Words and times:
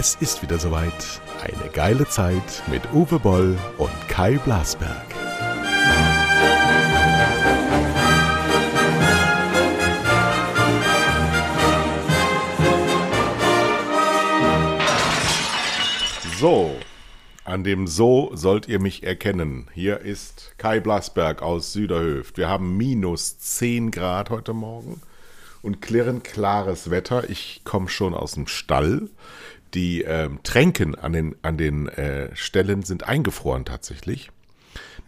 Es 0.00 0.14
ist 0.20 0.42
wieder 0.42 0.60
soweit. 0.60 1.20
Eine 1.42 1.72
geile 1.72 2.06
Zeit 2.06 2.62
mit 2.68 2.82
Uwe 2.92 3.18
Boll 3.18 3.58
und 3.78 3.90
Kai 4.06 4.38
Blasberg. 4.38 5.04
So, 16.38 16.76
an 17.42 17.64
dem 17.64 17.88
So 17.88 18.30
sollt 18.34 18.68
ihr 18.68 18.78
mich 18.78 19.02
erkennen. 19.02 19.66
Hier 19.74 19.98
ist 19.98 20.54
Kai 20.58 20.78
Blasberg 20.78 21.42
aus 21.42 21.72
Süderhöft. 21.72 22.38
Wir 22.38 22.48
haben 22.48 22.76
minus 22.76 23.40
10 23.40 23.90
Grad 23.90 24.30
heute 24.30 24.52
Morgen 24.52 25.02
und 25.62 25.82
klirrend 25.82 26.22
klares 26.22 26.90
Wetter. 26.90 27.28
Ich 27.28 27.62
komme 27.64 27.88
schon 27.88 28.14
aus 28.14 28.32
dem 28.34 28.46
Stall. 28.46 29.08
Die 29.74 30.02
ähm, 30.02 30.40
Tränken 30.42 30.94
an 30.94 31.12
den, 31.12 31.36
an 31.42 31.58
den 31.58 31.88
äh, 31.88 32.34
Stellen 32.34 32.82
sind 32.82 33.06
eingefroren 33.08 33.64
tatsächlich. 33.64 34.30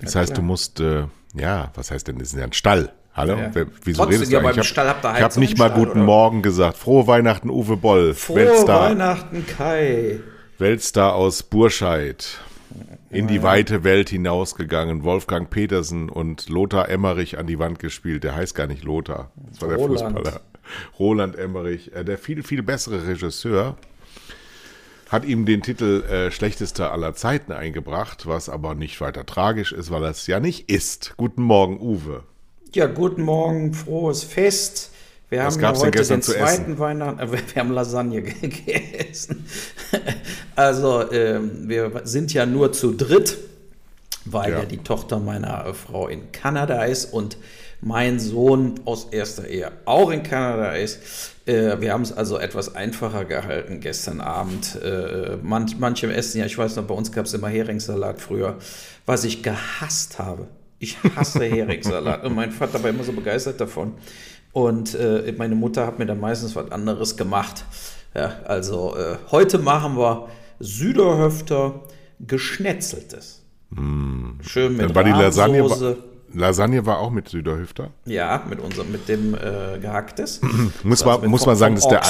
Das 0.01 0.15
Ja, 0.15 0.21
heißt, 0.21 0.31
du 0.33 0.35
klar. 0.37 0.47
musst, 0.47 0.81
äh, 0.81 1.05
ja, 1.35 1.71
was 1.75 1.91
heißt 1.91 2.09
denn, 2.09 2.19
das 2.19 2.33
ist 2.33 2.39
ja 2.39 2.45
ein 2.45 2.53
Stall. 2.53 2.93
Hallo? 3.15 3.37
Ja. 3.37 3.51
Wieso 3.85 4.03
Trotzdem, 4.05 4.21
redest 4.21 4.33
du 4.33 4.37
beim 4.37 4.47
eigentlich? 4.47 4.71
Ich 4.71 4.79
habe 4.79 5.09
Heizung 5.09 5.41
nicht 5.41 5.53
im 5.53 5.59
mal 5.59 5.67
Stall, 5.71 5.79
guten 5.79 5.99
oder? 5.99 6.07
Morgen 6.07 6.43
gesagt. 6.43 6.77
Frohe 6.77 7.07
Weihnachten, 7.07 7.51
Uwe 7.51 7.77
Boll. 7.77 8.15
Frohe 8.15 8.37
Weltstar, 8.37 8.91
Weihnachten, 8.91 9.47
Kai. 9.47 10.21
Weltstar 10.59 11.15
aus 11.15 11.43
Burscheid. 11.43 12.39
In 13.11 13.27
die 13.27 13.43
weite 13.43 13.83
Welt 13.83 14.11
hinausgegangen. 14.11 15.03
Wolfgang 15.03 15.51
Petersen 15.51 16.09
und 16.09 16.49
Lothar 16.49 16.89
Emmerich 16.89 17.37
an 17.39 17.49
die 17.49 17.59
Wand 17.59 17.81
gespielt. 17.81 18.23
Der 18.23 18.37
heißt 18.37 18.55
gar 18.55 18.69
nicht 18.69 18.85
Lothar. 18.85 19.33
Das 19.51 19.61
war 19.61 19.69
der 19.69 19.79
Roland. 19.79 20.17
Fußballer. 20.17 20.41
Roland 21.01 21.37
Emmerich. 21.37 21.93
Äh, 21.93 22.05
Der 22.05 22.17
viel, 22.17 22.45
viel 22.45 22.63
bessere 22.63 23.09
Regisseur 23.09 23.77
hat 25.11 25.25
ihm 25.25 25.45
den 25.45 25.61
Titel 25.61 26.05
äh, 26.05 26.31
schlechtester 26.31 26.93
aller 26.93 27.15
Zeiten 27.15 27.51
eingebracht, 27.53 28.27
was 28.27 28.49
aber 28.49 28.75
nicht 28.77 29.01
weiter 29.01 29.27
tragisch 29.27 29.73
ist, 29.73 29.91
weil 29.91 30.05
er 30.05 30.11
es 30.11 30.27
ja 30.29 30.39
nicht 30.39 30.71
ist. 30.71 31.15
Guten 31.17 31.43
Morgen, 31.43 31.81
Uwe. 31.81 32.23
Ja, 32.73 32.87
guten 32.87 33.23
Morgen, 33.23 33.75
frohes 33.75 34.23
Fest. 34.23 34.93
Wir 35.29 35.45
Was 35.45 35.61
haben 35.61 35.75
ja 35.75 35.81
heute 35.81 36.05
den 36.05 36.23
zweiten? 36.23 36.79
Weihnachten, 36.79 37.19
äh, 37.21 37.33
wir 37.55 37.61
haben 37.63 37.73
Lasagne 37.73 38.23
gegessen. 38.41 39.47
Also, 40.55 41.11
ähm, 41.11 41.69
wir 41.69 42.03
sind 42.05 42.33
ja 42.33 42.47
nur 42.47 42.73
zu 42.73 42.93
dritt, 42.93 43.37
weil 44.25 44.53
Ja. 44.53 44.59
ja, 44.61 44.65
die 44.65 44.79
Tochter 44.79 45.19
meiner 45.19 45.67
äh, 45.67 45.75
Frau 45.75 46.07
in 46.07 46.31
Kanada 46.31 46.85
ist 46.85 47.07
und 47.07 47.37
mein 47.83 48.19
Sohn 48.19 48.81
aus 48.85 49.07
erster 49.11 49.49
Ehe 49.49 49.73
auch 49.85 50.11
in 50.11 50.23
Kanada 50.23 50.73
ist. 50.73 51.01
Äh, 51.47 51.81
wir 51.81 51.93
haben 51.93 52.03
es 52.03 52.13
also 52.13 52.39
etwas 52.39 52.75
einfacher 52.75 53.25
gehalten 53.25 53.81
gestern 53.81 54.21
Abend. 54.21 54.79
Äh, 54.83 55.39
manch, 55.43 55.79
manche 55.79 56.13
essen 56.13 56.39
ja, 56.39 56.47
ich 56.47 56.59
weiß 56.59 56.77
noch, 56.77 56.85
bei 56.85 56.95
uns 56.95 57.11
gab 57.13 57.27
es 57.27 57.35
immer 57.35 57.49
Heringssalat 57.49 58.21
früher, 58.21 58.57
was 59.07 59.25
ich 59.25 59.43
gehasst 59.43 60.19
habe. 60.19 60.49
Ich 60.79 60.99
hasse 61.17 61.45
Heringssalat 61.45 62.25
und 62.25 62.35
mein 62.35 62.53
Vater 62.53 62.83
war 62.83 62.91
immer 62.91 63.05
so 63.05 63.13
begeistert 63.13 63.61
davon. 63.61 63.95
Und 64.53 64.95
äh, 64.95 65.33
meine 65.39 65.55
Mutter 65.55 65.87
hat 65.87 65.99
mir 65.99 66.07
dann 66.07 66.21
meistens 66.21 66.57
was 66.57 66.71
anderes 66.73 67.17
gemacht. 67.17 67.65
Ja, 68.15 68.41
also 68.45 68.97
äh, 68.97 69.17
heute 69.31 69.59
machen 69.59 69.97
wir 69.97 70.29
Süderhöfter 70.59 71.83
geschnetzeltes. 72.19 73.43
Schön 74.43 74.77
mit 74.77 74.87
Dann 74.87 74.95
war 74.95 75.05
die 75.05 75.11
Lasagne. 75.11 75.63
Lasagne 76.33 76.87
war 76.87 76.99
auch 76.99 77.11
mit 77.11 77.29
Süderhüfter. 77.29 77.91
Ja, 78.05 78.45
mit 78.49 78.61
unserem, 78.61 78.93
mit 78.93 79.09
dem 79.09 79.35
äh, 79.35 79.79
Gehacktes. 79.81 80.41
Muss, 80.83 81.03
Also 81.03 81.21
man, 81.23 81.31
muss 81.31 81.47
man 81.47 81.57
sagen, 81.57 81.75
dass 81.75 81.89
der 81.89 82.03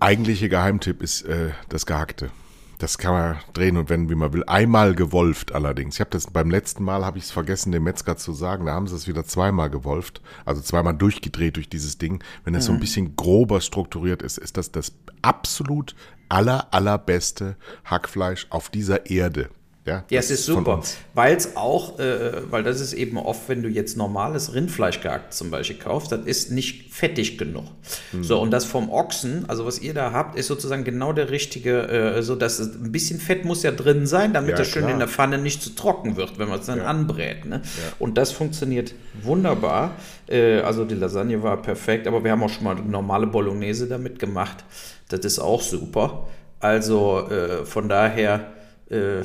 eigentliche 0.00 0.48
Geheimtipp 0.48 1.02
ist 1.02 1.22
äh, 1.22 1.50
das 1.68 1.86
Gehackte. 1.86 2.30
Das 2.78 2.98
kann 2.98 3.12
man 3.12 3.36
drehen 3.54 3.76
und 3.76 3.88
wenden, 3.88 4.10
wie 4.10 4.16
man 4.16 4.32
will. 4.32 4.42
Einmal 4.44 4.94
gewolft 4.94 5.52
allerdings. 5.54 5.94
Ich 5.94 6.00
habe 6.00 6.10
das 6.10 6.26
beim 6.26 6.50
letzten 6.50 6.82
Mal 6.82 7.04
habe 7.06 7.16
ich 7.18 7.24
es 7.24 7.30
vergessen, 7.30 7.70
dem 7.70 7.84
Metzger 7.84 8.16
zu 8.16 8.32
sagen. 8.32 8.66
Da 8.66 8.72
haben 8.72 8.88
sie 8.88 8.96
es 8.96 9.06
wieder 9.06 9.24
zweimal 9.24 9.70
gewolft, 9.70 10.20
also 10.44 10.60
zweimal 10.60 10.94
durchgedreht 10.94 11.56
durch 11.56 11.68
dieses 11.68 11.98
Ding. 11.98 12.22
Wenn 12.44 12.54
es 12.56 12.64
so 12.66 12.72
Mhm. 12.72 12.78
ein 12.78 12.80
bisschen 12.80 13.16
grober 13.16 13.60
strukturiert 13.60 14.22
ist, 14.22 14.38
ist 14.38 14.56
das 14.56 14.72
das 14.72 14.92
absolut 15.22 15.94
aller 16.28 16.74
allerbeste 16.74 17.56
Hackfleisch 17.84 18.48
auf 18.50 18.68
dieser 18.70 19.08
Erde. 19.08 19.48
Ja, 19.86 20.04
Ja, 20.08 20.18
das 20.18 20.26
es 20.30 20.40
ist 20.40 20.46
super, 20.46 20.82
weil 21.12 21.36
es 21.36 21.56
auch, 21.56 21.98
äh, 21.98 22.50
weil 22.50 22.62
das 22.62 22.80
ist 22.80 22.94
eben 22.94 23.18
oft, 23.18 23.48
wenn 23.48 23.62
du 23.62 23.68
jetzt 23.68 23.98
normales 23.98 24.54
Rindfleisch 24.54 25.00
gehackt 25.02 25.34
zum 25.34 25.50
Beispiel 25.50 25.76
kaufst, 25.76 26.10
das 26.10 26.20
ist 26.24 26.50
nicht 26.50 26.90
fettig 26.90 27.36
genug. 27.36 27.64
Hm. 28.12 28.24
So, 28.24 28.40
und 28.40 28.50
das 28.50 28.64
vom 28.64 28.90
Ochsen, 28.90 29.44
also 29.46 29.66
was 29.66 29.80
ihr 29.80 29.92
da 29.92 30.12
habt, 30.12 30.38
ist 30.38 30.46
sozusagen 30.46 30.84
genau 30.84 31.12
der 31.12 31.30
richtige, 31.30 31.82
äh, 31.88 32.22
so 32.22 32.34
dass 32.34 32.58
es 32.60 32.74
ein 32.74 32.92
bisschen 32.92 33.20
Fett 33.20 33.44
muss 33.44 33.62
ja 33.62 33.72
drin 33.72 34.06
sein, 34.06 34.32
damit 34.32 34.52
Ja, 34.52 34.56
das 34.56 34.68
schön 34.68 34.88
in 34.88 34.98
der 34.98 35.08
Pfanne 35.08 35.36
nicht 35.36 35.62
zu 35.62 35.70
trocken 35.74 36.16
wird, 36.16 36.38
wenn 36.38 36.48
man 36.48 36.60
es 36.60 36.66
dann 36.66 36.80
anbrät. 36.80 37.44
Ne? 37.44 37.60
Und 37.98 38.16
das 38.16 38.32
funktioniert 38.32 38.94
wunderbar. 39.22 39.92
Äh, 40.28 40.60
also 40.60 40.86
die 40.86 40.94
Lasagne 40.94 41.42
war 41.42 41.60
perfekt, 41.60 42.06
aber 42.06 42.24
wir 42.24 42.30
haben 42.30 42.42
auch 42.42 42.48
schon 42.48 42.64
mal 42.64 42.76
normale 42.76 43.26
Bolognese 43.26 43.86
damit 43.86 44.18
gemacht. 44.18 44.64
Das 45.10 45.20
ist 45.20 45.38
auch 45.38 45.60
super. 45.60 46.26
Also 46.60 47.28
äh, 47.28 47.66
von 47.66 47.90
daher 47.90 48.52
äh, 48.88 49.22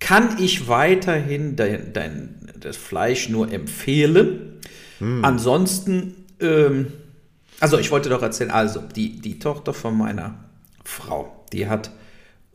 kann 0.00 0.36
ich 0.40 0.68
weiterhin 0.68 1.56
dein, 1.56 1.92
dein, 1.92 2.50
das 2.60 2.76
Fleisch 2.76 3.28
nur 3.28 3.52
empfehlen. 3.52 4.60
Ansonsten, 5.22 6.14
ähm, 6.40 6.88
also 7.60 7.78
ich 7.78 7.90
wollte 7.90 8.08
doch 8.08 8.22
erzählen, 8.22 8.50
also 8.50 8.80
die, 8.80 9.20
die 9.20 9.38
Tochter 9.38 9.72
von 9.72 9.96
meiner 9.96 10.34
Frau, 10.84 11.44
die 11.52 11.68
hat 11.68 11.90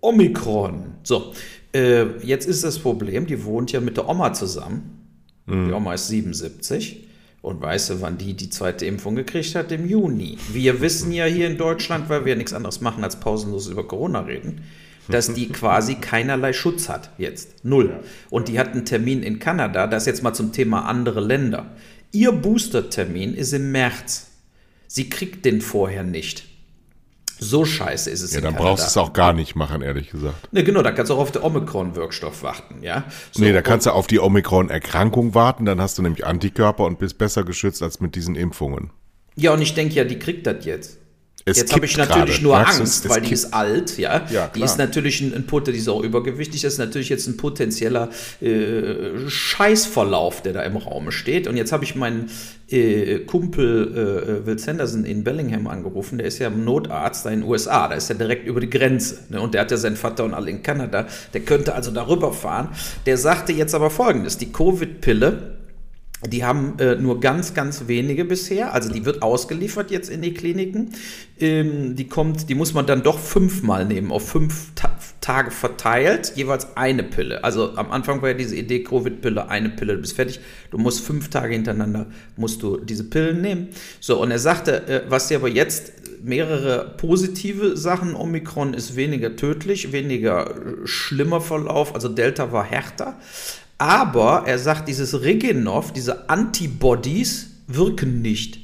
Omikron. 0.02 0.96
So, 1.04 1.34
äh, 1.74 2.18
jetzt 2.26 2.46
ist 2.46 2.64
das 2.64 2.80
Problem, 2.80 3.26
die 3.26 3.44
wohnt 3.46 3.72
ja 3.72 3.80
mit 3.80 3.98
der 3.98 4.10
Oma 4.10 4.34
zusammen. 4.34 5.00
Die 5.46 5.74
Oma 5.74 5.94
ist 5.94 6.08
77. 6.08 7.08
Und 7.42 7.62
weißt 7.62 7.90
du, 7.90 8.02
wann 8.02 8.18
die 8.18 8.34
die 8.34 8.50
zweite 8.50 8.86
Impfung 8.86 9.16
gekriegt 9.16 9.56
hat? 9.56 9.74
Im 9.74 9.86
Juni. 9.86 10.38
Wir 10.54 10.80
wissen 10.80 11.12
ja 11.12 11.26
hier 11.26 11.48
in 11.48 11.58
Deutschland, 11.58 12.08
weil 12.08 12.24
wir 12.24 12.38
nichts 12.38 12.54
anderes 12.54 12.80
machen 12.80 13.04
als 13.04 13.20
pausenlos 13.20 13.68
über 13.68 13.86
Corona 13.86 14.22
reden, 14.22 14.62
dass 15.08 15.34
die 15.34 15.50
quasi 15.50 15.96
keinerlei 15.96 16.54
Schutz 16.54 16.90
hat 16.90 17.12
jetzt. 17.18 17.64
Null. 17.66 18.00
Und 18.30 18.48
die 18.48 18.60
hat 18.60 18.74
einen 18.74 18.86
Termin 18.86 19.24
in 19.24 19.40
Kanada, 19.40 19.88
das 19.88 20.06
jetzt 20.06 20.24
mal 20.24 20.34
zum 20.34 20.52
Thema 20.52 20.86
andere 20.86 21.20
Länder. 21.22 21.72
Ihr 22.12 22.32
Booster-Termin 22.32 23.34
ist 23.34 23.54
im 23.54 23.72
März. 23.72 24.28
Sie 24.88 25.10
kriegt 25.10 25.46
den 25.46 25.62
vorher 25.62 26.04
nicht. 26.04 26.46
So 27.40 27.66
scheiße 27.66 28.10
ist 28.10 28.22
es 28.22 28.34
Ja, 28.34 28.42
dann 28.42 28.54
Kanada. 28.54 28.70
brauchst 28.70 28.86
du 28.86 28.88
es 28.88 28.98
auch 28.98 29.12
gar 29.12 29.34
nicht 29.34 29.56
machen, 29.56 29.82
ehrlich 29.82 30.12
gesagt. 30.12 30.54
Ne, 30.54 30.64
genau, 30.64 30.82
da 30.82 30.92
kannst 30.92 31.10
du 31.10 31.16
auch 31.16 31.20
auf 31.20 31.32
den 31.32 31.42
Omikron-Wirkstoff 31.42 32.44
warten, 32.44 32.84
ja. 32.84 33.04
So, 33.32 33.44
nee, 33.44 33.52
da 33.52 33.62
kannst 33.62 33.86
du 33.88 33.92
auf 33.92 34.08
die 34.08 34.20
Omikron-Erkrankung 34.20 35.34
warten, 35.34 35.66
dann 35.66 35.82
hast 35.82 35.98
du 35.98 36.04
nämlich 36.04 36.26
Antikörper 36.26 36.86
und 36.86 37.00
bist 37.00 37.18
besser 37.18 37.44
geschützt 37.44 37.82
als 37.82 38.00
mit 38.00 38.16
diesen 38.16 38.36
Impfungen. 38.36 38.92
Ja, 39.36 39.52
und 39.54 39.62
ich 39.62 39.74
denke 39.74 39.96
ja, 39.96 40.04
die 40.06 40.20
kriegt 40.20 40.46
das 40.48 40.64
jetzt. 40.64 41.00
Es 41.46 41.58
jetzt 41.58 41.74
habe 41.74 41.86
ich 41.86 41.98
natürlich 41.98 42.42
gerade. 42.42 42.44
nur 42.44 42.58
du, 42.58 42.64
Angst, 42.64 43.10
weil 43.10 43.20
die 43.20 43.34
ist 43.34 43.54
alt, 43.54 43.98
ja. 43.98 44.26
Ja, 44.32 44.48
die 44.56 44.62
ist 44.62 44.78
natürlich 44.78 45.20
ein, 45.20 45.34
ein 45.34 45.46
Pot- 45.46 45.68
die 45.68 45.72
ist 45.74 45.90
auch 45.90 46.02
übergewichtig, 46.02 46.62
das 46.62 46.74
ist 46.74 46.80
natürlich 46.80 47.10
jetzt 47.10 47.28
ein 47.28 47.36
potenzieller 47.36 48.10
äh, 48.40 49.28
Scheißverlauf, 49.28 50.42
der 50.42 50.54
da 50.54 50.62
im 50.64 50.78
Raum 50.78 51.12
steht. 51.12 51.48
Und 51.48 51.58
jetzt 51.58 51.74
habe 51.74 51.84
ich 51.84 51.96
meinen 51.96 52.30
äh, 52.70 53.20
Kumpel 53.20 54.42
äh, 54.44 54.46
Will 54.46 54.58
Sanderson 54.58 55.04
in 55.04 55.26
Bellingham 55.26 55.68
angerufen, 55.68 56.18
der 56.18 56.28
ist 56.28 56.40
ja 56.40 56.50
Notarzt 56.50 57.26
da 57.26 57.30
in 57.32 57.42
den 57.42 57.50
USA, 57.50 57.90
da 57.90 57.96
ist 57.96 58.10
er 58.10 58.16
direkt 58.16 58.48
über 58.48 58.62
die 58.62 58.70
Grenze. 58.70 59.20
Ne? 59.30 59.42
Und 59.42 59.54
der 59.54 59.62
hat 59.62 59.72
ja 59.72 59.76
seinen 59.78 59.98
Vater 59.98 60.24
und 60.24 60.34
alle 60.34 60.50
in 60.50 60.64
Kanada, 60.64 61.08
der 61.34 61.42
könnte 61.42 61.76
also 61.76 61.92
darüber 61.92 62.32
fahren. 62.32 62.70
Der 63.06 63.18
sagte 63.18 63.52
jetzt 63.52 63.76
aber 63.76 63.90
folgendes: 63.90 64.38
Die 64.38 64.52
Covid-Pille. 64.52 65.53
Die 66.28 66.44
haben 66.44 66.80
äh, 66.80 66.96
nur 66.96 67.20
ganz, 67.20 67.54
ganz 67.54 67.88
wenige 67.88 68.26
bisher. 68.26 68.74
Also 68.74 68.92
die 68.92 69.06
wird 69.06 69.22
ausgeliefert 69.22 69.92
jetzt 69.92 70.10
in 70.10 70.22
die 70.22 70.34
Kliniken. 70.34 70.94
Ähm, 71.40 71.96
die 71.96 72.08
kommt, 72.08 72.50
die 72.50 72.56
muss 72.56 72.74
man 72.74 72.86
dann 72.86 73.04
doch 73.04 73.20
fünfmal 73.20 73.86
nehmen, 73.86 74.12
auf 74.12 74.28
fünf 74.28 74.72
Ta 74.76 74.98
Tage 75.22 75.52
verteilt, 75.52 76.34
jeweils 76.36 76.76
eine 76.76 77.02
Pille. 77.02 77.46
Also 77.46 77.78
am 77.78 77.92
Anfang 77.92 78.22
war 78.22 78.30
ja 78.30 78.36
diese 78.36 78.58
Idee, 78.58 78.84
Covid-Pille, 78.84 79.48
eine 79.48 79.70
Pille, 79.70 79.96
du 79.96 80.02
bist 80.02 80.18
fertig. 80.18 80.42
Du 80.70 80.78
musst 80.78 81.00
fünf 81.00 81.30
Tage 81.30 81.54
hintereinander, 81.54 82.08
musst 82.36 82.62
du 82.62 82.78
diese 82.78 83.06
Pillen 83.06 83.40
nehmen. 83.40 83.70
So, 84.02 84.22
und 84.22 84.32
er 84.32 84.40
sagte, 84.40 84.86
äh, 84.88 85.02
was 85.08 85.30
sie 85.30 85.36
aber 85.36 85.48
jetzt 85.48 85.94
mehrere 86.24 86.96
positive 86.98 87.76
Sachen. 87.78 88.16
Omikron 88.16 88.74
ist 88.74 88.96
weniger 88.96 89.36
tödlich, 89.36 89.92
weniger 89.92 90.50
äh, 90.50 90.88
schlimmer 90.88 91.42
Verlauf, 91.42 91.94
also 91.94 92.10
Delta 92.10 92.52
war 92.52 92.64
härter. 92.64 93.20
Aber 93.78 94.44
er 94.46 94.60
sagt, 94.60 94.88
dieses 94.88 95.22
Regenov, 95.22 95.94
diese 95.94 96.30
Antibodies 96.30 97.52
wirken 97.68 98.22
nicht 98.22 98.60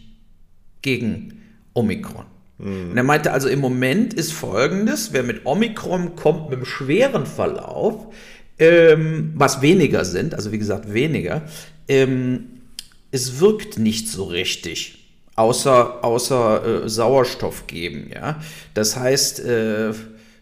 gegen 0.81 1.41
Omikron. 1.73 2.25
Und 2.59 2.97
er 2.97 3.03
meinte 3.03 3.31
also, 3.31 3.47
im 3.47 3.59
Moment 3.59 4.13
ist 4.13 4.33
folgendes: 4.33 5.13
Wer 5.13 5.23
mit 5.23 5.45
Omikron 5.45 6.15
kommt, 6.15 6.50
mit 6.50 6.57
einem 6.57 6.65
schweren 6.65 7.25
Verlauf, 7.25 8.13
ähm, 8.59 9.31
was 9.35 9.61
weniger 9.61 10.03
sind, 10.03 10.35
also 10.35 10.51
wie 10.51 10.59
gesagt 10.59 10.94
weniger, 10.94 11.44
ähm, 11.88 12.47
es 13.11 13.39
wirkt 13.39 13.79
nicht 13.79 14.09
so 14.09 14.25
richtig. 14.25 14.95
Außer, 15.35 16.03
außer 16.03 16.83
äh, 16.83 16.89
Sauerstoff 16.89 17.65
geben, 17.65 18.09
ja. 18.13 18.41
Das 18.73 18.97
heißt, 18.97 19.39
äh, 19.39 19.94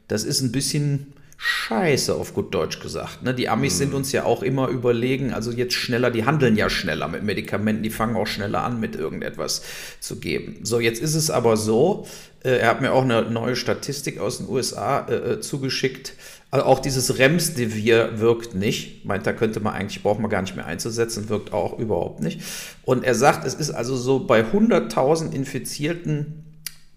das 0.07 0.23
ist 0.23 0.41
ein 0.41 0.51
bisschen 0.51 1.13
scheiße, 1.37 2.15
auf 2.15 2.33
gut 2.33 2.53
Deutsch 2.53 2.79
gesagt. 2.79 3.21
Ne? 3.21 3.33
Die 3.33 3.47
Amis 3.47 3.75
mhm. 3.75 3.77
sind 3.77 3.93
uns 3.93 4.11
ja 4.11 4.23
auch 4.23 4.41
immer 4.41 4.67
überlegen, 4.69 5.33
also 5.33 5.51
jetzt 5.51 5.75
schneller, 5.75 6.09
die 6.09 6.25
handeln 6.25 6.55
ja 6.55 6.69
schneller 6.69 7.07
mit 7.07 7.23
Medikamenten, 7.23 7.83
die 7.83 7.91
fangen 7.91 8.15
auch 8.15 8.25
schneller 8.25 8.63
an, 8.63 8.79
mit 8.79 8.95
irgendetwas 8.95 9.61
zu 9.99 10.19
geben. 10.19 10.59
So, 10.63 10.79
jetzt 10.79 10.99
ist 10.99 11.13
es 11.13 11.29
aber 11.29 11.55
so, 11.55 12.07
äh, 12.43 12.57
er 12.57 12.69
hat 12.69 12.81
mir 12.81 12.91
auch 12.91 13.03
eine 13.03 13.21
neue 13.23 13.55
Statistik 13.55 14.19
aus 14.19 14.39
den 14.39 14.49
USA 14.49 15.05
äh, 15.07 15.15
äh, 15.15 15.39
zugeschickt. 15.39 16.13
Also 16.49 16.65
auch 16.65 16.79
dieses 16.79 17.19
Remsdevir 17.19 18.19
wirkt 18.19 18.55
nicht. 18.55 19.05
Meint, 19.05 19.27
da 19.27 19.33
könnte 19.33 19.59
man 19.59 19.73
eigentlich, 19.73 20.01
braucht 20.01 20.19
man 20.19 20.31
gar 20.31 20.41
nicht 20.41 20.55
mehr 20.55 20.65
einzusetzen, 20.65 21.29
wirkt 21.29 21.53
auch 21.53 21.77
überhaupt 21.77 22.21
nicht. 22.21 22.41
Und 22.83 23.03
er 23.03 23.15
sagt, 23.15 23.45
es 23.45 23.53
ist 23.53 23.69
also 23.69 23.95
so 23.95 24.25
bei 24.25 24.41
100.000 24.41 25.33
infizierten 25.33 26.45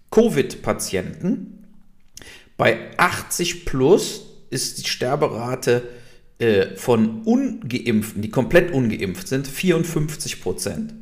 Covid-Patienten, 0.09 1.67
bei 2.57 2.79
80 2.97 3.65
plus 3.65 4.30
ist 4.51 4.83
die 4.83 4.89
Sterberate 4.89 5.83
äh, 6.37 6.75
von 6.75 7.23
Ungeimpften, 7.23 8.21
die 8.21 8.29
komplett 8.29 8.71
ungeimpft 8.71 9.27
sind, 9.27 9.47
54 9.47 10.41
Prozent. 10.41 10.93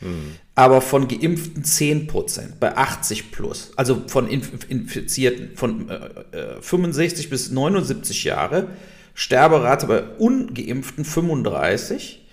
Mhm. 0.00 0.34
Aber 0.54 0.80
von 0.80 1.08
Geimpften 1.08 1.64
10 1.64 2.06
Prozent, 2.06 2.60
bei 2.60 2.76
80 2.76 3.30
plus. 3.30 3.72
Also 3.76 4.04
von 4.06 4.28
Infizierten 4.28 5.56
von 5.56 5.88
äh, 5.88 6.60
65 6.60 7.26
äh, 7.26 7.28
bis 7.28 7.50
79 7.50 8.24
Jahre, 8.24 8.68
Sterberate 9.14 9.86
bei 9.86 10.02
Ungeimpften 10.18 11.04
35, 11.04 12.26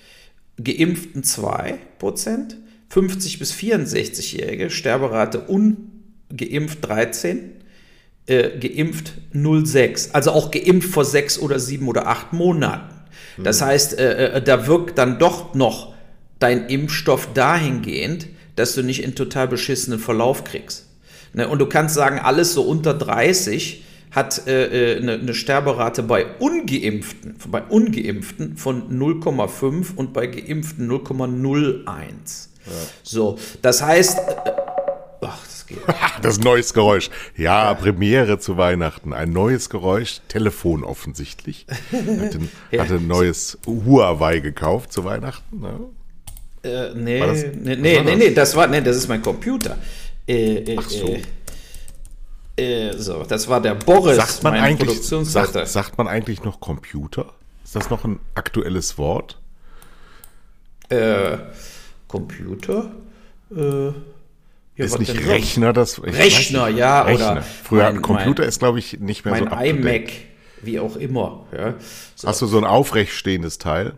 Geimpften 0.63 1.23
2 1.23 1.79
Prozent, 1.97 2.57
50 2.89 3.39
bis 3.39 3.53
64-Jährige, 3.53 4.69
Sterberate 4.69 5.41
ungeimpft 5.41 6.85
13, 6.85 7.51
äh, 8.27 8.57
geimpft 8.59 9.13
06. 9.33 10.11
Also 10.11 10.31
auch 10.31 10.51
geimpft 10.51 10.89
vor 10.89 11.05
sechs 11.05 11.39
oder 11.39 11.59
sieben 11.59 11.87
oder 11.87 12.07
acht 12.07 12.33
Monaten. 12.33 12.93
Das 13.43 13.61
mhm. 13.61 13.65
heißt, 13.65 13.99
äh, 13.99 14.27
äh, 14.37 14.41
da 14.41 14.67
wirkt 14.67 14.97
dann 14.97 15.19
doch 15.19 15.53
noch 15.53 15.93
dein 16.39 16.67
Impfstoff 16.67 17.33
dahingehend, 17.33 18.27
dass 18.55 18.75
du 18.75 18.83
nicht 18.83 19.03
in 19.03 19.15
total 19.15 19.47
beschissenen 19.47 19.99
Verlauf 19.99 20.43
kriegst. 20.43 20.85
Ne? 21.33 21.47
Und 21.47 21.59
du 21.59 21.65
kannst 21.65 21.95
sagen, 21.95 22.19
alles 22.19 22.53
so 22.53 22.63
unter 22.63 22.93
30 22.93 23.83
hat 24.11 24.47
äh, 24.47 24.93
äh, 24.93 24.97
eine, 24.97 25.13
eine, 25.15 25.33
Sterberate 25.33 26.01
bei 26.01 26.25
Ungeimpften, 26.39 27.35
bei 27.49 27.61
Ungeimpften 27.63 28.55
von 28.55 28.97
0,5 28.97 29.95
und 29.95 30.13
bei 30.13 30.27
Geimpften 30.27 30.89
0,01. 30.89 31.85
Ja. 31.85 32.71
So, 33.03 33.37
das 33.61 33.81
heißt, 33.81 34.17
äh, 34.17 34.51
geht. 35.67 35.79
das 36.21 36.39
neues 36.39 36.73
Geräusch. 36.73 37.09
Ja, 37.35 37.73
Premiere 37.73 38.39
zu 38.39 38.57
Weihnachten. 38.57 39.13
Ein 39.13 39.31
neues 39.31 39.69
Geräusch. 39.69 40.21
Telefon 40.27 40.83
offensichtlich. 40.83 41.65
Hatte, 41.91 42.39
ja. 42.71 42.83
hatte 42.83 42.95
ein 42.95 43.07
neues 43.07 43.57
Huawei 43.65 44.39
gekauft 44.39 44.91
zu 44.91 45.03
Weihnachten. 45.03 45.59
Ne? 45.59 45.79
Äh, 46.63 46.93
nee, 46.95 47.19
das, 47.19 47.43
nee, 47.55 47.75
nee, 47.75 48.01
nee, 48.01 48.15
nee, 48.15 48.31
das 48.31 48.55
war, 48.55 48.67
nee, 48.67 48.81
das 48.81 48.97
ist 48.97 49.07
mein 49.07 49.21
Computer. 49.21 49.77
Äh, 50.27 50.73
äh, 50.73 50.77
Ach 50.79 50.89
so. 50.89 51.07
Äh, 51.07 51.21
äh, 52.57 52.93
so, 52.97 53.23
das 53.23 53.47
war 53.47 53.61
der 53.61 53.75
Boris, 53.75 54.15
sagt 54.15 54.43
man 54.43 54.53
eigentlich, 54.55 55.03
sagt, 55.03 55.67
sagt, 55.67 55.97
man 55.97 56.07
eigentlich 56.07 56.43
noch 56.43 56.59
Computer? 56.61 57.33
Ist 57.63 57.75
das 57.75 57.89
noch 57.89 58.05
ein 58.05 58.19
aktuelles 58.33 58.97
Wort? 58.97 59.37
Äh, 60.89 61.37
Computer? 62.07 62.91
Äh, 63.51 63.91
ja, 64.75 64.85
ist 64.85 64.99
nicht 64.99 65.27
Rechner 65.27 65.73
das? 65.73 66.01
Rechner, 66.03 66.67
nicht, 66.67 66.77
ja. 66.77 67.03
Rechner. 67.03 67.31
Oder 67.31 67.41
Früher 67.41 67.83
mein, 67.91 68.01
Computer 68.01 68.41
mein, 68.41 68.49
ist, 68.49 68.59
glaube 68.59 68.79
ich, 68.79 68.99
nicht 68.99 69.25
mehr 69.25 69.33
mein 69.33 69.43
so 69.43 69.49
Mein 69.49 69.77
iMac, 69.77 70.11
wie 70.61 70.79
auch 70.79 70.95
immer. 70.95 71.45
Ja. 71.55 71.75
So. 72.15 72.27
Hast 72.27 72.41
du 72.41 72.45
so 72.45 72.57
ein 72.57 72.65
aufrecht 72.65 73.13
stehendes 73.13 73.57
Teil? 73.57 73.93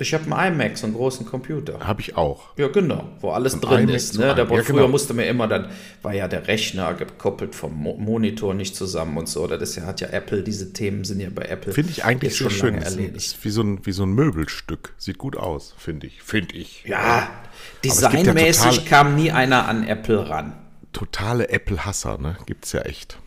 Ich 0.00 0.14
habe 0.14 0.34
einen 0.34 0.54
iMac, 0.54 0.78
so 0.78 0.86
einen 0.86 0.94
großen 0.94 1.26
Computer. 1.26 1.78
Habe 1.80 2.00
ich 2.00 2.16
auch. 2.16 2.56
Ja, 2.56 2.68
genau, 2.68 3.04
wo 3.20 3.30
alles 3.30 3.54
ein 3.54 3.60
drin 3.60 3.84
iMac 3.84 3.94
ist. 3.94 4.18
Ne? 4.18 4.34
Da 4.34 4.38
ja, 4.38 4.46
früher 4.46 4.62
genau. 4.62 4.88
musste 4.88 5.14
man 5.14 5.26
immer, 5.26 5.46
dann 5.46 5.68
war 6.02 6.14
ja 6.14 6.28
der 6.28 6.48
Rechner 6.48 6.94
gekoppelt 6.94 7.54
vom 7.54 7.74
Mo 7.74 7.96
Monitor 7.96 8.54
nicht 8.54 8.74
zusammen 8.74 9.16
und 9.18 9.28
so. 9.28 9.42
Oder 9.42 9.58
das 9.58 9.78
hat 9.80 10.00
ja 10.00 10.08
Apple, 10.08 10.42
diese 10.42 10.72
Themen 10.72 11.04
sind 11.04 11.20
ja 11.20 11.28
bei 11.30 11.42
Apple. 11.42 11.72
Finde 11.72 11.90
ich 11.90 12.04
eigentlich 12.04 12.36
so 12.36 12.50
schön. 12.50 12.76
Erledigt. 12.76 13.16
Ist 13.16 13.44
wie 13.44 13.50
so, 13.50 13.62
ein, 13.62 13.84
wie 13.84 13.92
so 13.92 14.04
ein 14.04 14.12
Möbelstück. 14.12 14.94
Sieht 14.96 15.18
gut 15.18 15.36
aus, 15.36 15.74
finde 15.76 16.06
ich. 16.06 16.22
Finde 16.22 16.54
ich. 16.56 16.84
Ja, 16.86 17.28
designmäßig 17.84 18.76
ja 18.76 18.82
kam 18.88 19.16
nie 19.16 19.30
einer 19.30 19.68
an 19.68 19.86
Apple 19.86 20.28
ran. 20.28 20.54
Totale 20.92 21.48
Apple-Hasser, 21.50 22.18
ne? 22.18 22.36
Gibt 22.46 22.64
es 22.64 22.72
ja 22.72 22.82
echt. 22.82 23.18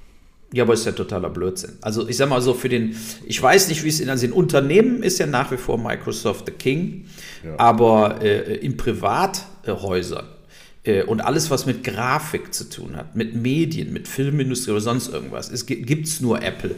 Ja, 0.54 0.64
aber 0.64 0.76
ist 0.76 0.86
ja 0.86 0.92
totaler 0.92 1.32
Blödsinn. 1.32 1.74
Also 1.82 2.08
ich 2.08 2.16
sag 2.16 2.30
mal 2.30 2.40
so, 2.42 2.54
für 2.54 2.70
den, 2.70 2.96
ich 3.26 3.42
weiß 3.42 3.70
nicht, 3.70 3.84
wie 3.84 3.90
es 3.90 4.00
in 4.00 4.10
also 4.10 4.26
in 4.26 4.32
Unternehmen 4.32 5.02
ist 5.02 5.18
ja 5.18 5.26
nach 5.26 5.52
wie 5.52 5.58
vor 5.58 5.80
Microsoft 5.80 6.46
the 6.46 6.52
King, 6.52 7.06
ja. 7.44 7.56
aber 7.58 8.22
äh, 8.22 8.58
in 8.58 8.78
Privathäusern 8.78 10.28
äh, 10.84 11.04
und 11.04 11.22
alles, 11.22 11.50
was 11.50 11.66
mit 11.66 11.84
Grafik 11.84 12.54
zu 12.54 12.70
tun 12.70 12.96
hat, 12.96 13.16
mit 13.16 13.34
Medien, 13.36 13.92
mit 13.94 14.08
Filmindustrie 14.08 14.72
oder 14.72 14.82
sonst 14.82 15.12
irgendwas, 15.12 15.66
gibt 15.66 16.08
es 16.08 16.22
nur 16.22 16.42
Apple. 16.44 16.76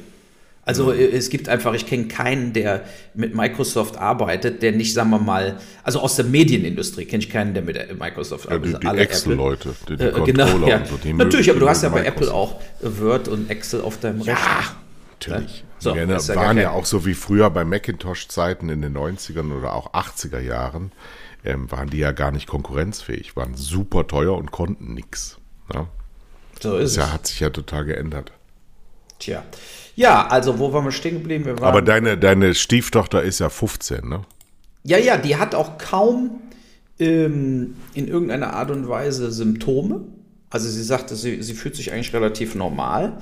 Also 0.66 0.92
mhm. 0.92 1.00
es 1.00 1.30
gibt 1.30 1.48
einfach, 1.48 1.74
ich 1.74 1.86
kenne 1.86 2.08
keinen, 2.08 2.52
der 2.52 2.84
mit 3.14 3.36
Microsoft 3.36 3.98
arbeitet, 3.98 4.64
der 4.64 4.72
nicht, 4.72 4.94
sagen 4.94 5.12
wir 5.12 5.20
mal, 5.20 5.60
also 5.84 6.00
aus 6.00 6.16
der 6.16 6.26
Medienindustrie 6.26 7.06
kenne 7.06 7.24
ich 7.24 7.30
keinen, 7.30 7.54
der 7.54 7.62
mit 7.62 8.00
Microsoft 8.00 8.50
arbeitet. 8.50 8.84
Ja, 8.84 8.92
die, 8.92 8.98
die 8.98 9.04
Excel-Leute, 9.04 9.76
die, 9.88 9.96
die 9.96 10.04
äh, 10.04 10.24
genau, 10.26 10.68
ja. 10.68 10.84
so, 10.84 10.98
die 10.98 11.14
Natürlich, 11.14 11.52
aber 11.52 11.60
du 11.60 11.70
hast 11.70 11.84
ja 11.84 11.90
bei 11.90 12.04
Apple 12.04 12.34
auch 12.34 12.60
Word 12.82 13.28
und 13.28 13.50
Excel 13.50 13.82
auf 13.82 14.00
deinem 14.00 14.22
ja, 14.22 14.34
Rechner. 14.34 14.76
Natürlich. 15.20 15.64
So, 15.78 15.96
ja, 15.96 16.08
waren 16.36 16.58
ja 16.58 16.72
auch 16.72 16.86
so 16.86 17.06
wie 17.06 17.14
früher 17.14 17.50
bei 17.52 17.64
Macintosh-Zeiten 17.64 18.70
in 18.70 18.82
den 18.82 18.98
90ern 18.98 19.56
oder 19.56 19.74
auch 19.74 19.94
80er 19.94 20.40
Jahren, 20.40 20.92
ähm, 21.44 21.72
waren 21.72 21.92
die 21.92 22.00
ja 22.00 22.12
gar 22.12 22.32
nicht 22.32 22.48
konkurrenzfähig, 22.48 23.36
waren 23.36 23.56
super 23.56 24.08
teuer 24.08 24.36
und 24.36 24.52
konnten 24.52 24.96
nichts. 24.96 25.38
Ne? 25.72 25.88
So 26.60 26.78
ist 26.78 26.98
das 26.98 27.04
es. 27.04 27.10
Ja, 27.10 27.14
hat 27.14 27.28
sich 27.28 27.40
ja 27.40 27.52
total 27.52 27.86
geändert. 27.86 28.32
Tja. 29.20 29.44
Ja, 29.96 30.28
also 30.28 30.60
wo 30.60 30.74
waren 30.74 30.84
wir 30.86 30.92
stehen 30.92 31.16
geblieben? 31.16 31.46
Wir 31.46 31.62
Aber 31.64 31.82
deine, 31.82 32.18
deine 32.18 32.54
Stieftochter 32.54 33.24
ist 33.24 33.40
ja 33.40 33.50
15, 33.50 34.08
ne? 34.08 34.22
Ja, 34.84 34.98
ja, 34.98 35.18
die 35.18 35.38
hat 35.38 35.56
auch 35.56 35.78
kaum 35.78 36.42
ähm, 37.00 37.76
in 37.94 38.08
irgendeiner 38.08 38.54
Art 38.54 38.72
und 38.72 38.88
Weise 38.88 39.32
Symptome. 39.32 40.02
Also 40.50 40.70
sie 40.70 40.84
sagte, 40.84 41.16
sie, 41.16 41.42
sie 41.42 41.54
fühlt 41.54 41.76
sich 41.76 41.92
eigentlich 41.92 42.14
relativ 42.14 42.56
normal. 42.56 43.18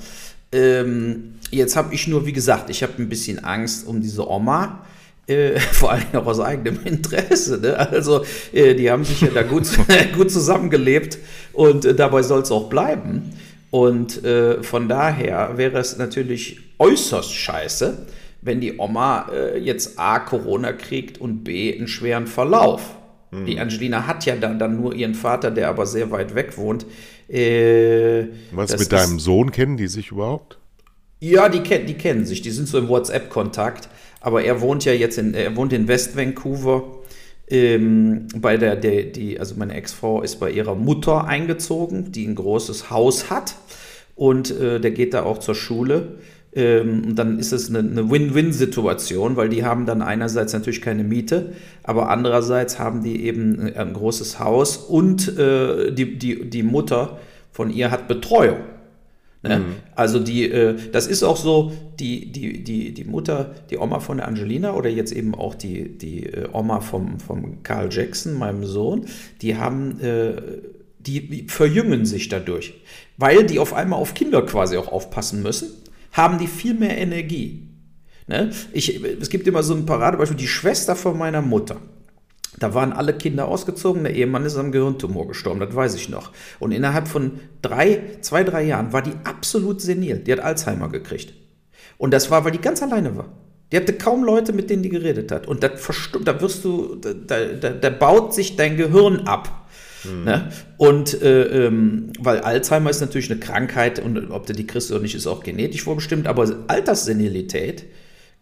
Ähm, 0.51 1.36
jetzt 1.51 1.75
habe 1.75 1.94
ich 1.94 2.08
nur, 2.08 2.25
wie 2.25 2.34
gesagt, 2.34 2.70
ich 2.70 2.84
habe 2.84 2.94
ein 2.98 3.10
bisschen 3.10 3.44
Angst 3.44 3.88
um 3.88 4.01
diese 4.01 4.30
Oma. 4.30 4.84
Äh, 5.25 5.60
vor 5.72 5.92
allem 5.94 6.03
auch 6.13 6.25
aus 6.25 6.39
eigenem 6.39 6.80
Interesse. 6.84 7.60
Ne? 7.60 7.77
Also, 7.77 8.25
äh, 8.51 8.75
die 8.75 8.92
haben 8.92 9.06
sich 9.06 9.22
ja 9.22 9.30
da 9.30 9.44
gut, 9.44 9.68
gut 10.15 10.32
zusammengelebt 10.32 11.18
und 11.53 11.86
äh, 11.86 11.96
dabei 11.96 12.24
soll 12.24 12.42
es 12.42 12.51
auch 12.51 12.68
bleiben. 12.70 13.32
Und 13.74 14.24
äh, 14.24 14.62
von 14.62 14.88
daher 14.88 15.58
wäre 15.58 15.80
es 15.80 15.98
natürlich 15.98 16.60
äußerst 16.77 17.34
scheiße, 17.34 18.06
wenn 18.44 18.62
die 18.62 18.77
Oma 18.77 19.32
äh, 19.34 19.58
jetzt 19.58 19.98
A, 19.98 20.20
Corona 20.20 20.74
kriegt 20.74 21.20
und 21.20 21.44
B, 21.44 21.75
einen 21.75 21.88
schweren 21.88 22.27
Verlauf. 22.27 22.96
Mhm. 23.32 23.48
Die 23.48 23.60
Angelina 23.60 24.06
hat 24.06 24.27
ja 24.27 24.36
dann, 24.36 24.60
dann 24.60 24.80
nur 24.80 24.94
ihren 24.94 25.15
Vater, 25.15 25.50
der 25.50 25.70
aber 25.70 25.88
sehr 25.88 26.12
weit 26.12 26.36
weg 26.36 26.56
wohnt. 26.56 26.86
Äh, 27.27 28.25
Was 28.51 28.77
mit 28.77 28.92
deinem 28.92 29.20
Sohn 29.20 29.51
kennen 29.51 29.75
die 29.75 29.88
sich 29.88 30.12
überhaupt? 30.12 30.60
Ja, 31.20 31.50
die, 31.50 31.63
die 31.63 31.96
kennen 31.96 32.27
sich, 32.27 32.44
die 32.44 32.51
sind 32.51 32.68
so 32.68 32.77
im 32.77 32.89
WhatsApp-Kontakt. 32.89 33.89
Aber 34.22 34.44
er 34.44 34.62
wohnt 34.62 34.86
ja 34.86 34.94
jetzt 34.94 35.18
in, 35.18 35.34
er 35.34 35.56
wohnt 35.56 35.74
in 35.74 35.88
West 35.88 36.15
Vancouver 36.15 36.84
ähm, 37.47 38.27
bei 38.38 38.57
der, 38.57 38.75
der, 38.75 39.03
die, 39.03 39.39
also 39.39 39.55
meine 39.55 39.73
Ex-Frau 39.73 40.21
ist 40.21 40.39
bei 40.39 40.50
ihrer 40.51 40.75
Mutter 40.75 41.25
eingezogen, 41.25 42.12
die 42.12 42.25
ein 42.25 42.35
großes 42.35 42.89
Haus 42.89 43.29
hat 43.29 43.55
und 44.15 44.51
äh, 44.51 44.79
der 44.79 44.91
geht 44.91 45.13
da 45.13 45.23
auch 45.23 45.39
zur 45.39 45.55
Schule. 45.55 46.19
Ähm, 46.55 47.03
und 47.07 47.15
dann 47.15 47.39
ist 47.39 47.51
es 47.51 47.69
eine, 47.69 47.79
eine 47.79 48.09
Win-Win-Situation, 48.09 49.35
weil 49.35 49.50
die 49.50 49.65
haben 49.65 49.85
dann 49.85 50.01
einerseits 50.01 50.53
natürlich 50.53 50.81
keine 50.81 51.03
Miete, 51.03 51.53
aber 51.83 52.09
andererseits 52.09 52.79
haben 52.79 53.03
die 53.03 53.25
eben 53.25 53.73
ein 53.75 53.93
großes 53.93 54.39
Haus 54.39 54.77
und 54.77 55.38
äh, 55.38 55.91
die, 55.91 56.17
die, 56.17 56.50
die 56.50 56.63
Mutter 56.63 57.17
von 57.51 57.71
ihr 57.71 57.91
hat 57.91 58.07
Betreuung. 58.07 58.59
Ne? 59.43 59.59
Mhm. 59.59 59.75
Also 59.95 60.19
die, 60.19 60.50
äh, 60.50 60.75
das 60.91 61.05
ist 61.05 61.21
auch 61.21 61.38
so, 61.38 61.73
die, 62.00 62.31
die, 62.31 62.63
die, 62.63 62.93
die 62.93 63.03
Mutter, 63.03 63.53
die 63.69 63.77
Oma 63.77 64.00
von 64.00 64.17
der 64.17 64.27
Angelina 64.27 64.73
oder 64.73 64.89
jetzt 64.89 65.12
eben 65.12 65.35
auch 65.35 65.53
die, 65.53 65.97
die 65.97 66.25
äh, 66.25 66.47
Oma 66.51 66.79
vom, 66.79 67.19
vom 67.19 67.62
Carl 67.62 67.89
Jackson, 67.91 68.33
meinem 68.33 68.65
Sohn, 68.65 69.05
die 69.41 69.57
haben, 69.57 70.00
äh, 70.00 70.41
die, 71.00 71.27
die 71.27 71.47
verjüngen 71.50 72.05
sich 72.05 72.29
dadurch. 72.29 72.73
Weil 73.17 73.45
die 73.45 73.59
auf 73.59 73.73
einmal 73.73 74.00
auf 74.00 74.13
Kinder 74.13 74.41
quasi 74.45 74.77
auch 74.77 74.88
aufpassen 74.88 75.43
müssen, 75.43 75.69
haben 76.13 76.38
die 76.38 76.47
viel 76.47 76.73
mehr 76.73 76.97
Energie. 76.97 77.67
Ne? 78.27 78.51
Ich, 78.71 79.03
es 79.03 79.29
gibt 79.29 79.45
immer 79.47 79.62
so 79.62 79.75
ein 79.75 79.85
Paradebeispiel, 79.85 80.38
die 80.38 80.47
Schwester 80.47 80.95
von 80.95 81.17
meiner 81.17 81.41
Mutter. 81.41 81.81
Da 82.63 82.74
waren 82.74 82.93
alle 82.93 83.12
Kinder 83.12 83.50
ausgezogen, 83.50 84.05
der 84.05 84.15
Ehemann 84.15 84.46
ist 84.46 84.55
am 84.55 84.72
Gehirntumor 84.72 85.27
gestorben, 85.27 85.60
das 85.60 85.75
weiß 85.75 85.96
ich 85.96 86.08
noch. 86.08 86.32
Und 86.62 86.72
innerhalb 86.72 87.10
von 87.10 87.41
drei, 87.62 88.00
zwei, 88.22 88.46
drei 88.46 88.63
Jahren 88.63 88.93
war 88.93 89.01
die 89.01 89.12
absolut 89.25 89.82
senil. 89.82 90.20
Die 90.20 90.32
hat 90.32 90.39
Alzheimer 90.39 90.88
gekriegt. 90.88 91.34
Und 91.98 92.13
das 92.13 92.32
war, 92.32 92.46
weil 92.46 92.53
die 92.53 92.62
ganz 92.62 92.82
alleine 92.82 93.17
war. 93.17 93.25
Die 93.70 93.75
hatte 93.75 93.91
kaum 93.91 94.24
Leute, 94.24 94.53
mit 94.53 94.70
denen 94.70 94.82
die 94.82 94.88
geredet 94.88 95.29
hat. 95.34 95.46
Und 95.46 95.62
das 95.62 95.72
da 96.24 96.39
wirst 96.39 96.63
du, 96.63 96.96
da, 96.96 97.13
da, 97.43 97.72
da 97.72 97.89
baut 97.89 98.34
sich 98.34 98.55
dein 98.55 98.77
Gehirn 98.77 99.27
ab. 99.27 99.67
Mhm. 100.05 100.24
Ne? 100.24 100.50
Und 100.77 101.22
äh, 101.22 101.65
ähm, 101.65 102.13
weil 102.17 102.39
Alzheimer 102.39 102.91
ist 102.91 103.01
natürlich 103.01 103.29
eine 103.29 103.41
Krankheit 103.41 104.00
und 104.00 104.32
ob 104.32 104.46
du 104.46 104.53
die 104.53 104.65
kriegst 104.65 104.89
oder 104.89 105.01
nicht, 105.01 105.15
ist 105.15 105.27
auch 105.27 105.43
genetisch 105.43 105.84
vorbestimmt, 105.84 106.27
aber 106.27 106.50
Alterssenilität 106.67 107.84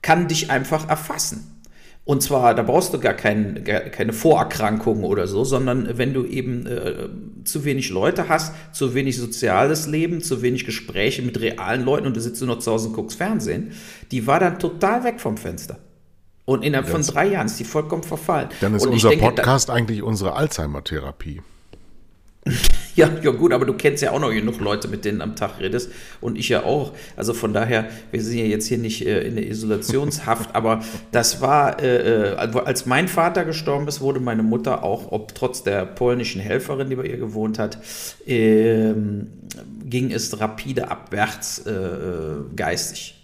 kann 0.04 0.28
dich 0.28 0.52
einfach 0.52 0.88
erfassen. 0.90 1.61
Und 2.04 2.24
zwar, 2.24 2.56
da 2.56 2.64
brauchst 2.64 2.94
du 2.94 3.00
gar, 3.00 3.14
kein, 3.14 3.64
gar 3.64 3.80
keine 3.82 4.12
Vorerkrankungen 4.12 5.04
oder 5.04 5.28
so, 5.28 5.44
sondern 5.44 5.98
wenn 6.00 6.14
du 6.14 6.26
eben 6.26 6.66
äh, 6.66 7.10
zu 7.44 7.64
wenig 7.64 7.90
Leute 7.90 8.28
hast, 8.28 8.54
zu 8.74 8.96
wenig 8.96 9.18
soziales 9.18 9.88
Leben, 9.88 10.22
zu 10.22 10.42
wenig 10.42 10.66
Gespräche 10.66 11.22
mit 11.22 11.40
realen 11.40 11.86
Leuten 11.86 12.08
und 12.08 12.18
du 12.18 12.22
sitzt 12.22 12.42
nur 12.42 12.56
noch 12.56 12.60
zu 12.60 12.72
Hause 12.72 12.88
und 12.88 12.96
guckst 12.96 13.18
Fernsehen, 13.18 13.74
die 14.10 14.26
war 14.26 14.40
dann 14.40 14.58
total 14.58 15.04
weg 15.04 15.20
vom 15.20 15.38
Fenster. 15.38 15.78
Und 16.46 16.64
innerhalb 16.64 16.88
das, 16.88 17.06
von 17.06 17.16
drei 17.16 17.28
Jahren 17.28 17.46
ist 17.46 17.60
die 17.60 17.64
vollkommen 17.64 18.04
verfallen. 18.04 18.50
Dann 18.62 18.74
ist 18.74 18.86
unser 18.86 19.10
denke, 19.10 19.26
Podcast 19.26 19.70
da, 19.70 19.74
eigentlich 19.74 20.02
unsere 20.02 20.34
Alzheimer-Therapie. 20.34 21.42
Ja, 22.94 23.10
ja 23.24 23.32
gut, 23.32 23.54
aber 23.54 23.66
du 23.66 23.74
kennst 23.74 24.04
ja 24.04 24.12
auch 24.12 24.20
noch 24.20 24.32
genug 24.32 24.60
Leute, 24.60 24.90
mit 24.90 25.06
denen 25.06 25.22
am 25.22 25.38
Tag 25.38 25.60
redest 25.62 25.92
und 26.20 26.38
ich 26.38 26.50
ja 26.50 26.64
auch. 26.64 26.92
Also 27.16 27.34
von 27.34 27.54
daher, 27.54 27.90
wir 28.12 28.22
sind 28.22 28.38
ja 28.38 28.44
jetzt 28.44 28.68
hier 28.68 28.78
nicht 28.78 29.06
äh, 29.06 29.22
in 29.22 29.36
der 29.36 29.48
Isolationshaft, 29.48 30.50
aber 30.56 30.82
das 31.12 31.40
war, 31.40 31.82
äh, 31.82 32.34
äh, 32.34 32.36
als 32.36 32.86
mein 32.86 33.08
Vater 33.08 33.46
gestorben 33.46 33.88
ist, 33.88 34.02
wurde 34.02 34.20
meine 34.20 34.44
Mutter 34.44 34.84
auch, 34.84 35.12
ob 35.12 35.34
trotz 35.36 35.64
der 35.64 35.86
polnischen 35.86 36.42
Helferin, 36.42 36.90
die 36.90 36.98
bei 36.98 37.06
ihr 37.06 37.18
gewohnt 37.18 37.60
hat, 37.60 37.78
äh, 38.28 38.94
ging 39.86 40.12
es 40.12 40.40
rapide 40.40 40.92
abwärts 40.92 41.60
äh, 41.60 41.72
geistig. 42.56 43.21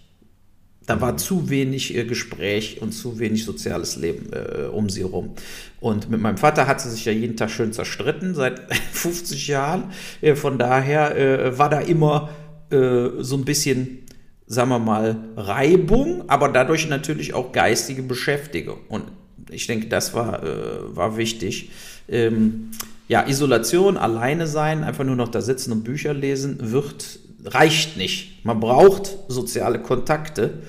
Da 0.88 1.02
war 1.02 1.18
zu 1.18 1.50
wenig 1.50 1.94
äh, 1.94 2.04
Gespräch 2.04 2.80
und 2.80 2.92
zu 2.92 3.18
wenig 3.18 3.44
soziales 3.44 3.96
Leben 3.96 4.30
äh, 4.32 4.68
um 4.68 4.88
sie 4.88 5.02
herum. 5.02 5.34
Und 5.80 6.08
mit 6.08 6.18
meinem 6.18 6.38
Vater 6.38 6.66
hat 6.66 6.80
sie 6.80 6.90
sich 6.90 7.04
ja 7.04 7.12
jeden 7.12 7.36
Tag 7.36 7.50
schön 7.50 7.74
zerstritten, 7.74 8.34
seit 8.34 8.74
50 8.92 9.48
Jahren. 9.48 9.92
Äh, 10.22 10.34
von 10.34 10.58
daher 10.58 11.14
äh, 11.14 11.58
war 11.58 11.68
da 11.68 11.80
immer 11.80 12.30
äh, 12.70 13.10
so 13.18 13.36
ein 13.36 13.44
bisschen, 13.44 13.98
sagen 14.46 14.70
wir 14.70 14.78
mal, 14.78 15.16
Reibung, 15.36 16.24
aber 16.26 16.48
dadurch 16.48 16.88
natürlich 16.88 17.34
auch 17.34 17.52
geistige 17.52 18.02
Beschäftigung. 18.02 18.78
Und 18.88 19.04
ich 19.50 19.66
denke, 19.66 19.88
das 19.88 20.14
war, 20.14 20.42
äh, 20.42 20.96
war 20.96 21.18
wichtig. 21.18 21.70
Ähm, 22.08 22.70
ja, 23.08 23.28
Isolation, 23.28 23.98
alleine 23.98 24.46
sein, 24.46 24.84
einfach 24.84 25.04
nur 25.04 25.16
noch 25.16 25.28
da 25.28 25.42
sitzen 25.42 25.70
und 25.70 25.84
Bücher 25.84 26.14
lesen, 26.14 26.72
wird 26.72 27.20
reicht 27.44 27.96
nicht. 27.96 28.44
Man 28.44 28.60
braucht 28.60 29.18
soziale 29.28 29.80
Kontakte. 29.80 30.62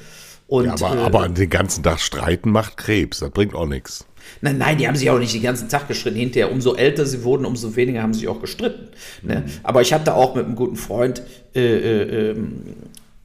Und, 0.50 0.66
ja, 0.66 0.74
aber, 0.74 0.96
äh, 0.96 1.00
aber 1.00 1.30
den 1.30 1.50
ganzen 1.50 1.84
Tag 1.84 2.00
streiten 2.00 2.50
macht 2.50 2.76
Krebs, 2.76 3.20
das 3.20 3.30
bringt 3.30 3.54
auch 3.54 3.68
nichts. 3.68 4.06
Nein, 4.42 4.58
nein, 4.58 4.78
die 4.80 4.88
haben 4.88 4.96
sich 4.96 5.10
auch 5.10 5.20
nicht 5.20 5.34
den 5.34 5.44
ganzen 5.44 5.70
Tag 5.70 5.88
gestritten. 5.88 6.18
Hinterher, 6.18 6.52
umso 6.52 6.74
älter 6.76 7.06
sie 7.06 7.24
wurden, 7.24 7.46
umso 7.46 7.76
weniger 7.76 8.02
haben 8.02 8.14
sie 8.14 8.22
sich 8.22 8.30
auch 8.30 8.42
gestritten. 8.42 8.90
Ne? 9.22 9.44
Mhm. 9.46 9.52
Aber 9.62 9.82
ich 9.82 9.94
hatte 9.94 10.16
auch 10.16 10.36
mit 10.36 10.46
einem 10.46 10.56
guten 10.56 10.76
Freund 10.76 11.22
äh, 11.54 11.62
äh, 11.62 12.32
ähm, 12.32 12.64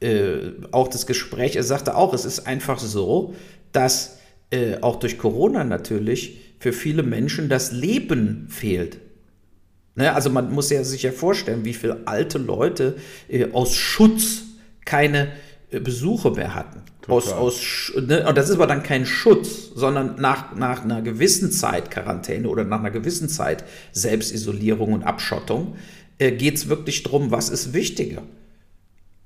äh, 0.01 0.51
auch 0.71 0.87
das 0.87 1.07
Gespräch. 1.07 1.55
Er 1.55 1.63
sagte 1.63 1.95
auch, 1.95 2.13
es 2.13 2.25
ist 2.25 2.45
einfach 2.45 2.77
so, 2.77 3.33
dass 3.71 4.19
äh, 4.51 4.77
auch 4.81 4.97
durch 4.97 5.17
Corona 5.17 5.63
natürlich 5.63 6.39
für 6.59 6.73
viele 6.73 7.01
Menschen 7.01 7.49
das 7.49 7.71
Leben 7.71 8.47
fehlt. 8.49 8.99
Ne? 9.95 10.13
Also 10.13 10.29
man 10.29 10.53
muss 10.53 10.69
ja 10.69 10.83
sich 10.83 11.01
ja 11.03 11.11
vorstellen, 11.11 11.65
wie 11.65 11.73
viele 11.73 12.03
alte 12.05 12.37
Leute 12.37 12.97
äh, 13.27 13.51
aus 13.51 13.73
Schutz 13.73 14.43
keine 14.85 15.29
Besuche 15.71 16.31
mehr 16.31 16.53
hatten. 16.53 16.83
Aus, 17.07 17.31
aus, 17.31 17.91
ne, 17.95 18.27
und 18.27 18.37
das 18.37 18.49
ist 18.49 18.55
aber 18.55 18.67
dann 18.67 18.81
kein 18.83 19.05
Schutz, 19.05 19.69
sondern 19.75 20.15
nach, 20.19 20.55
nach 20.55 20.83
einer 20.83 21.01
gewissen 21.01 21.51
Zeit 21.51 21.91
Quarantäne 21.91 22.47
oder 22.47 22.63
nach 22.63 22.79
einer 22.79 22.91
gewissen 22.91 23.29
Zeit 23.29 23.63
Selbstisolierung 23.91 24.93
und 24.93 25.03
Abschottung 25.03 25.75
äh, 26.17 26.31
geht 26.31 26.55
es 26.55 26.69
wirklich 26.69 27.03
darum, 27.03 27.31
was 27.31 27.49
ist 27.49 27.73
wichtiger. 27.73 28.23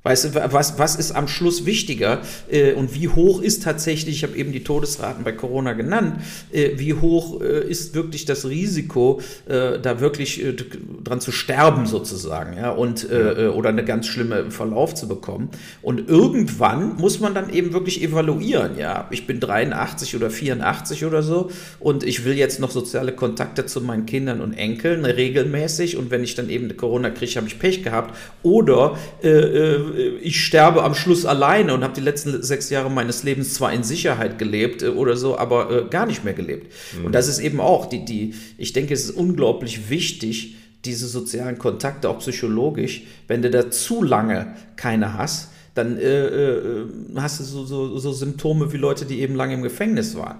Weißt 0.01 0.23
du, 0.23 0.53
was, 0.53 0.79
was 0.79 0.95
ist 0.95 1.11
am 1.11 1.27
Schluss 1.27 1.65
wichtiger? 1.65 2.21
Äh, 2.49 2.71
und 2.71 2.95
wie 2.95 3.09
hoch 3.09 3.41
ist 3.41 3.63
tatsächlich, 3.63 4.15
ich 4.15 4.23
habe 4.23 4.37
eben 4.37 4.53
die 4.53 4.63
Todesraten 4.63 5.25
bei 5.25 5.33
Corona 5.33 5.73
genannt, 5.73 6.21
äh, 6.53 6.71
wie 6.75 6.93
hoch 6.93 7.41
äh, 7.41 7.69
ist 7.69 7.93
wirklich 7.95 8.23
das 8.23 8.47
Risiko, 8.47 9.19
äh, 9.49 9.77
da 9.77 9.99
wirklich 9.99 10.41
äh, 10.41 10.55
dran 11.03 11.19
zu 11.19 11.33
sterben 11.33 11.85
sozusagen, 11.85 12.55
ja, 12.55 12.71
und 12.71 13.09
äh, 13.11 13.47
oder 13.53 13.69
eine 13.69 13.83
ganz 13.83 14.07
schlimme 14.07 14.51
Verlauf 14.51 14.95
zu 14.95 15.09
bekommen. 15.09 15.49
Und 15.81 16.07
irgendwann 16.07 16.95
muss 16.95 17.19
man 17.19 17.33
dann 17.33 17.49
eben 17.51 17.73
wirklich 17.73 18.01
evaluieren, 18.01 18.77
ja, 18.77 19.09
ich 19.11 19.27
bin 19.27 19.41
83 19.41 20.15
oder 20.15 20.29
84 20.29 21.03
oder 21.03 21.23
so 21.23 21.51
und 21.81 22.05
ich 22.05 22.23
will 22.23 22.37
jetzt 22.37 22.61
noch 22.61 22.71
soziale 22.71 23.11
Kontakte 23.11 23.65
zu 23.65 23.81
meinen 23.81 24.05
Kindern 24.05 24.39
und 24.39 24.53
Enkeln 24.53 25.03
regelmäßig 25.03 25.97
und 25.97 26.09
wenn 26.09 26.23
ich 26.23 26.35
dann 26.35 26.49
eben 26.49 26.75
Corona 26.77 27.09
kriege, 27.09 27.35
habe 27.35 27.47
ich 27.47 27.59
Pech 27.59 27.83
gehabt. 27.83 28.15
Oder 28.43 28.97
äh, 29.23 29.29
äh, 29.29 29.88
ich 29.95 30.43
sterbe 30.43 30.83
am 30.83 30.95
Schluss 30.95 31.25
alleine 31.25 31.73
und 31.73 31.83
habe 31.83 31.93
die 31.93 32.01
letzten 32.01 32.41
sechs 32.43 32.69
Jahre 32.69 32.89
meines 32.89 33.23
Lebens 33.23 33.53
zwar 33.53 33.73
in 33.73 33.83
Sicherheit 33.83 34.37
gelebt 34.37 34.81
äh, 34.81 34.89
oder 34.89 35.15
so, 35.15 35.37
aber 35.37 35.71
äh, 35.71 35.89
gar 35.89 36.05
nicht 36.05 36.23
mehr 36.23 36.33
gelebt. 36.33 36.71
Mhm. 36.97 37.05
Und 37.05 37.11
das 37.13 37.27
ist 37.27 37.39
eben 37.39 37.59
auch 37.59 37.87
die, 37.87 38.05
die, 38.05 38.33
ich 38.57 38.73
denke, 38.73 38.93
es 38.93 39.05
ist 39.05 39.11
unglaublich 39.11 39.89
wichtig, 39.89 40.55
diese 40.85 41.07
sozialen 41.07 41.57
Kontakte, 41.57 42.09
auch 42.09 42.19
psychologisch, 42.19 43.03
wenn 43.27 43.41
du 43.41 43.49
da 43.49 43.69
zu 43.69 44.01
lange 44.01 44.55
keine 44.75 45.13
hast, 45.13 45.49
dann 45.75 45.97
äh, 45.97 46.27
äh, 46.27 46.85
hast 47.15 47.39
du 47.39 47.43
so, 47.43 47.65
so, 47.65 47.97
so 47.97 48.11
Symptome 48.11 48.71
wie 48.71 48.77
Leute, 48.77 49.05
die 49.05 49.19
eben 49.19 49.35
lange 49.35 49.53
im 49.53 49.61
Gefängnis 49.61 50.15
waren. 50.15 50.39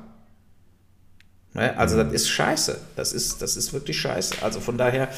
Ne? 1.53 1.77
Also 1.77 1.97
das 2.01 2.13
ist 2.13 2.29
scheiße. 2.29 2.77
Das 2.95 3.13
ist, 3.13 3.41
das 3.41 3.57
ist 3.57 3.73
wirklich 3.73 3.99
scheiße. 3.99 4.35
Also 4.41 4.59
von 4.59 4.77
daher, 4.77 5.09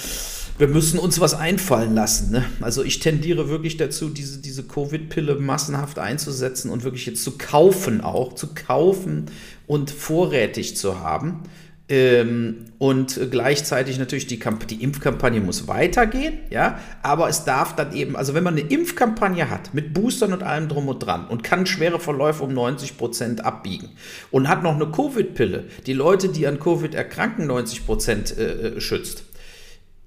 wir 0.61 0.67
müssen 0.67 0.99
uns 0.99 1.19
was 1.19 1.33
einfallen 1.33 1.95
lassen. 1.95 2.31
Ne? 2.31 2.45
Also 2.61 2.83
ich 2.83 2.99
tendiere 2.99 3.49
wirklich 3.49 3.77
dazu, 3.77 4.09
diese, 4.09 4.39
diese 4.39 4.61
Covid-Pille 4.61 5.35
massenhaft 5.35 5.97
einzusetzen 5.97 6.69
und 6.69 6.83
wirklich 6.83 7.07
jetzt 7.07 7.23
zu 7.23 7.31
kaufen 7.31 8.01
auch, 8.01 8.33
zu 8.33 8.53
kaufen 8.53 9.25
und 9.65 9.89
vorrätig 9.89 10.77
zu 10.77 10.99
haben. 10.99 11.41
Ähm, 11.89 12.65
und 12.77 13.19
gleichzeitig 13.31 13.97
natürlich 13.97 14.27
die, 14.27 14.39
die 14.69 14.83
Impfkampagne 14.83 15.41
muss 15.41 15.67
weitergehen, 15.67 16.35
ja, 16.51 16.79
aber 17.01 17.27
es 17.27 17.43
darf 17.43 17.75
dann 17.75 17.93
eben, 17.93 18.15
also 18.15 18.33
wenn 18.35 18.43
man 18.43 18.53
eine 18.53 18.65
Impfkampagne 18.65 19.49
hat 19.49 19.73
mit 19.73 19.93
Boostern 19.95 20.31
und 20.31 20.43
allem 20.43 20.69
drum 20.69 20.87
und 20.87 20.99
dran 20.99 21.27
und 21.27 21.43
kann 21.43 21.65
schwere 21.65 21.99
Verläufe 21.99 22.43
um 22.43 22.53
90 22.53 22.97
Prozent 22.97 23.43
abbiegen 23.43 23.89
und 24.29 24.47
hat 24.47 24.61
noch 24.61 24.75
eine 24.75 24.91
Covid-Pille, 24.91 25.65
die 25.87 25.93
Leute, 25.93 26.29
die 26.29 26.45
an 26.45 26.59
Covid 26.59 26.93
erkranken, 26.93 27.47
90 27.47 27.85
Prozent 27.85 28.37
äh, 28.37 28.75
äh, 28.75 28.79
schützt, 28.79 29.23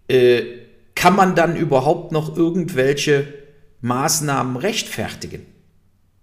äh, 0.09 0.43
kann 0.95 1.17
man 1.17 1.35
dann 1.35 1.57
überhaupt 1.57 2.13
noch 2.13 2.37
irgendwelche 2.37 3.33
Maßnahmen 3.81 4.57
rechtfertigen? 4.57 5.47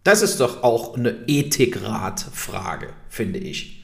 Das 0.03 0.21
ist 0.21 0.39
doch 0.39 0.63
auch 0.63 0.97
eine 0.97 1.15
Ethikratfrage, 1.27 2.89
finde 3.07 3.39
ich. 3.39 3.83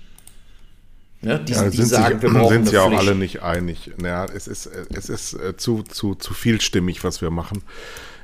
Ne? 1.22 1.39
Die, 1.39 1.54
ja, 1.54 1.70
die 1.70 1.84
sagen, 1.84 2.20
sich, 2.20 2.24
wir 2.24 2.30
brauchen 2.39 2.54
sind 2.54 2.70
sich 2.70 2.77
auch 2.77 2.92
alle 2.92 3.16
nicht 3.16 3.42
einig. 3.44 3.92
Naja, 3.98 4.25
es 4.25 4.48
ist, 4.48 4.68
es 4.68 5.10
ist 5.10 5.34
äh, 5.34 5.58
zu, 5.58 5.84
zu, 5.84 6.16
zu 6.16 6.34
vielstimmig, 6.34 7.04
was 7.04 7.22
wir 7.22 7.30
machen. 7.30 7.63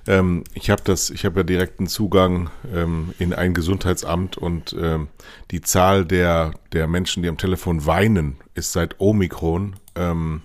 Ähm, 0.08 0.44
ich 0.53 0.70
habe 0.70 0.82
das, 0.84 1.10
ich 1.10 1.25
habe 1.25 1.42
ja 1.42 1.44
direkten 1.44 1.88
Zugang 1.88 2.50
ähm, 2.74 3.13
in 3.20 3.34
ein 3.34 3.53
Gesundheitsamt 3.53 4.38
und 4.38 4.75
ähm, 4.80 5.08
die 5.51 5.62
Zahl 5.62 6.06
der, 6.06 6.53
der 6.74 6.88
Menschen, 6.88 7.24
die 7.24 7.30
am 7.30 7.38
Telefon 7.38 7.86
weinen, 7.86 8.38
ist 8.53 8.74
seit 8.74 9.00
Omikron 9.00 9.75
ähm, 9.96 10.42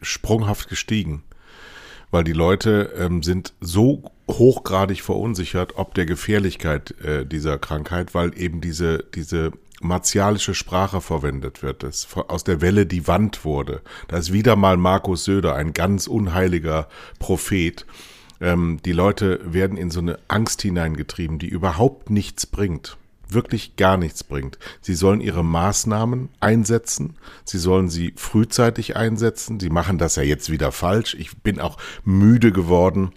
sprunghaft 0.00 0.68
gestiegen. 0.68 1.22
Weil 2.10 2.24
die 2.24 2.34
Leute 2.34 2.92
ähm, 2.98 3.22
sind 3.22 3.54
so 3.60 4.02
hochgradig 4.28 5.02
verunsichert, 5.02 5.76
ob 5.76 5.94
der 5.94 6.06
Gefährlichkeit 6.06 6.92
äh, 7.00 7.24
dieser 7.24 7.58
Krankheit, 7.58 8.14
weil 8.14 8.38
eben 8.38 8.60
diese, 8.60 9.04
diese 9.14 9.52
martialische 9.80 10.54
Sprache 10.54 11.00
verwendet 11.00 11.62
wird, 11.62 11.82
das 11.82 12.06
aus 12.28 12.44
der 12.44 12.60
Welle 12.60 12.86
die 12.86 13.06
Wand 13.08 13.44
wurde. 13.44 13.82
Da 14.08 14.18
ist 14.18 14.32
wieder 14.32 14.56
mal 14.56 14.76
Markus 14.76 15.24
Söder, 15.24 15.54
ein 15.54 15.72
ganz 15.72 16.06
unheiliger 16.06 16.88
Prophet. 17.18 17.86
Ähm, 18.40 18.80
die 18.84 18.92
Leute 18.92 19.40
werden 19.44 19.76
in 19.76 19.90
so 19.90 20.00
eine 20.00 20.18
Angst 20.28 20.62
hineingetrieben, 20.62 21.38
die 21.38 21.48
überhaupt 21.48 22.10
nichts 22.10 22.46
bringt. 22.46 22.96
Wirklich 23.32 23.76
gar 23.76 23.96
nichts 23.96 24.24
bringt. 24.24 24.58
Sie 24.80 24.94
sollen 24.94 25.20
ihre 25.20 25.44
Maßnahmen 25.44 26.28
einsetzen. 26.40 27.16
Sie 27.44 27.58
sollen 27.58 27.88
sie 27.88 28.12
frühzeitig 28.16 28.96
einsetzen. 28.96 29.60
Sie 29.60 29.70
machen 29.70 29.98
das 29.98 30.16
ja 30.16 30.22
jetzt 30.22 30.50
wieder 30.50 30.72
falsch. 30.72 31.14
Ich 31.18 31.36
bin 31.38 31.60
auch 31.60 31.78
müde 32.04 32.52
geworden, 32.52 33.12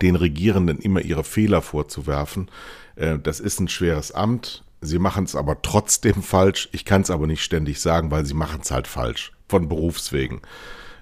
den 0.00 0.16
Regierenden 0.16 0.78
immer 0.78 1.00
ihre 1.00 1.24
Fehler 1.24 1.62
vorzuwerfen. 1.62 2.50
Äh, 2.96 3.18
das 3.18 3.40
ist 3.40 3.60
ein 3.60 3.68
schweres 3.68 4.12
Amt 4.12 4.64
Sie 4.84 4.98
machen 4.98 5.24
es 5.24 5.36
aber 5.36 5.62
trotzdem 5.62 6.22
falsch. 6.22 6.68
Ich 6.72 6.84
kann 6.84 7.02
es 7.02 7.10
aber 7.10 7.28
nicht 7.28 7.44
ständig 7.44 7.80
sagen, 7.80 8.10
weil 8.10 8.26
sie 8.26 8.34
machen 8.34 8.60
es 8.62 8.72
halt 8.72 8.88
falsch, 8.88 9.32
von 9.48 9.68
Berufswegen. 9.68 10.40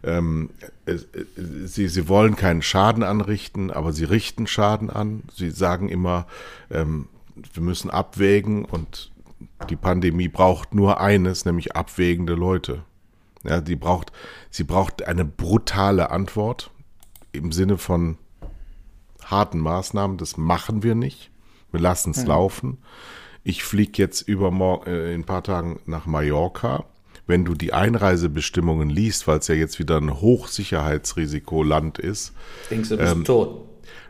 Ähm, 0.02 0.50
äh, 0.85 0.97
sie, 1.64 1.88
sie 1.88 2.09
wollen 2.09 2.37
keinen 2.37 2.61
Schaden 2.61 3.02
anrichten, 3.02 3.71
aber 3.71 3.95
sie 3.95 4.04
richten 4.04 4.47
Schaden 4.47 4.90
an. 4.90 5.23
Sie 5.35 5.50
sagen 5.50 5.88
immer, 5.88 6.26
ähm, 6.71 7.09
wir 7.52 7.62
müssen 7.62 7.90
abwägen 7.90 8.64
und 8.64 9.12
die 9.68 9.76
Pandemie 9.76 10.28
braucht 10.28 10.75
nur 10.75 11.00
eines, 11.00 11.44
nämlich 11.44 11.76
abwägende 11.76 12.35
Leute. 12.35 12.85
Ja, 13.44 13.61
die 13.61 13.76
braucht, 13.76 14.12
sie 14.50 14.64
braucht 14.64 15.02
eine 15.02 15.25
brutale 15.25 16.11
Antwort 16.11 16.70
im 17.32 17.52
Sinne 17.52 17.78
von 17.78 18.18
harten 19.25 19.59
Maßnahmen. 19.59 20.18
Das 20.18 20.37
machen 20.37 20.82
wir 20.82 20.94
nicht. 20.94 21.30
Wir 21.70 21.80
lassen 21.80 22.11
es 22.11 22.23
mhm. 22.23 22.28
laufen. 22.28 22.78
Ich 23.42 23.64
fliege 23.64 23.92
jetzt 23.97 24.23
übermorgen 24.23 24.90
äh, 24.90 25.14
in 25.14 25.23
ein 25.23 25.25
paar 25.25 25.42
Tagen 25.42 25.80
nach 25.87 26.06
Mallorca. 26.06 26.85
Wenn 27.26 27.44
du 27.44 27.54
die 27.54 27.73
Einreisebestimmungen 27.73 28.90
liest, 28.90 29.26
weil 29.26 29.38
es 29.38 29.49
ja 29.49 29.54
jetzt 29.54 29.78
wieder 29.78 29.97
ein 29.99 30.20
Hochsicherheitsrisikoland 30.20 31.99
ist. 31.99 32.32
Denkst 32.70 32.88
du, 32.88 32.97
du 32.97 33.02
bist 33.02 33.14
ähm, 33.14 33.25
tot? 33.25 33.64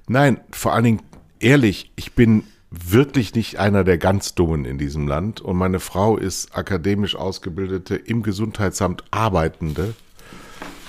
Nein, 0.09 0.41
vor 0.51 0.73
allen 0.73 0.85
Dingen 0.85 1.03
ehrlich, 1.39 1.93
ich 1.97 2.15
bin 2.15 2.45
wirklich 2.71 3.35
nicht 3.35 3.59
einer 3.59 3.85
der 3.85 3.99
ganz 3.99 4.35
Dummen 4.35 4.65
in 4.65 4.79
diesem 4.79 5.09
Land 5.09 5.41
und 5.41 5.57
meine 5.57 5.81
Frau 5.81 6.17
ist 6.17 6.57
akademisch 6.57 7.17
ausgebildete, 7.17 7.97
im 7.97 8.23
Gesundheitsamt 8.23 9.05
arbeitende. 9.11 9.95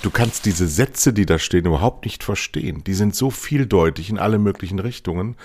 Du 0.02 0.10
kannst 0.10 0.46
diese 0.46 0.66
Sätze, 0.66 1.12
die 1.12 1.26
da 1.26 1.38
stehen, 1.38 1.66
überhaupt 1.66 2.04
nicht 2.04 2.24
verstehen. 2.24 2.82
Die 2.84 2.94
sind 2.94 3.14
so 3.14 3.30
vieldeutig 3.30 4.10
in 4.10 4.18
alle 4.18 4.38
möglichen 4.38 4.80
Richtungen, 4.80 5.36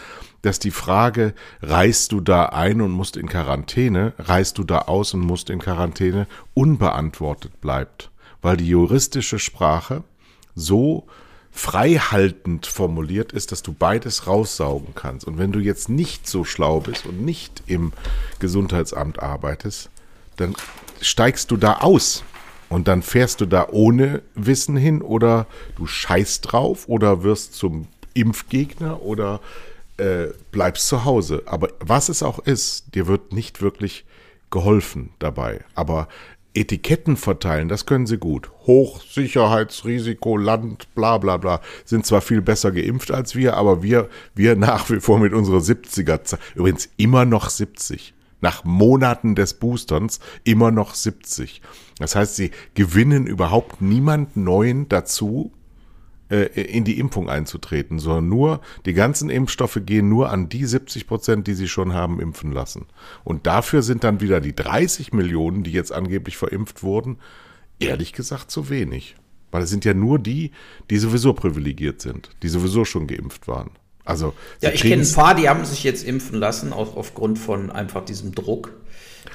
dass 0.42 0.58
die 0.58 0.72
Frage, 0.72 1.34
reist 1.62 2.12
du 2.12 2.22
da 2.22 2.48
ein 2.48 2.82
und 2.82 2.92
musst 2.92 3.18
in 3.18 3.30
Quarantäne, 3.30 4.14
reist 4.18 4.58
du 4.58 4.64
da 4.64 4.80
aus 4.80 5.14
und 5.14 5.22
musst 5.22 5.50
in 5.50 5.60
Quarantäne, 5.60 6.28
unbeantwortet 6.56 7.62
bleibt, 7.62 8.10
weil 8.42 8.58
die 8.58 8.68
juristische 8.68 9.38
Sprache 9.38 10.04
so 10.56 11.06
freihaltend 11.58 12.68
formuliert 12.68 13.32
ist, 13.32 13.52
dass 13.52 13.64
du 13.64 13.74
beides 13.74 14.28
raussaugen 14.28 14.94
kannst. 14.94 15.26
Und 15.26 15.40
wenn 15.40 15.52
du 15.52 15.60
jetzt 15.60 15.90
nicht 15.90 16.28
so 16.28 16.44
schlau 16.44 16.82
bist 16.82 17.08
und 17.08 17.26
nicht 17.26 17.64
im 17.66 17.94
Gesundheitsamt 18.38 19.24
arbeitest, 19.24 19.90
dann 20.36 20.56
steigst 21.02 21.50
du 21.50 21.58
da 21.58 21.80
aus. 21.80 22.24
Und 22.70 22.88
dann 22.88 23.02
fährst 23.02 23.42
du 23.42 23.48
da 23.48 23.70
ohne 23.72 24.22
Wissen 24.36 24.78
hin 24.78 25.02
oder 25.02 25.48
du 25.78 25.88
scheißt 25.88 26.52
drauf 26.52 26.88
oder 26.88 27.24
wirst 27.24 27.56
zum 27.56 27.88
Impfgegner 28.14 29.02
oder 29.02 29.40
äh, 29.98 30.28
bleibst 30.52 30.88
zu 30.88 31.06
Hause. 31.06 31.42
Aber 31.48 31.70
was 31.80 32.10
es 32.10 32.22
auch 32.22 32.38
ist, 32.38 32.94
dir 32.94 33.08
wird 33.08 33.34
nicht 33.34 33.62
wirklich 33.64 34.06
geholfen 34.52 35.10
dabei. 35.18 35.62
Aber 35.74 36.08
Etiketten 36.58 37.18
verteilen, 37.18 37.70
das 37.70 37.86
können 37.86 38.08
sie 38.08 38.18
gut. 38.18 38.52
Hochsicherheitsrisiko, 38.66 40.38
Land, 40.38 40.94
bla 40.96 41.18
bla 41.18 41.38
bla, 41.38 41.62
sind 41.86 42.06
zwar 42.06 42.22
viel 42.22 42.42
besser 42.42 42.72
geimpft 42.72 43.12
als 43.12 43.36
wir, 43.36 43.56
aber 43.56 43.84
wir, 43.84 44.10
wir 44.36 44.56
nach 44.58 44.90
wie 44.90 45.00
vor 45.00 45.20
mit 45.20 45.34
unserer 45.34 45.60
70er, 45.60 46.38
übrigens 46.56 46.90
immer 46.98 47.26
noch 47.26 47.50
70. 47.50 48.14
Nach 48.40 48.64
Monaten 48.64 49.34
des 49.34 49.56
Boosterns 49.56 50.20
immer 50.44 50.70
noch 50.70 50.94
70. 50.94 51.62
Das 51.98 52.16
heißt, 52.16 52.36
sie 52.36 52.52
gewinnen 52.76 53.26
überhaupt 53.26 53.82
niemand 53.82 54.38
Neuen 54.38 54.88
dazu, 54.90 55.52
in 56.30 56.84
die 56.84 57.00
Impfung 57.00 57.30
einzutreten, 57.30 58.00
sondern 58.00 58.28
nur, 58.28 58.62
die 58.86 58.94
ganzen 58.94 59.30
Impfstoffe 59.30 59.80
gehen 59.86 60.10
nur 60.10 60.30
an 60.30 60.50
die 60.50 60.66
70 60.66 61.08
Prozent, 61.08 61.48
die 61.48 61.54
sie 61.54 61.70
schon 61.70 61.94
haben 61.94 62.20
impfen 62.20 62.52
lassen. 62.52 62.86
Und 63.24 63.48
dafür 63.48 63.82
sind 63.82 64.04
dann 64.04 64.20
wieder 64.20 64.42
die 64.42 64.56
30 64.56 65.14
Millionen, 65.14 65.64
die 65.64 65.72
jetzt 65.72 65.94
angeblich 65.94 66.36
verimpft 66.36 66.84
wurden, 66.84 67.18
ehrlich 67.80 68.12
gesagt 68.12 68.52
zu 68.52 68.70
wenig. 68.70 69.16
Weil 69.52 69.64
es 69.64 69.70
sind 69.70 69.86
ja 69.86 69.94
nur 69.94 70.20
die, 70.20 70.52
die 70.90 70.98
sowieso 70.98 71.34
privilegiert 71.34 72.02
sind, 72.02 72.30
die 72.44 72.50
sowieso 72.50 72.84
schon 72.84 73.08
geimpft 73.08 73.48
waren. 73.48 73.72
Also, 74.04 74.34
ja, 74.62 74.72
ich 74.72 74.82
kenne 74.82 75.02
ein 75.04 75.12
paar, 75.12 75.36
die 75.36 75.50
haben 75.50 75.66
sich 75.66 75.84
jetzt 75.84 76.06
impfen 76.06 76.40
lassen, 76.40 76.72
auch 76.72 76.96
aufgrund 76.96 77.40
von 77.40 77.70
einfach 77.70 78.06
diesem 78.06 78.34
Druck 78.34 78.74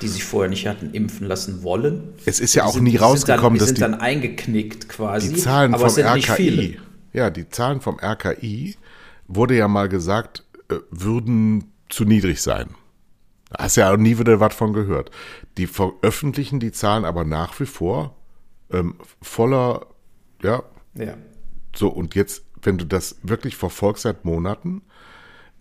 die 0.00 0.08
sich 0.08 0.24
vorher 0.24 0.50
nicht 0.50 0.66
hatten 0.66 0.90
impfen 0.92 1.26
lassen 1.26 1.62
wollen. 1.62 2.14
Es 2.24 2.40
ist 2.40 2.54
ja 2.54 2.64
auch 2.64 2.74
sind, 2.74 2.84
nie 2.84 2.96
rausgekommen, 2.96 3.58
dass 3.58 3.68
die 3.68 3.74
sind 3.74 3.82
dann 3.82 4.00
eingeknickt 4.00 4.88
quasi. 4.88 5.34
Die 5.34 5.40
Zahlen 5.40 5.76
vom 5.76 5.88
RKI, 5.88 6.78
ja, 7.12 7.30
die 7.30 7.48
Zahlen 7.48 7.80
vom 7.80 7.98
RKI 8.00 8.76
wurde 9.28 9.56
ja 9.56 9.68
mal 9.68 9.88
gesagt, 9.88 10.44
äh, 10.68 10.76
würden 10.90 11.72
zu 11.88 12.04
niedrig 12.04 12.40
sein. 12.40 12.70
Hast 13.56 13.76
ja 13.76 13.92
auch 13.92 13.98
nie 13.98 14.18
wieder 14.18 14.40
was 14.40 14.54
von 14.54 14.72
gehört. 14.72 15.10
Die 15.58 15.66
veröffentlichen 15.66 16.58
die 16.58 16.72
Zahlen 16.72 17.04
aber 17.04 17.24
nach 17.24 17.58
wie 17.60 17.66
vor 17.66 18.16
ähm, 18.72 18.96
voller, 19.20 19.86
ja. 20.42 20.62
Ja. 20.94 21.14
So, 21.76 21.88
und 21.88 22.14
jetzt, 22.14 22.44
wenn 22.62 22.78
du 22.78 22.86
das 22.86 23.16
wirklich 23.22 23.56
verfolgst 23.56 24.02
seit 24.02 24.24
Monaten, 24.24 24.82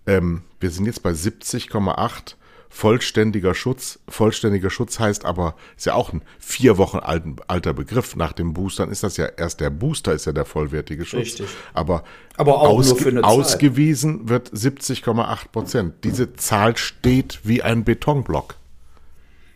ähm, 0.08 0.44
wir 0.60 0.72
sind 0.72 0.86
jetzt 0.86 1.04
bei 1.04 1.12
70,8 1.12 2.36
vollständiger 2.72 3.54
Schutz. 3.54 4.00
Vollständiger 4.08 4.70
Schutz 4.70 4.98
heißt 4.98 5.26
aber, 5.26 5.56
ist 5.78 5.86
ja 5.86 5.94
auch 5.94 6.14
ein 6.14 6.24
vier 6.40 6.78
Wochen 6.78 6.98
alten, 6.98 7.36
alter 7.48 7.74
Begriff. 7.74 8.16
Nach 8.16 8.32
dem 8.32 8.54
Boostern 8.54 8.90
ist 8.90 9.04
das 9.04 9.18
ja 9.18 9.26
erst 9.26 9.60
der 9.60 9.70
Booster 9.70 10.14
ist 10.14 10.26
ja 10.26 10.32
der 10.32 10.46
vollwertige 10.46 11.06
Schutz. 11.06 11.20
Richtig. 11.20 11.48
Aber, 11.74 12.04
aber 12.38 12.62
auch 12.62 12.70
ausge, 12.70 12.94
nur 12.94 13.00
für 13.02 13.10
eine 13.10 13.24
ausgewiesen 13.26 14.30
wird 14.30 14.50
70,8 14.52 15.50
Prozent. 15.52 15.96
Diese 16.06 16.34
Zahl 16.34 16.78
steht 16.78 17.42
wie 17.44 17.62
ein 17.62 17.84
Betonblock. 17.84 18.56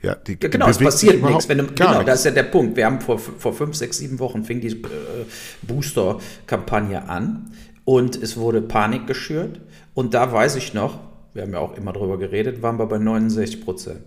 Ja, 0.01 0.13
die, 0.15 0.37
ja, 0.39 0.49
genau, 0.49 0.67
es 0.67 0.77
passiert 0.77 1.23
nichts. 1.23 1.47
Wenn 1.47 1.73
genau, 1.73 1.93
nichts. 1.93 2.05
das 2.05 2.19
ist 2.19 2.25
ja 2.25 2.31
der 2.31 2.43
Punkt. 2.43 2.75
Wir 2.75 2.85
haben 2.85 2.99
vor, 2.99 3.17
vor 3.17 3.53
fünf, 3.53 3.75
sechs, 3.75 3.97
sieben 3.97 4.19
Wochen 4.19 4.43
fing 4.43 4.59
die 4.59 4.67
äh, 4.67 5.25
Booster-Kampagne 5.63 7.07
an 7.07 7.51
und 7.85 8.21
es 8.21 8.35
wurde 8.35 8.61
Panik 8.61 9.07
geschürt. 9.07 9.61
Und 9.93 10.13
da 10.13 10.31
weiß 10.31 10.57
ich 10.57 10.73
noch, 10.73 10.99
wir 11.35 11.43
haben 11.43 11.51
ja 11.51 11.59
auch 11.59 11.77
immer 11.77 11.93
drüber 11.93 12.17
geredet, 12.17 12.63
waren 12.63 12.79
wir 12.79 12.87
bei 12.87 12.97
69 12.97 13.63
Prozent. 13.63 13.99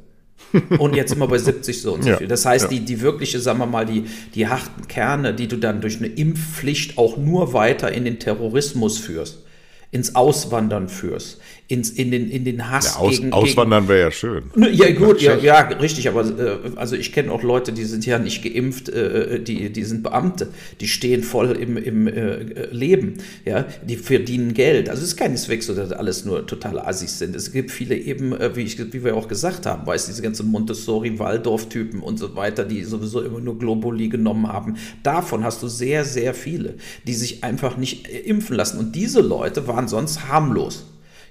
und 0.78 0.96
jetzt 0.96 1.10
sind 1.10 1.18
wir 1.18 1.28
bei 1.28 1.36
70 1.36 1.82
so 1.82 1.94
und 1.94 2.02
so 2.02 2.10
ja, 2.10 2.16
viel. 2.16 2.26
Das 2.26 2.46
heißt, 2.46 2.64
ja. 2.64 2.70
die, 2.70 2.80
die 2.84 3.00
wirkliche, 3.00 3.38
sagen 3.38 3.58
wir 3.58 3.66
mal, 3.66 3.84
die, 3.84 4.04
die 4.34 4.48
harten 4.48 4.88
Kerne, 4.88 5.34
die 5.34 5.46
du 5.46 5.56
dann 5.56 5.80
durch 5.80 5.98
eine 5.98 6.06
Impfpflicht 6.06 6.96
auch 6.96 7.16
nur 7.16 7.52
weiter 7.52 7.92
in 7.92 8.04
den 8.04 8.18
Terrorismus 8.18 8.98
führst, 8.98 9.44
ins 9.90 10.14
Auswandern 10.14 10.88
führst, 10.88 11.40
ins, 11.66 11.90
in, 11.90 12.10
den, 12.10 12.30
in 12.30 12.44
den 12.44 12.70
Hass 12.70 12.94
ja, 12.94 13.00
aus, 13.00 13.16
gegen. 13.16 13.32
Auswandern 13.32 13.88
wäre 13.88 14.00
ja 14.00 14.10
schön. 14.10 14.44
Ja, 14.70 14.90
gut, 14.92 15.22
ja, 15.22 15.36
ja, 15.36 15.60
richtig, 15.60 16.08
aber 16.08 16.26
äh, 16.26 16.58
also 16.76 16.94
ich 16.94 17.12
kenne 17.12 17.32
auch 17.32 17.42
Leute, 17.42 17.72
die 17.72 17.84
sind 17.84 18.04
ja 18.04 18.18
nicht 18.18 18.42
geimpft, 18.42 18.90
äh, 18.90 19.40
die, 19.40 19.70
die 19.72 19.84
sind 19.84 20.02
Beamte, 20.02 20.48
die 20.80 20.88
stehen 20.88 21.22
voll 21.22 21.52
im, 21.52 21.78
im 21.78 22.06
äh, 22.06 22.66
Leben, 22.70 23.14
ja, 23.46 23.66
die 23.82 23.96
verdienen 23.96 24.52
Geld. 24.52 24.90
Also 24.90 25.02
es 25.02 25.10
ist 25.10 25.16
keineswegs 25.16 25.66
so, 25.66 25.74
dass 25.74 25.90
alles 25.92 26.24
nur 26.26 26.46
totale 26.46 26.86
Assis 26.86 27.18
sind. 27.18 27.34
Es 27.34 27.50
gibt 27.50 27.70
viele 27.70 27.96
eben, 27.96 28.32
äh, 28.34 28.54
wie, 28.56 28.62
ich, 28.62 28.78
wie 28.92 29.04
wir 29.04 29.16
auch 29.16 29.26
gesagt 29.26 29.64
haben, 29.64 29.86
weißt 29.86 30.08
diese 30.08 30.20
ganzen 30.20 30.50
Montessori-Waldorf-Typen 30.50 32.00
und 32.00 32.18
so 32.18 32.36
weiter, 32.36 32.64
die 32.64 32.84
sowieso 32.84 33.22
immer 33.22 33.40
nur 33.40 33.58
Globuli 33.58 34.08
genommen 34.08 34.48
haben. 34.48 34.76
Davon 35.02 35.44
hast 35.44 35.62
du 35.62 35.68
sehr, 35.68 36.04
sehr 36.04 36.34
viele, 36.34 36.74
die 37.06 37.14
sich 37.14 37.42
einfach 37.42 37.78
nicht 37.78 38.06
äh, 38.08 38.18
impfen 38.18 38.54
lassen. 38.54 38.78
Und 38.78 38.94
diese 38.94 39.22
Leute 39.22 39.66
waren 39.66 39.77
sonst 39.86 40.28
harmlos. 40.28 40.84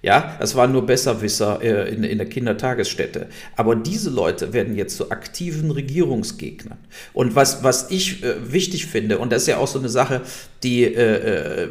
Ja, 0.04 0.38
das 0.40 0.56
waren 0.56 0.72
nur 0.72 0.86
Besserwisser 0.86 1.60
äh, 1.62 1.94
in, 1.94 2.04
in 2.04 2.18
der 2.20 2.30
Kindertagesstätte. 2.30 3.28
Aber 3.56 3.76
diese 3.76 4.10
Leute 4.10 4.54
werden 4.54 4.76
jetzt 4.76 4.96
zu 4.96 5.10
aktiven 5.12 5.72
Regierungsgegnern. 5.72 6.78
Und 7.14 7.36
was, 7.36 7.64
was 7.64 7.90
ich 7.90 8.24
äh, 8.24 8.54
wichtig 8.54 8.86
finde, 8.86 9.18
und 9.18 9.32
das 9.32 9.42
ist 9.42 9.48
ja 9.48 9.58
auch 9.58 9.68
so 9.68 9.80
eine 9.80 9.90
Sache, 9.90 10.22
die, 10.64 10.84
äh, 10.84 11.64
äh 11.64 11.70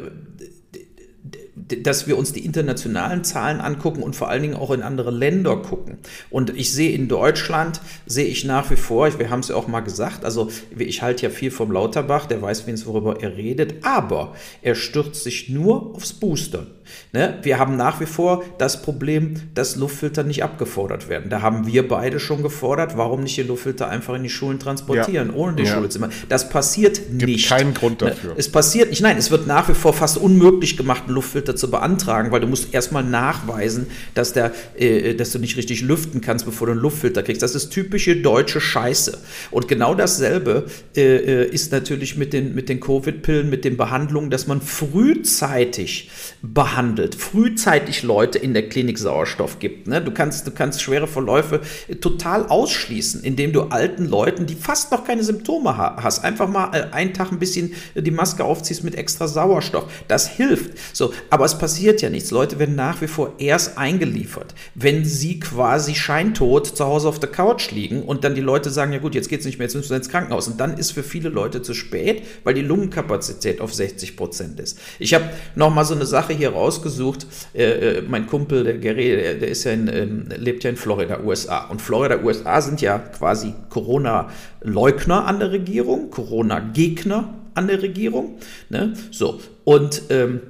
dass 1.83 2.07
wir 2.07 2.17
uns 2.17 2.33
die 2.33 2.45
internationalen 2.45 3.23
Zahlen 3.23 3.59
angucken 3.59 4.03
und 4.03 4.15
vor 4.15 4.29
allen 4.29 4.41
Dingen 4.41 4.55
auch 4.55 4.71
in 4.71 4.81
andere 4.81 5.11
Länder 5.11 5.57
gucken. 5.57 5.97
Und 6.29 6.55
ich 6.55 6.71
sehe 6.73 6.91
in 6.91 7.07
Deutschland, 7.07 7.81
sehe 8.05 8.25
ich 8.25 8.45
nach 8.45 8.69
wie 8.69 8.75
vor, 8.75 9.17
wir 9.19 9.29
haben 9.29 9.39
es 9.39 9.49
ja 9.49 9.55
auch 9.55 9.67
mal 9.67 9.81
gesagt, 9.81 10.23
also 10.23 10.49
ich 10.77 11.01
halte 11.01 11.23
ja 11.23 11.29
viel 11.29 11.51
vom 11.51 11.71
Lauterbach, 11.71 12.25
der 12.25 12.41
weiß, 12.41 12.65
worüber 12.85 13.21
er 13.21 13.37
redet, 13.37 13.85
aber 13.85 14.35
er 14.61 14.75
stürzt 14.75 15.23
sich 15.23 15.49
nur 15.49 15.95
aufs 15.95 16.13
Boostern. 16.13 16.67
Ne? 17.13 17.39
Wir 17.41 17.59
haben 17.59 17.75
nach 17.75 17.99
wie 17.99 18.05
vor 18.05 18.43
das 18.57 18.81
Problem, 18.81 19.35
dass 19.53 19.75
Luftfilter 19.75 20.23
nicht 20.23 20.43
abgefordert 20.43 21.09
werden. 21.09 21.29
Da 21.29 21.41
haben 21.41 21.67
wir 21.67 21.87
beide 21.87 22.19
schon 22.19 22.43
gefordert, 22.43 22.97
warum 22.97 23.21
nicht 23.21 23.37
die 23.37 23.43
Luftfilter 23.43 23.89
einfach 23.89 24.15
in 24.15 24.23
die 24.23 24.29
Schulen 24.29 24.59
transportieren, 24.59 25.29
ja. 25.29 25.35
ohne 25.35 25.55
die 25.55 25.63
ja. 25.63 25.73
Schulzimmer. 25.73 26.09
Das 26.29 26.49
passiert 26.49 27.01
Gibt 27.17 27.23
nicht. 27.23 27.49
keinen 27.49 27.73
Grund 27.73 28.01
ne? 28.01 28.09
dafür. 28.09 28.33
Es 28.37 28.51
passiert 28.51 28.89
nicht. 28.89 29.01
Nein, 29.01 29.17
es 29.17 29.31
wird 29.31 29.47
nach 29.47 29.69
wie 29.69 29.73
vor 29.73 29.93
fast 29.93 30.17
unmöglich 30.17 30.77
gemacht, 30.77 31.03
einen 31.05 31.15
Luftfilter 31.15 31.46
zu 31.55 31.69
beantragen, 31.69 32.31
weil 32.31 32.41
du 32.41 32.47
musst 32.47 32.73
erstmal 32.73 33.03
nachweisen, 33.03 33.87
dass, 34.13 34.33
der, 34.33 34.53
äh, 34.77 35.13
dass 35.15 35.31
du 35.31 35.39
nicht 35.39 35.57
richtig 35.57 35.81
lüften 35.81 36.21
kannst, 36.21 36.45
bevor 36.45 36.67
du 36.67 36.73
einen 36.73 36.81
Luftfilter 36.81 37.23
kriegst. 37.23 37.41
Das 37.41 37.55
ist 37.55 37.69
typische 37.69 38.17
deutsche 38.17 38.61
Scheiße. 38.61 39.17
Und 39.51 39.67
genau 39.67 39.93
dasselbe 39.93 40.65
äh, 40.95 41.01
äh 41.01 41.47
ist 41.47 41.71
natürlich 41.71 42.17
mit 42.17 42.33
den, 42.33 42.55
mit 42.55 42.69
den 42.69 42.79
Covid-Pillen, 42.79 43.49
mit 43.49 43.65
den 43.65 43.77
Behandlungen, 43.77 44.29
dass 44.29 44.47
man 44.47 44.61
frühzeitig 44.61 46.09
behandelt, 46.41 47.15
frühzeitig 47.15 48.03
Leute 48.03 48.37
in 48.37 48.53
der 48.53 48.69
Klinik 48.69 48.97
Sauerstoff 48.97 49.59
gibt. 49.59 49.87
Ne? 49.87 50.01
Du, 50.01 50.11
kannst, 50.11 50.45
du 50.47 50.51
kannst 50.51 50.81
schwere 50.81 51.07
Verläufe 51.07 51.61
total 52.01 52.47
ausschließen, 52.47 53.23
indem 53.23 53.53
du 53.53 53.63
alten 53.63 54.05
Leuten, 54.05 54.45
die 54.45 54.55
fast 54.55 54.91
noch 54.91 55.05
keine 55.05 55.23
Symptome 55.23 55.77
hast, 55.77 56.23
einfach 56.23 56.47
mal 56.47 56.75
äh, 56.75 56.93
einen 56.93 57.13
Tag 57.13 57.31
ein 57.31 57.39
bisschen 57.39 57.73
die 57.95 58.11
Maske 58.11 58.43
aufziehst 58.43 58.83
mit 58.83 58.95
extra 58.95 59.27
Sauerstoff. 59.27 59.85
Das 60.07 60.27
hilft. 60.27 60.71
So, 60.93 61.13
aber 61.29 61.36
es 61.45 61.57
passiert 61.57 62.01
ja 62.01 62.09
nichts. 62.09 62.31
Leute 62.31 62.59
werden 62.59 62.75
nach 62.75 63.01
wie 63.01 63.07
vor 63.07 63.33
erst 63.37 63.77
eingeliefert, 63.77 64.55
wenn 64.75 65.05
sie 65.05 65.39
quasi 65.39 65.95
scheintot 65.95 66.67
zu 66.67 66.85
Hause 66.85 67.07
auf 67.07 67.19
der 67.19 67.29
Couch 67.29 67.71
liegen 67.71 68.03
und 68.03 68.23
dann 68.23 68.35
die 68.35 68.41
Leute 68.41 68.69
sagen, 68.69 68.93
ja 68.93 68.99
gut, 68.99 69.15
jetzt 69.15 69.29
geht 69.29 69.41
es 69.41 69.45
nicht 69.45 69.57
mehr, 69.57 69.65
jetzt 69.65 69.75
müssen 69.75 69.89
wir 69.89 69.97
ins 69.97 70.09
Krankenhaus. 70.09 70.47
Und 70.47 70.59
dann 70.59 70.77
ist 70.77 70.91
für 70.91 71.03
viele 71.03 71.29
Leute 71.29 71.61
zu 71.61 71.73
spät, 71.73 72.23
weil 72.43 72.53
die 72.53 72.61
Lungenkapazität 72.61 73.61
auf 73.61 73.73
60 73.73 74.15
Prozent 74.15 74.59
ist. 74.59 74.79
Ich 74.99 75.13
habe 75.13 75.25
noch 75.55 75.73
mal 75.73 75.85
so 75.85 75.95
eine 75.95 76.05
Sache 76.05 76.33
hier 76.33 76.51
rausgesucht. 76.51 77.27
Äh, 77.53 77.63
äh 77.97 78.01
mein 78.01 78.27
Kumpel, 78.27 78.63
der 78.63 78.77
Gary, 78.77 79.15
der, 79.15 79.33
der 79.35 79.49
ist 79.49 79.63
ja 79.63 79.71
in, 79.71 79.87
äh, 79.87 80.05
lebt 80.37 80.63
ja 80.63 80.69
in 80.69 80.77
Florida, 80.77 81.19
USA. 81.23 81.65
Und 81.67 81.81
Florida, 81.81 82.23
USA 82.23 82.61
sind 82.61 82.81
ja 82.81 82.99
quasi 82.99 83.53
Corona-Leugner 83.69 85.25
an 85.25 85.39
der 85.39 85.51
Regierung, 85.51 86.09
Corona-Gegner 86.09 87.33
an 87.57 87.67
der 87.67 87.81
Regierung. 87.81 88.37
Ne? 88.69 88.93
So, 89.11 89.41
und 89.63 90.03
ähm, 90.09 90.41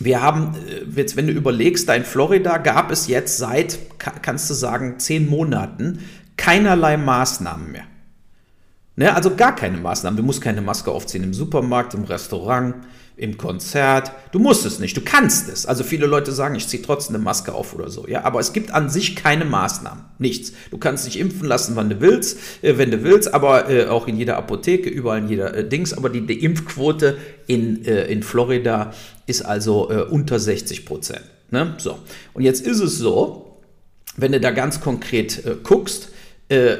wir 0.00 0.22
haben, 0.22 0.54
äh, 0.66 0.98
jetzt, 0.98 1.16
wenn 1.16 1.26
du 1.26 1.32
überlegst, 1.32 1.88
da 1.88 1.94
in 1.94 2.04
Florida 2.04 2.58
gab 2.58 2.90
es 2.90 3.06
jetzt 3.06 3.38
seit, 3.38 3.78
kannst 3.98 4.50
du 4.50 4.54
sagen, 4.54 4.98
zehn 4.98 5.28
Monaten 5.28 6.00
keinerlei 6.36 6.96
Maßnahmen 6.96 7.70
mehr. 7.70 7.84
Ne? 8.96 9.14
Also 9.14 9.36
gar 9.36 9.54
keine 9.54 9.76
Maßnahmen. 9.76 10.16
Du 10.16 10.22
musst 10.22 10.40
keine 10.40 10.62
Maske 10.62 10.90
aufziehen 10.90 11.22
im 11.22 11.34
Supermarkt, 11.34 11.94
im 11.94 12.04
Restaurant, 12.04 12.76
im 13.20 13.36
Konzert. 13.36 14.12
Du 14.32 14.38
musst 14.38 14.64
es 14.64 14.78
nicht, 14.78 14.96
du 14.96 15.02
kannst 15.02 15.50
es. 15.50 15.66
Also 15.66 15.84
viele 15.84 16.06
Leute 16.06 16.32
sagen, 16.32 16.54
ich 16.54 16.66
ziehe 16.66 16.82
trotzdem 16.82 17.16
eine 17.16 17.24
Maske 17.24 17.52
auf 17.52 17.74
oder 17.74 17.90
so. 17.90 18.08
Ja, 18.08 18.24
aber 18.24 18.40
es 18.40 18.54
gibt 18.54 18.72
an 18.72 18.88
sich 18.88 19.14
keine 19.16 19.44
Maßnahmen, 19.44 20.04
nichts. 20.18 20.54
Du 20.70 20.78
kannst 20.78 21.06
dich 21.06 21.18
impfen 21.18 21.46
lassen, 21.46 21.76
wann 21.76 21.90
du 21.90 22.00
willst, 22.00 22.38
äh, 22.62 22.78
wenn 22.78 22.90
du 22.90 23.02
willst, 23.02 23.34
aber 23.34 23.68
äh, 23.68 23.86
auch 23.86 24.08
in 24.08 24.16
jeder 24.16 24.38
Apotheke, 24.38 24.88
überall 24.88 25.18
in 25.18 25.28
jeder 25.28 25.54
äh, 25.54 25.68
Dings. 25.68 25.92
Aber 25.92 26.08
die, 26.08 26.26
die 26.26 26.42
Impfquote 26.42 27.18
in, 27.46 27.84
äh, 27.84 28.06
in 28.06 28.22
Florida 28.22 28.92
ist 29.30 29.42
also 29.42 29.90
äh, 29.90 30.02
unter 30.02 30.38
60 30.38 30.84
Prozent. 30.84 31.24
Ne? 31.50 31.74
So. 31.78 31.98
Und 32.34 32.42
jetzt 32.42 32.66
ist 32.66 32.80
es 32.80 32.98
so, 32.98 33.58
wenn 34.16 34.32
du 34.32 34.40
da 34.40 34.50
ganz 34.50 34.80
konkret 34.80 35.44
äh, 35.44 35.56
guckst, 35.62 36.08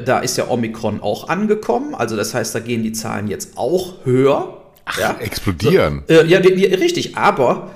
da 0.05 0.19
ist 0.19 0.37
ja 0.37 0.49
Omikron 0.49 1.01
auch 1.01 1.29
angekommen. 1.29 1.95
Also 1.95 2.17
das 2.17 2.35
heißt, 2.35 2.53
da 2.57 2.59
gehen 2.59 2.83
die 2.83 2.91
Zahlen 2.91 3.29
jetzt 3.29 3.57
auch 3.57 4.05
höher. 4.05 4.61
Ach, 4.85 4.99
ja? 4.99 5.17
explodieren. 5.21 6.03
So, 6.09 6.15
äh, 6.15 6.27
ja, 6.27 6.41
die, 6.41 6.57
die, 6.57 6.65
richtig, 6.67 7.17
aber 7.17 7.71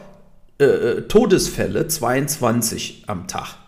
äh, 0.59 0.65
äh 0.65 1.01
Todesfälle 1.03 1.87
22 1.87 3.05
am 3.07 3.29
Tag. 3.29 3.59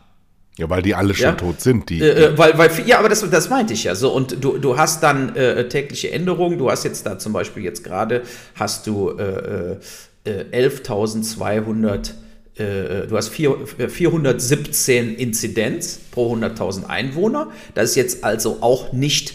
Ja, 0.58 0.70
weil 0.70 0.80
die 0.80 0.94
alle 0.94 1.14
schon 1.14 1.24
ja? 1.24 1.32
tot 1.32 1.60
sind. 1.60 1.90
Die, 1.90 2.00
äh, 2.00 2.32
äh, 2.32 2.38
weil, 2.38 2.56
weil, 2.56 2.70
ja, 2.86 2.98
aber 2.98 3.10
das, 3.10 3.28
das 3.28 3.50
meinte 3.50 3.74
ich 3.74 3.84
ja 3.84 3.94
so. 3.94 4.10
Und 4.10 4.42
du, 4.42 4.56
du 4.56 4.78
hast 4.78 5.02
dann 5.02 5.36
äh, 5.36 5.68
tägliche 5.68 6.10
Änderungen. 6.10 6.58
Du 6.58 6.70
hast 6.70 6.84
jetzt 6.84 7.04
da 7.04 7.18
zum 7.18 7.32
Beispiel 7.32 7.62
jetzt 7.62 7.84
gerade, 7.84 8.22
hast 8.54 8.86
du 8.86 9.10
äh, 9.10 9.76
11.200, 10.26 12.10
du 12.56 13.16
hast 13.16 13.28
4, 13.28 13.88
417 13.88 15.14
Inzidenz 15.16 16.00
pro 16.10 16.34
100.000 16.34 16.86
Einwohner. 16.86 17.50
Das 17.74 17.90
ist 17.90 17.96
jetzt 17.96 18.24
also 18.24 18.58
auch 18.60 18.92
nicht 18.92 19.34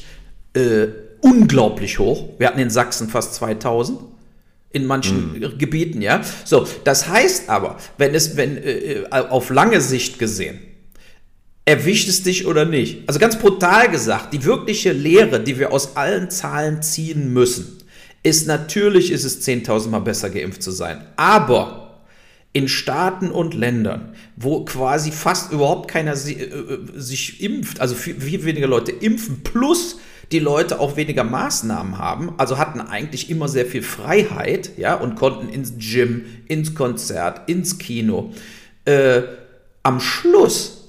unglaublich 1.21 1.99
hoch. 1.99 2.29
Wir 2.37 2.47
hatten 2.47 2.59
in 2.59 2.69
Sachsen 2.69 3.09
fast 3.09 3.35
2000 3.35 3.99
in 4.71 4.85
manchen 4.85 5.33
mhm. 5.33 5.57
Gebieten, 5.57 6.01
ja. 6.01 6.21
So, 6.45 6.67
das 6.83 7.07
heißt 7.07 7.49
aber, 7.49 7.77
wenn 7.97 8.15
es, 8.15 8.37
wenn 8.37 8.57
äh, 8.57 9.03
auf 9.09 9.49
lange 9.49 9.81
Sicht 9.81 10.17
gesehen, 10.17 10.59
erwischt 11.65 12.07
es 12.07 12.23
dich 12.23 12.47
oder 12.47 12.65
nicht? 12.65 13.07
Also 13.07 13.19
ganz 13.19 13.37
brutal 13.37 13.89
gesagt, 13.89 14.33
die 14.33 14.43
wirkliche 14.45 14.93
Lehre, 14.93 15.41
die 15.41 15.59
wir 15.59 15.71
aus 15.73 15.95
allen 15.97 16.29
Zahlen 16.29 16.81
ziehen 16.81 17.33
müssen, 17.33 17.80
ist 18.23 18.47
natürlich 18.47 19.11
ist 19.11 19.23
es 19.23 19.45
10.000 19.47 19.89
Mal 19.89 19.99
besser 19.99 20.29
geimpft 20.29 20.61
zu 20.61 20.71
sein. 20.71 21.05
Aber 21.15 21.81
in 22.53 22.67
Staaten 22.67 23.31
und 23.31 23.53
Ländern, 23.53 24.13
wo 24.35 24.65
quasi 24.65 25.11
fast 25.11 25.51
überhaupt 25.51 25.89
keiner 25.89 26.13
äh, 26.13 26.31
äh, 26.31 26.79
sich 26.95 27.41
impft, 27.41 27.79
also 27.79 27.95
viel, 27.95 28.19
viel 28.19 28.43
weniger 28.43 28.67
Leute 28.67 28.91
impfen, 28.91 29.41
plus 29.43 29.99
die 30.31 30.39
Leute 30.39 30.79
auch 30.79 30.95
weniger 30.95 31.23
Maßnahmen 31.23 31.97
haben, 31.97 32.33
also 32.37 32.57
hatten 32.57 32.79
eigentlich 32.79 33.29
immer 33.29 33.47
sehr 33.47 33.65
viel 33.65 33.81
Freiheit, 33.83 34.71
ja, 34.77 34.95
und 34.95 35.15
konnten 35.15 35.49
ins 35.49 35.73
Gym, 35.77 36.25
ins 36.47 36.73
Konzert, 36.73 37.49
ins 37.49 37.77
Kino. 37.77 38.33
Äh, 38.85 39.23
am 39.83 39.99
Schluss 39.99 40.80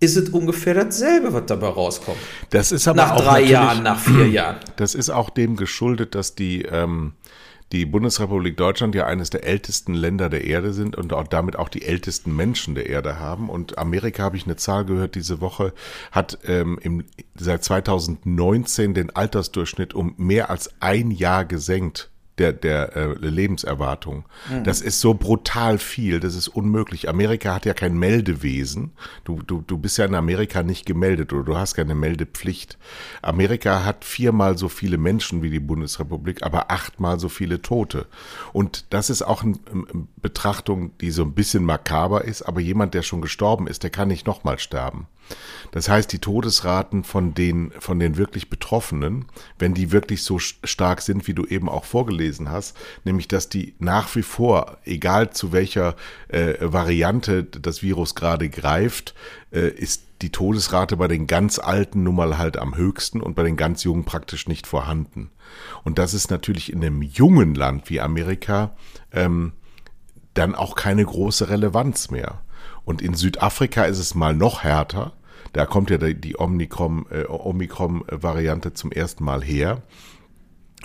ist 0.00 0.16
es 0.16 0.28
ungefähr 0.30 0.74
dasselbe, 0.74 1.32
was 1.32 1.46
dabei 1.46 1.68
rauskommt. 1.68 2.18
Das 2.50 2.72
ist 2.72 2.86
aber 2.86 2.96
nach 2.96 3.12
auch 3.12 3.20
drei 3.20 3.42
Jahren, 3.42 3.82
nach 3.82 3.98
vier 3.98 4.28
Jahren. 4.28 4.56
Das 4.76 4.94
ist 4.94 5.10
auch 5.10 5.30
dem 5.30 5.56
geschuldet, 5.56 6.14
dass 6.14 6.34
die 6.36 6.62
ähm, 6.62 7.14
die 7.72 7.84
Bundesrepublik 7.84 8.56
Deutschland 8.56 8.94
ja 8.94 9.06
eines 9.06 9.30
der 9.30 9.44
ältesten 9.44 9.92
Länder 9.92 10.30
der 10.30 10.44
Erde 10.44 10.72
sind 10.72 10.96
und 10.96 11.12
auch 11.12 11.26
damit 11.26 11.56
auch 11.56 11.68
die 11.68 11.82
ältesten 11.82 12.34
Menschen 12.34 12.74
der 12.74 12.88
Erde 12.88 13.18
haben. 13.18 13.50
Und 13.50 13.76
Amerika, 13.76 14.22
habe 14.22 14.36
ich 14.36 14.46
eine 14.46 14.56
Zahl 14.56 14.84
gehört 14.84 15.14
diese 15.14 15.40
Woche, 15.40 15.74
hat 16.10 16.38
ähm, 16.46 16.78
im, 16.80 17.04
seit 17.34 17.64
2019 17.64 18.94
den 18.94 19.14
Altersdurchschnitt 19.14 19.92
um 19.92 20.14
mehr 20.16 20.48
als 20.48 20.70
ein 20.80 21.10
Jahr 21.10 21.44
gesenkt 21.44 22.10
der, 22.38 22.52
der 22.52 22.96
äh, 22.96 23.14
Lebenserwartung. 23.18 24.24
Mhm. 24.50 24.64
Das 24.64 24.80
ist 24.80 25.00
so 25.00 25.14
brutal 25.14 25.78
viel, 25.78 26.20
das 26.20 26.34
ist 26.34 26.48
unmöglich. 26.48 27.08
Amerika 27.08 27.54
hat 27.54 27.66
ja 27.66 27.74
kein 27.74 27.98
Meldewesen. 27.98 28.92
Du, 29.24 29.42
du, 29.42 29.62
du 29.66 29.78
bist 29.78 29.98
ja 29.98 30.04
in 30.04 30.14
Amerika 30.14 30.62
nicht 30.62 30.86
gemeldet 30.86 31.32
oder 31.32 31.44
du 31.44 31.56
hast 31.56 31.74
keine 31.74 31.94
Meldepflicht. 31.94 32.78
Amerika 33.22 33.84
hat 33.84 34.04
viermal 34.04 34.58
so 34.58 34.68
viele 34.68 34.98
Menschen 34.98 35.42
wie 35.42 35.50
die 35.50 35.60
Bundesrepublik, 35.60 36.42
aber 36.42 36.70
achtmal 36.70 37.18
so 37.18 37.28
viele 37.28 37.62
Tote. 37.62 38.06
Und 38.52 38.86
das 38.90 39.10
ist 39.10 39.22
auch 39.22 39.42
eine 39.42 39.56
Betrachtung, 40.20 40.96
die 40.98 41.10
so 41.10 41.22
ein 41.22 41.32
bisschen 41.32 41.64
makaber 41.64 42.24
ist, 42.24 42.42
aber 42.42 42.60
jemand, 42.60 42.94
der 42.94 43.02
schon 43.02 43.20
gestorben 43.20 43.66
ist, 43.66 43.82
der 43.82 43.90
kann 43.90 44.08
nicht 44.08 44.26
nochmal 44.26 44.58
sterben. 44.58 45.06
Das 45.70 45.88
heißt, 45.88 46.12
die 46.12 46.18
Todesraten 46.18 47.04
von 47.04 47.34
den, 47.34 47.72
von 47.78 47.98
den 47.98 48.16
wirklich 48.16 48.48
Betroffenen, 48.48 49.26
wenn 49.58 49.74
die 49.74 49.92
wirklich 49.92 50.22
so 50.22 50.38
stark 50.38 51.02
sind, 51.02 51.26
wie 51.26 51.34
du 51.34 51.44
eben 51.44 51.68
auch 51.68 51.84
vorgelesen 51.84 52.50
hast, 52.50 52.76
nämlich 53.04 53.28
dass 53.28 53.48
die 53.48 53.74
nach 53.78 54.14
wie 54.16 54.22
vor, 54.22 54.78
egal 54.84 55.30
zu 55.30 55.52
welcher 55.52 55.94
äh, 56.28 56.54
Variante 56.60 57.44
das 57.44 57.82
Virus 57.82 58.14
gerade 58.14 58.48
greift, 58.48 59.14
äh, 59.50 59.68
ist 59.68 60.04
die 60.22 60.30
Todesrate 60.30 60.96
bei 60.96 61.08
den 61.08 61.26
ganz 61.26 61.58
Alten 61.58 62.02
nun 62.02 62.16
mal 62.16 62.38
halt 62.38 62.56
am 62.56 62.76
höchsten 62.76 63.20
und 63.20 63.36
bei 63.36 63.42
den 63.42 63.56
ganz 63.56 63.84
Jungen 63.84 64.04
praktisch 64.04 64.48
nicht 64.48 64.66
vorhanden. 64.66 65.30
Und 65.84 65.98
das 65.98 66.14
ist 66.14 66.30
natürlich 66.30 66.72
in 66.72 66.84
einem 66.84 67.02
jungen 67.02 67.54
Land 67.54 67.88
wie 67.88 68.00
Amerika 68.00 68.76
ähm, 69.12 69.52
dann 70.34 70.54
auch 70.54 70.74
keine 70.76 71.04
große 71.04 71.48
Relevanz 71.48 72.10
mehr. 72.10 72.42
Und 72.84 73.02
in 73.02 73.14
Südafrika 73.14 73.84
ist 73.84 73.98
es 73.98 74.14
mal 74.14 74.34
noch 74.34 74.62
härter. 74.62 75.12
Da 75.58 75.66
kommt 75.66 75.90
ja 75.90 75.98
die 75.98 76.38
Omikron-Variante 76.38 78.68
äh, 78.68 78.74
zum 78.74 78.92
ersten 78.92 79.24
Mal 79.24 79.42
her. 79.42 79.82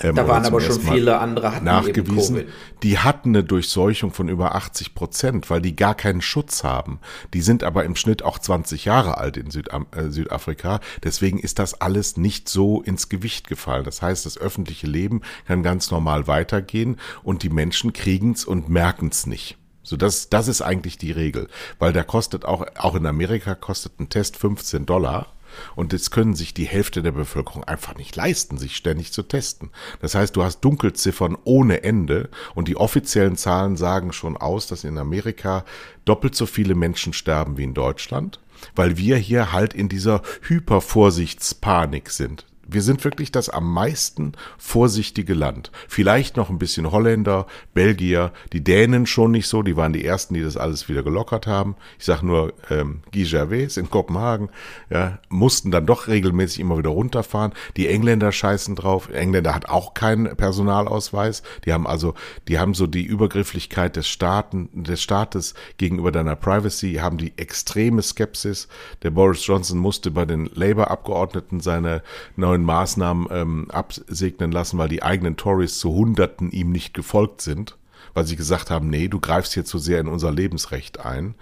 Ähm, 0.02 0.16
da 0.16 0.28
waren 0.28 0.44
aber 0.48 0.62
schon 0.62 0.82
viele 0.82 1.20
andere 1.20 1.54
hatten 1.54 1.66
nachgewiesen. 1.66 2.46
Die 2.82 2.98
hatten 2.98 3.30
eine 3.30 3.44
Durchseuchung 3.44 4.12
von 4.12 4.30
über 4.30 4.56
80 4.56 4.96
Prozent, 4.96 5.52
weil 5.52 5.62
die 5.62 5.76
gar 5.76 5.94
keinen 5.94 6.24
Schutz 6.24 6.64
haben. 6.64 7.00
Die 7.36 7.42
sind 7.42 7.64
aber 7.64 7.84
im 7.84 7.96
Schnitt 7.96 8.24
auch 8.24 8.40
20 8.40 8.86
Jahre 8.86 9.20
alt 9.20 9.38
in 9.38 9.52
Südam 9.52 9.86
äh, 9.92 10.10
Südafrika. 10.10 10.80
Deswegen 11.04 11.38
ist 11.38 11.60
das 11.60 11.80
alles 11.80 12.18
nicht 12.18 12.50
so 12.50 12.82
ins 12.82 13.10
Gewicht 13.10 13.48
gefallen. 13.48 13.84
Das 13.84 14.02
heißt, 14.02 14.26
das 14.26 14.40
öffentliche 14.40 14.88
Leben 14.88 15.22
kann 15.46 15.62
ganz 15.62 15.92
normal 15.92 16.26
weitergehen 16.26 16.98
und 17.22 17.44
die 17.44 17.52
Menschen 17.52 17.94
kriegen's 17.94 18.44
und 18.44 18.70
merken's 18.70 19.28
nicht. 19.28 19.56
So, 19.84 19.98
das, 19.98 20.30
das 20.30 20.48
ist 20.48 20.62
eigentlich 20.62 20.98
die 20.98 21.12
Regel. 21.12 21.48
Weil 21.78 21.94
der 21.94 22.06
kostet 22.06 22.46
auch, 22.46 22.66
auch 22.76 22.96
in 22.96 23.06
Amerika 23.06 23.54
kostet 23.54 24.00
ein 24.00 24.10
Test 24.10 24.38
15 24.38 24.86
Dollar. 24.86 25.28
Und 25.76 25.94
jetzt 25.94 26.10
können 26.10 26.34
sich 26.34 26.56
die 26.56 26.66
Hälfte 26.66 27.04
der 27.04 27.12
Bevölkerung 27.12 27.64
einfach 27.64 27.96
nicht 27.96 28.16
leisten, 28.16 28.58
sich 28.58 28.76
ständig 28.76 29.14
zu 29.14 29.22
testen. 29.22 29.70
Das 30.02 30.16
heißt, 30.16 30.36
du 30.36 30.44
hast 30.44 30.62
Dunkelziffern 30.62 31.38
ohne 31.44 31.84
Ende 31.84 32.30
und 32.56 32.68
die 32.68 32.78
offiziellen 32.78 33.36
Zahlen 33.36 33.78
sagen 33.78 34.14
schon 34.14 34.36
aus, 34.36 34.66
dass 34.66 34.84
in 34.84 34.98
Amerika 34.98 35.64
doppelt 36.06 36.34
so 36.34 36.48
viele 36.48 36.74
Menschen 36.74 37.14
sterben 37.14 37.58
wie 37.58 37.66
in 37.66 37.76
Deutschland, 37.76 38.40
weil 38.76 38.98
wir 38.98 39.18
hier 39.18 39.52
halt 39.52 39.76
in 39.76 39.90
dieser 39.90 40.24
Hypervorsichtspanik 40.42 42.10
sind 42.10 42.46
wir 42.74 42.82
sind 42.82 43.04
wirklich 43.04 43.32
das 43.32 43.50
am 43.50 43.72
meisten 43.72 44.34
vorsichtige 44.58 45.34
Land. 45.34 45.72
Vielleicht 45.88 46.38
noch 46.38 46.50
ein 46.50 46.58
bisschen 46.58 46.92
Holländer, 46.92 47.46
Belgier, 47.74 48.32
die 48.52 48.64
Dänen 48.64 49.06
schon 49.06 49.32
nicht 49.32 49.48
so, 49.48 49.62
die 49.62 49.78
waren 49.78 49.94
die 49.94 50.06
ersten, 50.06 50.34
die 50.34 50.42
das 50.42 50.58
alles 50.58 50.90
wieder 50.90 51.04
gelockert 51.04 51.48
haben. 51.48 51.76
Ich 52.00 52.06
sage 52.06 52.26
nur 52.26 52.54
ähm, 52.70 53.02
Guy 53.12 53.24
Gervais 53.24 53.78
in 53.78 53.90
Kopenhagen, 53.90 54.50
ja, 54.90 55.20
mussten 55.30 55.72
dann 55.72 55.86
doch 55.86 56.08
regelmäßig 56.08 56.60
immer 56.60 56.78
wieder 56.78 56.90
runterfahren. 56.90 57.54
Die 57.78 57.88
Engländer 57.88 58.32
scheißen 58.32 58.76
drauf. 58.76 59.10
Engländer 59.10 59.54
hat 59.54 59.70
auch 59.70 59.94
keinen 59.94 60.36
Personalausweis. 60.36 61.44
Die 61.66 61.74
haben 61.74 61.88
also, 61.88 62.14
die 62.48 62.60
haben 62.60 62.74
so 62.74 62.88
die 62.88 63.04
Übergrifflichkeit 63.04 63.96
des 63.96 64.08
Staaten, 64.08 64.70
des 64.84 65.02
Staates 65.02 65.54
gegenüber 65.78 66.12
deiner 66.12 66.36
Privacy, 66.36 66.96
haben 66.96 67.18
die 67.18 67.34
extreme 67.38 68.02
Skepsis. 68.02 68.68
Der 69.04 69.12
Boris 69.12 69.46
Johnson 69.46 69.78
musste 69.78 70.12
bei 70.12 70.26
den 70.26 70.50
Labour-Abgeordneten 70.54 71.60
seine 71.60 72.02
neuen 72.36 72.63
neuen 72.64 72.78
Maßnahmen 72.78 73.28
ähm, 73.32 73.72
absegnen 73.72 74.52
lassen, 74.52 74.78
weil 74.78 74.90
die 74.90 75.04
eigenen 75.04 75.38
Tories 75.38 75.78
zu 75.80 75.94
Hunderten 75.94 76.52
ihm 76.52 76.72
nicht 76.72 76.94
gefolgt 76.94 77.42
sind. 77.42 77.78
weil 78.16 78.28
sie 78.28 78.36
gesagt 78.36 78.70
haben, 78.70 78.92
nee, 78.92 79.08
du 79.08 79.20
greifst 79.20 79.56
hier 79.56 79.66
zu 79.66 79.80
sehr 79.80 80.00
in 80.00 80.08
unser 80.08 80.32
Lebensrecht 80.32 81.00
ein. 81.00 81.34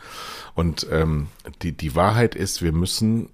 Und 0.56 0.88
ähm, 0.90 1.28
die, 1.62 1.74
die 1.74 1.96
Wahrheit 1.96 2.34
ist, 2.34 2.62
wir 2.62 2.72
müssen, 2.72 3.28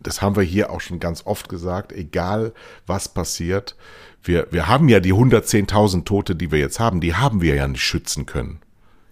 das 0.00 0.22
haben 0.22 0.34
wir 0.34 0.42
hier 0.42 0.70
auch 0.70 0.80
schon 0.80 0.98
ganz 0.98 1.24
oft 1.24 1.48
gesagt, 1.48 1.92
egal 1.92 2.52
was 2.84 3.08
passiert, 3.08 3.76
wir, 4.24 4.48
wir 4.50 4.66
haben 4.66 4.88
ja 4.88 4.98
die 4.98 5.14
110.000 5.14 6.04
Tote, 6.04 6.34
die 6.34 6.50
wir 6.50 6.58
jetzt 6.58 6.80
haben, 6.80 7.00
die 7.00 7.14
haben 7.14 7.42
wir 7.42 7.54
ja 7.54 7.68
nicht 7.68 7.84
schützen 7.84 8.26
können. 8.26 8.58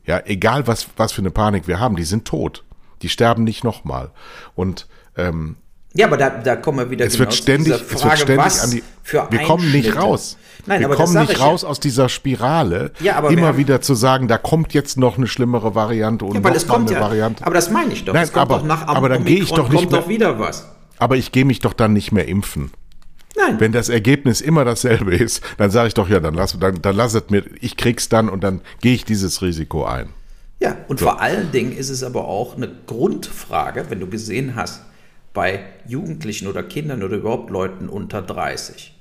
Ja, 0.06 0.20
egal 0.24 0.66
was, 0.66 0.88
was 0.96 1.12
für 1.12 1.22
eine 1.22 1.30
Panik 1.30 1.68
wir 1.68 1.78
haben, 1.78 1.94
die 1.94 2.04
sind 2.04 2.24
tot. 2.24 2.64
Die 3.02 3.08
sterben 3.08 3.44
nicht 3.44 3.62
nochmal. 3.62 4.10
Und 4.56 4.88
ähm, 5.16 5.54
ja, 5.96 6.06
aber 6.06 6.16
da, 6.16 6.30
da 6.30 6.56
kommen 6.56 6.78
wir 6.78 6.90
wieder 6.90 7.06
es 7.06 7.14
genau 7.14 7.24
wird 7.24 7.34
ständig, 7.34 7.74
Frage, 7.74 7.94
es 7.94 8.04
wird 8.04 8.18
ständig 8.18 8.62
an 8.62 8.70
die. 8.70 8.82
wir 9.30 9.42
kommen 9.46 9.72
nicht 9.72 9.96
raus. 9.96 10.36
Nein, 10.66 10.80
wir 10.80 10.88
kommen 10.88 11.18
nicht 11.18 11.40
raus 11.40 11.62
ja. 11.62 11.68
aus 11.68 11.80
dieser 11.80 12.08
Spirale. 12.08 12.92
Ja, 13.00 13.16
aber 13.16 13.30
immer 13.30 13.56
wieder 13.56 13.80
zu 13.80 13.94
sagen, 13.94 14.28
da 14.28 14.36
kommt 14.36 14.74
jetzt 14.74 14.98
noch 14.98 15.16
eine 15.16 15.26
schlimmere 15.26 15.74
Variante 15.74 16.24
und 16.24 16.34
ja, 16.34 16.40
noch 16.40 16.54
es 16.54 16.66
kommt 16.66 16.88
eine 16.90 16.98
ja, 16.98 17.04
Variante. 17.04 17.46
Aber 17.46 17.54
das 17.54 17.70
meine 17.70 17.92
ich 17.92 18.04
doch. 18.04 18.14
Nein, 18.14 18.28
aber, 18.34 18.62
nach 18.62 18.86
aber 18.88 19.08
dann 19.08 19.24
gehe 19.24 19.42
ich 19.42 19.50
doch 19.50 19.68
nicht 19.68 19.90
mehr, 19.90 20.00
doch 20.00 20.08
wieder 20.08 20.38
was. 20.38 20.68
Aber 20.98 21.16
ich 21.16 21.32
gehe 21.32 21.44
mich 21.44 21.60
doch 21.60 21.72
dann 21.72 21.92
nicht 21.92 22.12
mehr 22.12 22.26
impfen. 22.26 22.72
Nein. 23.36 23.60
Wenn 23.60 23.72
das 23.72 23.88
Ergebnis 23.88 24.40
immer 24.40 24.64
dasselbe 24.64 25.14
ist, 25.14 25.42
dann 25.58 25.70
sage 25.70 25.88
ich 25.88 25.94
doch, 25.94 26.08
ja, 26.08 26.20
dann 26.20 26.34
lass, 26.34 26.58
dann, 26.58 26.80
dann 26.80 26.96
lass 26.96 27.14
es 27.14 27.24
mir, 27.28 27.44
ich 27.60 27.76
krieg's 27.76 28.08
dann 28.08 28.28
und 28.28 28.42
dann 28.42 28.62
gehe 28.80 28.94
ich 28.94 29.04
dieses 29.04 29.42
Risiko 29.42 29.84
ein. 29.84 30.08
Ja, 30.58 30.76
und 30.88 30.98
so. 30.98 31.06
vor 31.06 31.20
allen 31.20 31.52
Dingen 31.52 31.76
ist 31.76 31.90
es 31.90 32.02
aber 32.02 32.26
auch 32.26 32.56
eine 32.56 32.70
Grundfrage, 32.86 33.86
wenn 33.90 34.00
du 34.00 34.08
gesehen 34.08 34.56
hast, 34.56 34.82
bei 35.36 35.60
Jugendlichen 35.86 36.48
oder 36.48 36.62
Kindern 36.62 37.02
oder 37.02 37.18
überhaupt 37.18 37.50
Leuten 37.50 37.90
unter 37.90 38.22
30. 38.22 38.94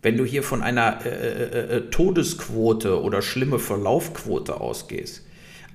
Wenn 0.00 0.16
du 0.16 0.24
hier 0.24 0.42
von 0.42 0.62
einer 0.62 1.04
äh, 1.04 1.08
äh, 1.08 1.76
äh, 1.76 1.80
Todesquote 1.90 3.02
oder 3.02 3.20
schlimme 3.20 3.58
Verlaufquote 3.58 4.58
ausgehst, 4.58 5.26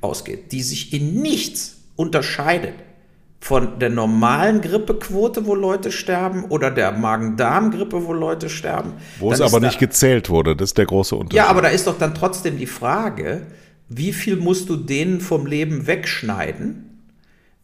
ausgeht, 0.02 0.52
die 0.52 0.64
sich 0.64 0.92
in 0.92 1.22
nichts 1.22 1.84
unterscheidet 1.96 2.74
von 3.40 3.78
der 3.78 3.92
normalen 3.92 4.62
Grippequote, 4.62 5.46
wo 5.46 5.54
Leute 5.54 5.92
sterben, 5.92 6.46
oder 6.46 6.72
der 6.72 6.94
Magen-Darm-Grippe, 6.94 8.06
wo 8.06 8.14
Leute 8.14 8.50
sterben. 8.50 8.94
Wo 9.20 9.32
es 9.32 9.42
aber 9.42 9.60
nicht 9.60 9.78
gezählt 9.78 10.30
wurde, 10.30 10.56
das 10.56 10.70
ist 10.70 10.78
der 10.80 10.88
große 10.88 11.16
Unterschied. 11.16 11.38
Ja, 11.38 11.48
aber 11.48 11.62
da 11.62 11.68
ist 11.70 11.86
doch 11.86 11.98
dann 11.98 12.16
trotzdem 12.16 12.58
die 12.58 12.68
Frage, 12.68 13.48
wie 13.88 14.14
viel 14.14 14.36
musst 14.36 14.68
du 14.70 14.78
denen 14.78 15.22
vom 15.22 15.46
Leben 15.46 15.86
wegschneiden? 15.86 16.91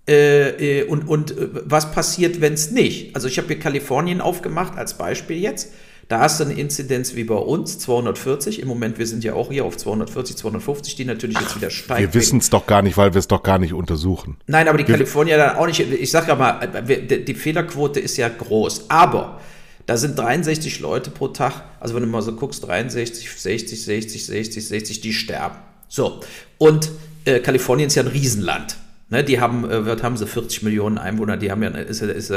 Äh, 0.07 0.81
äh 0.81 0.83
und, 0.83 1.07
und 1.07 1.31
äh, 1.31 1.49
was 1.65 1.91
passiert, 1.91 2.41
wenn 2.41 2.53
es 2.53 2.71
nicht? 2.71 3.15
Also 3.15 3.27
ich 3.27 3.37
habe 3.37 3.47
hier 3.47 3.59
Kalifornien 3.59 4.21
aufgemacht 4.21 4.77
als 4.77 4.97
Beispiel 4.97 5.37
jetzt. 5.37 5.71
Da 6.07 6.19
hast 6.19 6.39
du 6.39 6.45
eine 6.45 6.53
Inzidenz 6.53 7.15
wie 7.15 7.25
bei 7.25 7.35
uns, 7.35 7.79
240. 7.79 8.61
Im 8.61 8.69
Moment, 8.69 8.97
wir 8.97 9.05
sind 9.05 9.25
ja 9.25 9.33
auch 9.33 9.51
hier 9.51 9.65
auf 9.65 9.75
240, 9.75 10.37
250, 10.37 10.95
die 10.95 11.03
natürlich 11.03 11.35
Ach, 11.37 11.41
jetzt 11.41 11.55
wieder 11.57 11.69
steigen. 11.69 12.01
Wir 12.01 12.13
wissen 12.13 12.39
es 12.39 12.49
doch 12.49 12.65
gar 12.65 12.81
nicht, 12.81 12.95
weil 12.95 13.13
wir 13.13 13.19
es 13.19 13.27
doch 13.27 13.43
gar 13.43 13.59
nicht 13.59 13.73
untersuchen. 13.73 14.37
Nein, 14.47 14.69
aber 14.69 14.77
die 14.77 14.87
wir 14.87 14.95
Kalifornier 14.95 15.37
dann 15.37 15.57
auch 15.57 15.67
nicht. 15.67 15.79
Ich 15.79 16.09
sage 16.09 16.29
ja 16.29 16.35
mal, 16.35 16.65
die 16.87 17.33
Fehlerquote 17.33 17.99
ist 17.99 18.15
ja 18.15 18.29
groß. 18.29 18.89
Aber 18.89 19.41
da 19.85 19.97
sind 19.97 20.17
63 20.17 20.79
Leute 20.79 21.11
pro 21.11 21.27
Tag. 21.27 21.63
Also 21.81 21.93
wenn 21.93 22.03
du 22.03 22.09
mal 22.09 22.21
so 22.21 22.33
guckst, 22.33 22.65
63, 22.65 23.29
60, 23.29 23.83
60, 23.83 24.25
60, 24.25 24.67
60, 24.67 25.01
die 25.01 25.11
sterben. 25.11 25.57
So. 25.89 26.21
Und 26.57 26.89
äh, 27.25 27.39
Kalifornien 27.39 27.87
ist 27.87 27.95
ja 27.95 28.03
ein 28.03 28.07
Riesenland. 28.07 28.77
Ne, 29.09 29.23
die 29.23 29.39
haben, 29.39 29.69
äh, 29.69 29.85
was 29.85 30.03
haben 30.03 30.17
sie, 30.17 30.27
40 30.27 30.63
Millionen 30.63 30.97
Einwohner, 30.97 31.37
die 31.37 31.49
haben 31.49 31.63
ja, 31.63 31.69
ist, 31.69 32.01
ist 32.01 32.33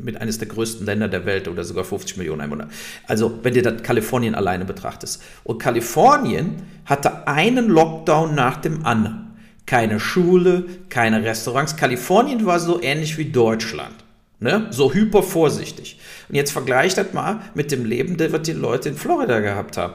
mit 0.00 0.20
eines 0.20 0.38
der 0.38 0.46
größten 0.46 0.86
Länder 0.86 1.08
der 1.08 1.26
Welt 1.26 1.48
oder 1.48 1.64
sogar 1.64 1.84
50 1.84 2.18
Millionen 2.18 2.40
Einwohner. 2.40 2.68
Also, 3.08 3.40
wenn 3.42 3.54
du 3.54 3.62
das 3.62 3.82
Kalifornien 3.82 4.36
alleine 4.36 4.64
betrachtest. 4.64 5.22
Und 5.42 5.58
Kalifornien 5.58 6.62
hatte 6.84 7.26
einen 7.26 7.68
Lockdown 7.68 8.34
nach 8.34 8.58
dem 8.58 8.86
anderen. 8.86 9.36
Keine 9.66 9.98
Schule, 9.98 10.66
keine 10.88 11.24
Restaurants. 11.24 11.76
Kalifornien 11.76 12.46
war 12.46 12.60
so 12.60 12.80
ähnlich 12.80 13.18
wie 13.18 13.32
Deutschland. 13.32 13.94
Ne? 14.38 14.66
So 14.70 14.92
hyper 14.92 15.22
vorsichtig. 15.22 15.98
Und 16.28 16.34
jetzt 16.36 16.52
vergleicht 16.52 16.98
das 16.98 17.12
mal 17.12 17.40
mit 17.54 17.72
dem 17.72 17.84
Leben, 17.84 18.16
das 18.16 18.30
die 18.42 18.52
Leute 18.52 18.90
in 18.90 18.96
Florida 18.96 19.40
gehabt 19.40 19.76
haben. 19.76 19.94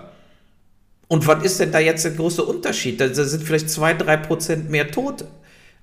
Und 1.08 1.27
was 1.27 1.43
ist 1.43 1.60
denn 1.60 1.71
da 1.71 1.79
jetzt 1.79 2.03
der 2.03 2.12
große 2.12 2.43
Unterschied? 2.43 2.99
Da 2.99 3.13
sind 3.13 3.43
vielleicht 3.43 3.69
zwei, 3.69 3.93
drei 3.93 4.17
Prozent 4.17 4.69
mehr 4.69 4.89
Tote. 4.91 5.27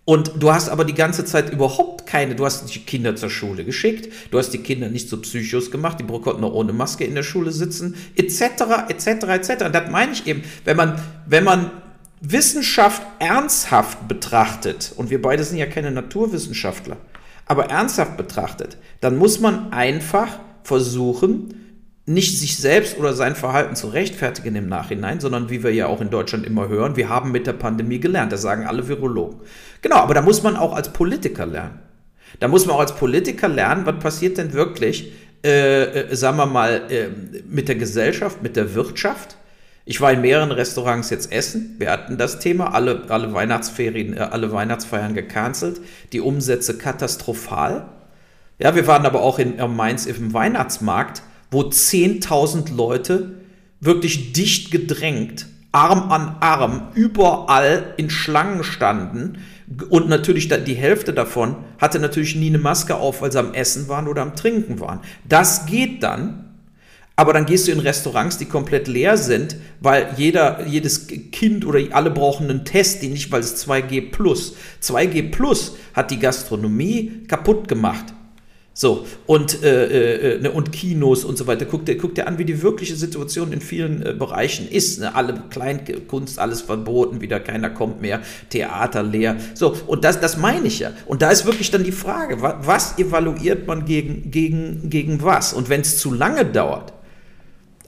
Und 0.07 0.35
du 0.39 0.53
hast 0.53 0.69
aber 0.69 0.85
die 0.85 0.95
ganze 0.95 1.25
Zeit 1.25 1.53
überhaupt 1.53 2.07
keine, 2.07 2.37
du 2.37 2.45
hast 2.45 2.73
die 2.73 2.79
Kinder 2.79 3.17
zur 3.17 3.29
Schule 3.29 3.65
geschickt, 3.65 4.09
du 4.31 4.39
hast 4.39 4.51
die 4.51 4.59
Kinder 4.59 4.89
nicht 4.89 5.09
zu 5.09 5.21
Psychos 5.21 5.73
gemacht, 5.73 5.99
die 5.99 6.05
konnten 6.05 6.43
noch 6.43 6.53
ohne 6.53 6.73
Maske 6.73 7.05
in 7.05 7.17
der 7.17 7.25
Schule 7.25 7.51
sitzen, 7.51 7.97
etc., 8.15 8.89
etc., 8.89 9.07
etc. 9.09 9.65
Und 9.65 9.75
das 9.75 9.91
meine 9.91 10.13
ich 10.13 10.25
eben, 10.29 10.45
wenn 10.65 10.77
man, 10.77 11.03
wenn 11.27 11.43
man 11.43 11.73
Wissenschaft 12.21 13.03
ernsthaft 13.19 14.07
betrachtet, 14.07 14.93
und 14.97 15.11
wir 15.11 15.21
beide 15.21 15.43
sind 15.43 15.59
ja 15.59 15.67
keine 15.67 15.91
Naturwissenschaftler, 15.91 16.99
aber 17.47 17.67
ernsthaft 17.71 18.17
betrachtet, 18.17 18.77
dann 19.01 19.17
muss 19.17 19.41
man 19.41 19.73
einfach 19.73 20.39
versuchen, 20.63 21.56
nicht 22.07 22.39
sich 22.39 22.57
selbst 22.57 22.99
oder 22.99 23.13
sein 23.15 23.35
Verhalten 23.35 23.75
zu 23.75 23.89
rechtfertigen 23.89 24.55
im 24.55 24.69
Nachhinein, 24.69 25.19
sondern 25.19 25.51
wie 25.51 25.65
wir 25.65 25.75
ja 25.75 25.89
auch 25.89 26.01
in 26.01 26.09
Deutschland 26.11 26.47
immer 26.47 26.69
hören, 26.69 26.95
wir 26.97 27.09
haben 27.09 27.33
mit 27.33 27.49
der 27.49 27.53
Pandemie 27.53 27.99
gelernt. 27.99 28.31
Das 28.31 28.43
sagen 28.43 28.65
alle 28.65 28.87
Virologen. 28.87 29.41
Genau, 29.83 29.97
aber 29.97 30.15
da 30.15 30.23
muss 30.23 30.43
man 30.45 30.57
auch 30.57 30.73
als 30.73 30.93
Politiker 30.93 31.47
lernen. 31.47 31.81
Da 32.39 32.47
muss 32.47 32.65
man 32.65 32.77
auch 32.77 32.81
als 32.81 32.95
Politiker 32.95 33.49
lernen, 33.49 33.87
was 33.87 33.99
passiert 33.99 34.39
denn 34.39 34.53
wirklich, 34.53 35.13
äh, 35.45 35.83
äh, 35.83 36.15
sagen 36.15 36.37
wir 36.37 36.47
mal, 36.47 36.83
äh, 36.91 37.09
mit 37.49 37.67
der 37.69 37.75
Gesellschaft, 37.75 38.41
mit 38.41 38.55
der 38.55 38.75
Wirtschaft. 38.75 39.37
Ich 39.85 40.01
war 40.01 40.13
in 40.13 40.21
mehreren 40.21 40.53
Restaurants 40.53 41.11
jetzt 41.11 41.33
essen. 41.33 41.75
Wir 41.79 41.91
hatten 41.91 42.19
das 42.19 42.39
Thema, 42.39 42.73
alle, 42.73 43.05
alle 43.09 43.33
Weihnachtsferien, 43.33 44.17
äh, 44.17 44.21
alle 44.21 44.53
Weihnachtsfeiern 44.53 45.15
gecancelt, 45.15 45.81
die 46.13 46.21
Umsätze 46.21 46.79
katastrophal. 46.79 47.89
Ja, 48.61 48.77
wir 48.77 48.87
waren 48.87 49.07
aber 49.07 49.23
auch 49.23 49.41
in 49.41 49.57
Mainz 49.75 50.07
im 50.07 50.33
Weihnachtsmarkt 50.33 51.23
wo 51.51 51.63
10.000 51.63 52.75
Leute 52.75 53.35
wirklich 53.81 54.33
dicht 54.33 54.71
gedrängt, 54.71 55.47
Arm 55.73 56.11
an 56.11 56.37
Arm, 56.41 56.89
überall 56.95 57.95
in 57.97 58.09
Schlangen 58.09 58.65
standen. 58.65 59.39
Und 59.91 60.09
natürlich 60.09 60.49
die 60.49 60.75
Hälfte 60.75 61.13
davon 61.13 61.57
hatte 61.79 61.99
natürlich 61.99 62.37
nie 62.37 62.49
eine 62.49 62.59
Maske 62.59 62.95
auf, 62.95 63.21
weil 63.21 63.33
sie 63.33 63.39
am 63.39 63.53
Essen 63.53 63.89
waren 63.89 64.09
oder 64.09 64.23
am 64.23 64.37
Trinken 64.37 64.81
waren. 64.81 65.01
Das 65.29 65.67
geht 65.67 66.03
dann, 66.03 66.47
aber 67.17 67.33
dann 67.33 67.47
gehst 67.47 67.67
du 67.67 67.73
in 67.73 67.81
Restaurants, 67.81 68.39
die 68.39 68.45
komplett 68.45 68.89
leer 68.89 69.17
sind, 69.17 69.57
weil 69.81 70.09
jeder, 70.17 70.67
jedes 70.67 71.07
Kind 71.07 71.67
oder 71.67 71.81
alle 71.93 72.11
brauchen 72.11 72.49
einen 72.49 72.65
Test, 72.65 73.03
die 73.03 73.09
nicht, 73.09 73.33
weil 73.33 73.41
es 73.41 73.67
2G 73.67 74.11
plus. 74.11 74.55
2G 74.83 75.31
plus 75.31 75.77
hat 75.95 76.11
die 76.11 76.19
Gastronomie 76.19 77.25
kaputt 77.27 77.69
gemacht. 77.69 78.15
So, 78.79 79.07
und, 79.25 79.63
äh, 79.63 79.87
äh, 79.87 80.35
äh, 80.35 80.39
ne, 80.39 80.51
und 80.51 80.71
Kinos 80.71 81.25
und 81.25 81.39
so 81.39 81.47
weiter. 81.47 81.65
Guck 81.65 81.87
dir, 81.87 81.97
guck 81.97 82.15
dir 82.15 82.27
an, 82.27 82.37
wie 82.37 82.45
die 82.45 82.61
wirkliche 82.61 82.95
Situation 82.95 83.51
in 83.51 83.63
vielen 83.63 84.05
äh, 84.05 84.13
Bereichen 84.13 84.69
ist. 84.69 85.01
Ne? 85.01 85.15
Alle 85.15 85.45
Kleinkunst, 85.49 86.39
alles 86.39 86.61
verboten, 86.61 87.23
wieder 87.23 87.41
keiner 87.41 87.71
kommt 87.71 88.03
mehr, 88.03 88.21
Theater 88.51 89.03
leer. 89.03 89.39
So, 89.55 89.75
und 89.87 90.05
das, 90.05 90.21
das 90.21 90.37
meine 90.37 90.67
ich 90.67 90.81
ja. 90.81 90.91
Und 91.07 91.23
da 91.23 91.31
ist 91.31 91.47
wirklich 91.47 91.71
dann 91.71 91.85
die 91.85 91.93
Frage, 91.93 92.43
was, 92.43 92.55
was 92.67 92.99
evaluiert 92.99 93.67
man 93.67 93.87
gegen, 93.87 94.31
gegen, 94.31 94.91
gegen 94.91 95.23
was? 95.23 95.55
Und 95.55 95.71
wenn 95.71 95.81
es 95.81 95.97
zu 95.97 96.13
lange 96.13 96.45
dauert, 96.45 96.93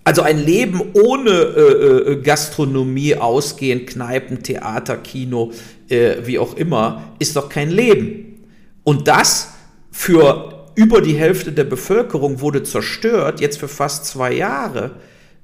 also 0.05 0.23
ein 0.23 0.39
Leben 0.39 0.81
ohne 0.95 1.31
äh, 1.31 2.13
äh, 2.13 2.23
Gastronomie, 2.23 3.15
Ausgehen, 3.15 3.85
Kneipen, 3.85 4.43
Theater, 4.43 4.97
Kino, 4.97 5.53
wie 5.89 6.39
auch 6.39 6.55
immer, 6.57 7.15
ist 7.19 7.37
doch 7.37 7.49
kein 7.49 7.71
Leben. 7.71 8.47
Und 8.85 9.09
das 9.09 9.53
für 9.91 10.58
über 10.79 11.01
die 11.01 11.17
Hälfte 11.17 11.51
der 11.51 11.65
Bevölkerung 11.65 12.41
wurde 12.41 12.63
zerstört, 12.63 13.41
jetzt 13.41 13.59
für 13.59 13.67
fast 13.67 14.07
zwei 14.07 14.33
Jahre, 14.33 14.93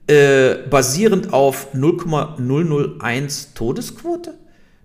äh, 0.06 0.54
basierend 0.70 1.32
auf 1.32 1.74
0,001 1.74 3.52
Todesquote. 3.52 4.34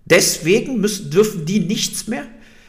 Deswegen 0.06 0.80
müssen, 0.80 1.08
dürfen 1.08 1.44
die 1.44 1.60
nichts 1.60 2.08
mehr, 2.08 2.24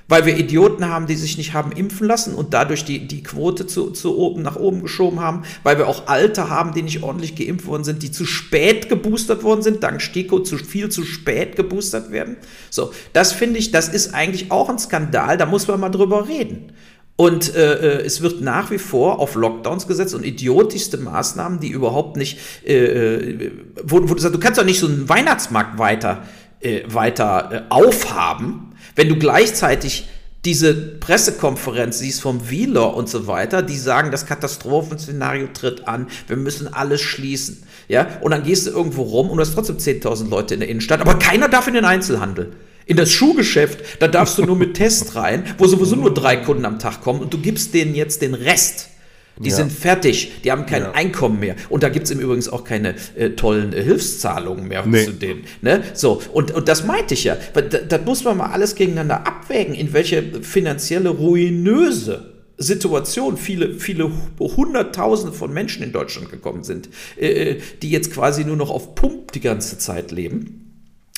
weil 0.08 0.28
wir 0.28 0.38
Idioten 0.38 0.86
haben, 0.86 1.08
die 1.08 1.16
sich 1.16 1.40
nicht 1.40 1.54
haben 1.54 1.72
impfen 1.72 2.06
lassen 2.06 2.36
und 2.36 2.54
dadurch 2.54 2.86
die, 2.86 3.08
die 3.08 3.24
Quote 3.24 3.66
zu, 3.66 3.90
zu 3.90 4.16
oben, 4.16 4.44
nach 4.44 4.58
oben 4.58 4.84
geschoben 4.84 5.20
haben, 5.20 5.42
weil 5.64 5.80
wir 5.80 5.88
auch 5.88 6.06
Alte 6.06 6.52
haben, 6.52 6.76
die 6.76 6.84
nicht 6.84 7.02
ordentlich 7.02 7.36
geimpft 7.36 7.66
worden 7.66 7.84
sind, 7.84 8.04
die 8.04 8.12
zu 8.12 8.26
spät 8.26 8.90
geboostert 8.90 9.42
worden 9.42 9.64
sind, 9.64 9.82
dank 9.82 10.04
STIKO 10.04 10.42
zu 10.42 10.60
viel 10.60 10.90
zu 10.90 11.04
spät 11.04 11.56
geboostert 11.56 12.12
werden. 12.12 12.38
So, 12.70 12.94
das 13.14 13.32
finde 13.32 13.58
ich, 13.58 13.72
das 13.72 13.90
ist 13.90 14.14
eigentlich 14.14 14.52
auch 14.52 14.70
ein 14.70 14.78
Skandal, 14.78 15.36
da 15.36 15.48
muss 15.48 15.68
man 15.68 15.80
mal 15.80 15.90
drüber 15.90 16.28
reden. 16.28 16.74
Und 17.22 17.54
äh, 17.54 18.00
äh, 18.00 18.04
es 18.04 18.22
wird 18.22 18.42
nach 18.42 18.72
wie 18.72 18.80
vor 18.80 19.20
auf 19.20 19.36
Lockdowns 19.36 19.86
gesetzt 19.86 20.16
und 20.16 20.26
idiotischste 20.26 20.98
Maßnahmen, 20.98 21.60
die 21.60 21.70
überhaupt 21.70 22.18
nicht, 22.18 22.40
äh, 22.66 22.74
äh, 22.74 23.52
wo, 23.84 23.98
wo, 24.10 24.16
du 24.16 24.20
sagst, 24.20 24.34
du 24.34 24.40
kannst 24.40 24.60
doch 24.60 24.66
nicht 24.66 24.80
so 24.80 24.88
einen 24.88 25.08
Weihnachtsmarkt 25.08 25.78
weiter, 25.78 26.24
äh, 26.62 26.82
weiter 26.88 27.52
äh, 27.52 27.62
aufhaben, 27.70 28.74
wenn 28.96 29.08
du 29.08 29.18
gleichzeitig 29.18 30.10
diese 30.46 30.74
Pressekonferenz, 30.74 32.00
die 32.00 32.12
vom 32.12 32.50
Wieler 32.50 32.96
und 32.96 33.08
so 33.08 33.28
weiter, 33.28 33.62
die 33.62 33.78
sagen, 33.78 34.10
das 34.10 34.26
Katastrophenszenario 34.26 35.50
tritt 35.54 35.88
an, 35.88 36.08
wir 36.26 36.38
müssen 36.38 36.74
alles 36.74 37.02
schließen. 37.02 37.62
Ja, 37.88 38.08
und 38.22 38.32
dann 38.32 38.42
gehst 38.42 38.66
du 38.66 38.72
irgendwo 38.72 39.04
rum 39.04 39.30
und 39.30 39.38
du 39.38 39.42
hast 39.42 39.54
trotzdem 39.54 39.78
10.000 39.78 40.28
Leute 40.28 40.56
in 40.56 40.62
der 40.62 40.70
Innenstadt, 40.70 41.02
aber 41.02 41.20
keiner 41.20 41.50
darf 41.50 41.68
in 41.68 41.76
den 41.76 41.86
Einzelhandel. 41.86 42.54
In 42.92 42.98
das 42.98 43.10
Schuhgeschäft, 43.10 44.02
da 44.02 44.10
darfst 44.10 44.38
du 44.38 44.44
nur 44.44 44.58
mit 44.58 44.74
Test 44.82 45.16
rein, 45.16 45.46
wo 45.58 45.66
sowieso 45.66 45.96
nur 45.96 46.14
drei 46.14 46.36
Kunden 46.36 46.66
am 46.66 46.78
Tag 46.78 47.00
kommen 47.00 47.22
und 47.22 47.34
du 47.34 47.38
gibst 47.38 47.74
denen 47.74 47.96
jetzt 47.96 48.22
den 48.22 48.34
Rest. 48.34 48.90
Die 49.38 49.50
ja. 49.50 49.56
sind 49.56 49.72
fertig, 49.72 50.42
die 50.44 50.52
haben 50.52 50.66
kein 50.66 50.82
ja. 50.82 50.92
Einkommen 50.92 51.40
mehr. 51.40 51.56
Und 51.70 51.84
da 51.84 51.90
gibt 51.90 52.08
es 52.08 52.12
im 52.12 52.20
Übrigen 52.20 52.46
auch 52.50 52.66
keine 52.66 52.96
äh, 53.16 53.30
tollen 53.30 53.72
äh, 53.72 53.82
Hilfszahlungen 53.82 54.68
mehr 54.68 54.86
nee. 54.86 55.06
zu 55.06 55.14
denen. 55.14 55.46
Ne? 55.62 55.84
So, 55.94 56.22
und, 56.34 56.52
und 56.52 56.68
das 56.68 56.86
meinte 56.86 57.14
ich 57.14 57.24
ja. 57.24 57.38
Das, 57.54 57.88
das 57.88 58.02
muss 58.04 58.26
man 58.26 58.36
mal 58.36 58.48
alles 58.48 58.76
gegeneinander 58.76 59.26
abwägen, 59.26 59.74
in 59.74 59.94
welche 59.94 60.44
finanzielle 60.44 61.12
ruinöse 61.12 62.34
Situation 62.58 63.38
viele, 63.38 63.76
viele 63.76 64.12
Hunderttausende 64.38 65.32
von 65.32 65.54
Menschen 65.54 65.82
in 65.82 65.94
Deutschland 65.94 66.30
gekommen 66.30 66.66
sind, 66.66 66.90
äh, 67.18 67.52
äh 67.54 67.60
die 67.82 67.90
jetzt 67.90 68.12
quasi 68.12 68.44
nur 68.44 68.58
noch 68.58 68.70
auf 68.70 68.96
Pump 68.96 69.32
die 69.32 69.40
ganze 69.40 69.78
Zeit 69.78 70.12
leben. 70.12 70.61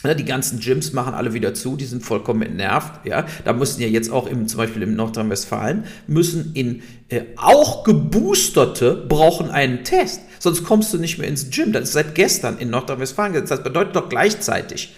Die 0.04 0.26
ganzen 0.26 0.60
Gyms 0.60 0.92
machen 0.92 1.14
alle 1.14 1.34
wieder 1.34 1.54
zu, 1.54 1.78
die 1.78 1.86
sind 1.86 2.04
vollkommen 2.04 2.42
entnervt. 2.42 3.06
Ja, 3.06 3.26
da 3.46 3.54
müssen 3.54 3.82
ja 3.82 3.88
jetzt 3.88 4.12
auch 4.12 4.28
im, 4.28 4.48
zum 4.50 4.58
Beispiel 4.58 4.84
in 4.84 4.96
Nordrhein-Westfalen 4.96 5.86
müssen 6.08 6.52
in 6.54 6.84
äh, 7.08 7.22
auch 7.38 7.86
geboosterte 7.86 9.06
brauchen 9.08 9.50
einen 9.50 9.86
Test, 9.86 10.20
sonst 10.40 10.66
kommst 10.66 10.94
du 10.94 10.98
nicht 10.98 11.20
mehr 11.20 11.30
ins 11.30 11.50
Gym. 11.52 11.72
Das 11.72 11.84
ist 11.84 11.94
seit 11.94 12.16
gestern 12.16 12.58
in 12.58 12.70
Nordrhein-Westfalen. 12.70 13.34
Das 13.34 13.64
bedeutet 13.64 13.96
doch 13.96 14.10
gleichzeitig. 14.10 14.94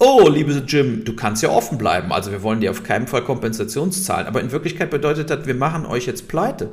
Oh, 0.00 0.28
liebe 0.28 0.62
Gym, 0.62 1.04
du 1.04 1.14
kannst 1.14 1.42
ja 1.42 1.50
offen 1.50 1.78
bleiben. 1.78 2.12
Also 2.12 2.32
wir 2.32 2.42
wollen 2.42 2.60
dir 2.60 2.72
auf 2.72 2.82
keinen 2.82 3.06
Fall 3.06 3.22
Kompensationszahlen. 3.22 4.26
Aber 4.26 4.40
in 4.40 4.50
Wirklichkeit 4.50 4.90
bedeutet 4.90 5.30
das, 5.30 5.46
wir 5.46 5.54
machen 5.54 5.86
euch 5.86 6.06
jetzt 6.06 6.26
pleite. 6.28 6.70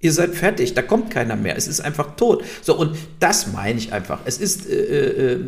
Ihr 0.00 0.12
seid 0.12 0.34
fertig, 0.34 0.74
da 0.74 0.82
kommt 0.82 1.10
keiner 1.10 1.36
mehr. 1.36 1.56
Es 1.56 1.66
ist 1.66 1.80
einfach 1.80 2.16
tot. 2.16 2.44
So, 2.62 2.76
und 2.76 2.96
das 3.18 3.52
meine 3.52 3.78
ich 3.78 3.92
einfach. 3.92 4.20
Es 4.24 4.38
ist 4.38 4.68
äh, 4.68 4.74
äh, 4.74 5.32
äh 5.32 5.40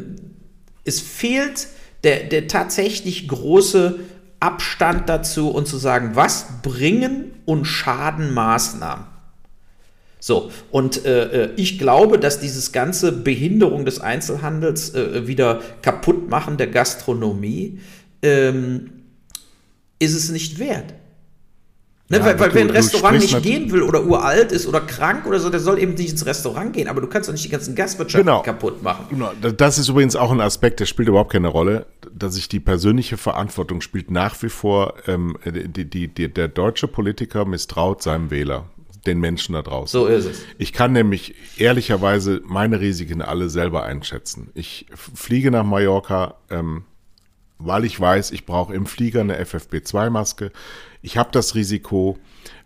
es 0.85 1.01
fehlt 1.01 1.69
der, 2.05 2.25
der 2.25 2.49
tatsächlich 2.49 3.29
große 3.29 4.01
Abstand 4.41 5.09
dazu 5.09 5.51
und 5.51 5.69
zu 5.69 5.77
sagen, 5.77 6.13
was 6.15 6.47
bringen 6.63 7.33
und 7.45 7.67
schaden 7.67 8.33
Maßnahmen. 8.33 9.05
So, 10.19 10.51
und 10.71 11.05
äh, 11.07 11.45
äh, 11.45 11.51
ich 11.57 11.79
glaube, 11.79 12.19
dass 12.19 12.41
dieses 12.41 12.73
ganze 12.73 13.11
Behinderung 13.11 13.87
des 13.87 14.01
Einzelhandels 14.01 14.95
äh, 14.95 15.27
wieder 15.27 15.61
kaputt 15.81 16.29
machen 16.29 16.59
der 16.59 16.67
Gastronomie 16.67 17.81
ähm, 18.23 18.91
ist 19.99 20.15
es 20.15 20.31
nicht 20.31 20.59
wert. 20.59 20.95
Ne, 22.11 22.19
ja, 22.19 22.25
weil, 22.25 22.41
weil 22.41 22.55
wer 22.55 22.63
ein 22.63 22.71
Restaurant 22.71 23.21
nicht 23.21 23.41
gehen 23.41 23.71
will 23.71 23.83
oder 23.83 24.03
uralt 24.03 24.51
ist 24.51 24.67
oder 24.67 24.81
krank 24.81 25.27
oder 25.27 25.39
so, 25.39 25.49
der 25.49 25.61
soll 25.61 25.79
eben 25.79 25.95
nicht 25.95 26.11
ins 26.11 26.27
Restaurant 26.27 26.73
gehen. 26.73 26.89
Aber 26.89 27.01
du 27.01 27.07
kannst 27.07 27.29
doch 27.29 27.33
nicht 27.33 27.45
die 27.45 27.49
ganzen 27.49 27.77
Gastwirtschaft 27.77 28.25
genau. 28.25 28.43
kaputt 28.43 28.83
machen. 28.83 29.07
Genau. 29.11 29.31
Das 29.57 29.79
ist 29.79 29.89
übrigens 29.89 30.17
auch 30.17 30.33
ein 30.33 30.41
Aspekt, 30.41 30.81
der 30.81 30.87
spielt 30.87 31.07
überhaupt 31.07 31.31
keine 31.31 31.47
Rolle, 31.47 31.87
dass 32.13 32.35
sich 32.35 32.49
die 32.49 32.59
persönliche 32.59 33.17
Verantwortung 33.17 33.81
spielt 33.81 34.11
nach 34.11 34.43
wie 34.43 34.49
vor. 34.49 34.95
Ähm, 35.07 35.37
die, 35.45 35.85
die, 35.85 36.09
die, 36.09 36.29
der 36.29 36.49
deutsche 36.49 36.89
Politiker 36.89 37.45
misstraut 37.45 38.03
seinem 38.03 38.33
Wähler 38.33 38.65
den 39.07 39.21
Menschen 39.21 39.53
da 39.53 39.63
draußen. 39.63 40.01
So 40.01 40.07
ist 40.07 40.25
es. 40.25 40.43
Ich 40.59 40.73
kann 40.73 40.93
nämlich 40.93 41.37
ehrlicherweise 41.59 42.41
meine 42.45 42.81
Risiken 42.81 43.23
alle 43.23 43.49
selber 43.51 43.85
einschätzen. 43.85 44.51
Ich 44.55 44.87
fliege 44.95 45.53
nach 45.53 45.65
Mallorca, 45.65 46.35
ähm, 46.51 46.83
weil 47.59 47.85
ich 47.85 48.01
weiß, 48.01 48.33
ich 48.33 48.47
brauche 48.47 48.75
im 48.75 48.87
Flieger 48.87 49.21
eine 49.21 49.41
FFP2-Maske. 49.41 50.51
Ich 51.03 51.17
habe 51.17 51.31
das 51.33 51.55
Risiko, 51.55 52.19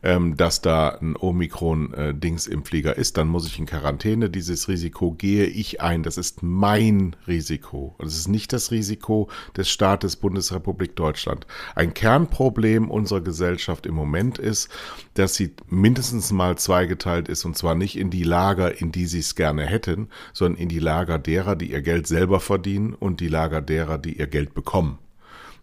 ähm, 0.03 0.37
dass 0.37 0.61
da 0.61 0.89
ein 0.89 1.17
Omikron-Dings 1.17 2.49
im 2.49 2.65
Flieger 2.65 2.97
ist, 2.97 3.17
dann 3.17 3.29
muss 3.29 3.47
ich 3.47 3.61
in 3.61 3.67
Quarantäne. 3.67 4.29
Dieses 4.29 4.67
Risiko 4.67 5.13
gehe 5.13 5.47
ich 5.47 5.81
ein. 5.81 6.03
Das 6.03 6.19
ist 6.19 6.43
mein 6.43 7.15
Risiko. 7.29 7.95
Das 8.01 8.17
ist 8.17 8.27
nicht 8.27 8.53
das 8.53 8.73
Risiko 8.73 9.29
des 9.57 9.71
Staates 9.71 10.17
Bundesrepublik 10.17 10.97
Deutschland. 10.97 11.47
Ein 11.77 11.95
Kernproblem 11.95 12.91
unserer 12.91 13.21
Gesellschaft 13.21 13.87
im 13.87 13.95
Moment 13.95 14.39
ist, 14.39 14.69
dass 15.15 15.37
sie 15.37 15.55
mindestens 15.69 16.33
mal 16.33 16.59
zweigeteilt 16.59 17.29
ist 17.29 17.45
und 17.45 17.57
zwar 17.57 17.77
nicht 17.77 17.97
in 17.97 18.11
die 18.11 18.25
Lager, 18.25 18.81
in 18.81 18.91
die 18.91 19.07
sie 19.07 19.21
es 19.21 19.37
gerne 19.37 19.65
hätten, 19.65 20.09
sondern 20.33 20.61
in 20.61 20.69
die 20.69 20.81
Lager 20.81 21.21
derer, 21.21 21.55
die 21.55 21.71
ihr 21.71 21.83
Geld 21.83 22.09
selber 22.09 22.41
verdienen 22.41 22.95
und 22.95 23.21
die 23.21 23.29
Lager 23.29 23.63
derer, 23.63 23.99
die 23.99 24.19
ihr 24.19 24.27
Geld 24.27 24.55
bekommen. 24.55 24.99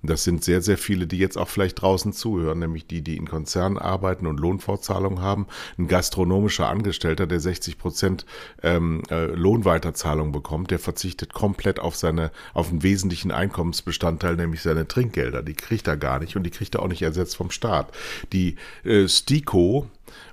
Das 0.04 0.24
sind 0.24 0.44
sehr, 0.44 0.62
sehr 0.62 0.78
viele, 0.78 1.06
die 1.06 1.18
jetzt 1.18 1.38
auch 1.38 1.48
vielleicht 1.48 1.82
draußen 1.82 2.12
zuhören, 2.14 2.60
nämlich 2.60 2.88
die, 2.88 3.02
die 3.02 3.18
in 3.18 3.28
Konzernen 3.28 3.78
arbeiten 3.78 4.26
und 4.26 4.40
Lohnfortzahlung 4.40 5.22
haben. 5.22 5.46
Ein 5.78 5.88
gastronomischer 5.88 6.68
Angestellter, 6.68 7.28
der 7.28 7.40
60 7.40 7.78
Prozent 7.78 8.26
ähm, 8.64 9.04
äh, 9.12 9.26
Lohnweiterzahlung 9.26 10.32
bekommt, 10.32 10.72
der 10.72 10.80
verzichtet 10.80 11.34
komplett 11.34 11.80
auf 11.80 11.96
seine, 11.96 12.32
auf 12.54 12.70
einen 12.70 12.82
wesentlichen 12.82 13.32
Einkommensbestandteil, 13.32 14.36
nämlich 14.36 14.62
seine 14.62 14.88
Trinkgelder. 14.88 15.44
Die 15.44 15.54
kriegt 15.54 15.88
er 15.88 15.98
gar 15.98 16.20
nicht 16.20 16.36
und 16.36 16.44
die 16.44 16.52
kriegt 16.52 16.76
er 16.76 16.82
auch 16.82 16.88
nicht 16.88 17.04
ersetzt 17.04 17.36
vom 17.36 17.52
Staat. 17.52 17.92
Die 18.34 18.56
äh, 18.84 19.08
STIKO, 19.08 19.88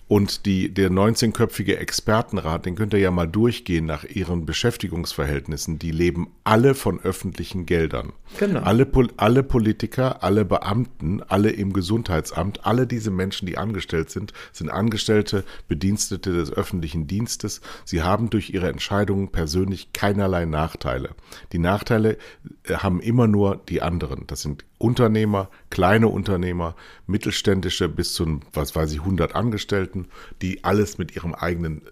und 0.09 0.47
die, 0.47 0.73
der 0.73 0.90
19-köpfige 0.90 1.77
Expertenrat, 1.77 2.64
den 2.64 2.77
könnt 2.77 2.94
ihr 2.94 2.99
ja 2.99 3.11
mal 3.11 3.29
durchgehen 3.29 3.85
nach 3.85 4.05
ihren 4.05 4.47
Beschäftigungsverhältnissen. 4.47 5.79
Die 5.79 5.90
leben 5.90 6.29
alle 6.44 6.75
von 6.75 6.99
öffentlichen 6.99 7.66
Geldern. 7.66 8.14
Genau. 8.38 8.61
Alle, 8.61 8.90
alle 9.18 9.42
Politiker, 9.42 10.23
alle 10.23 10.47
Beamten, 10.47 11.23
alle 11.23 11.51
im 11.51 11.75
Gesundheitsamt, 11.75 12.64
alle 12.64 12.87
diese 12.87 13.11
Menschen, 13.11 13.44
die 13.44 13.59
angestellt 13.59 14.09
sind, 14.09 14.33
sind 14.53 14.71
Angestellte, 14.71 15.44
Bedienstete 15.68 16.33
des 16.33 16.51
öffentlichen 16.53 17.07
Dienstes. 17.07 17.61
Sie 17.85 18.03
haben 18.03 18.31
durch 18.31 18.49
ihre 18.51 18.71
Entscheidungen 18.71 19.29
persönlich 19.29 19.92
keinerlei 19.92 20.47
Nachteile. 20.47 21.11
Die 21.53 21.59
Nachteile 21.59 22.16
äh, 22.64 22.75
haben 22.77 23.01
immer 23.01 23.27
nur 23.27 23.61
die 23.68 23.83
anderen. 23.83 24.27
Das 24.27 24.40
sind 24.40 24.64
Unternehmer, 24.79 25.51
kleine 25.71 26.09
Unternehmer, 26.09 26.77
mittelständische 27.07 27.88
bis 27.88 28.14
zu, 28.14 28.40
was 28.53 28.77
weiß 28.77 28.92
ich, 28.92 29.01
100 29.01 29.35
Angestellten, 29.35 29.97
die 30.42 30.64
alles 30.64 30.98
mit 30.98 31.16
ihrem 31.16 31.34
eigenen 31.34 31.82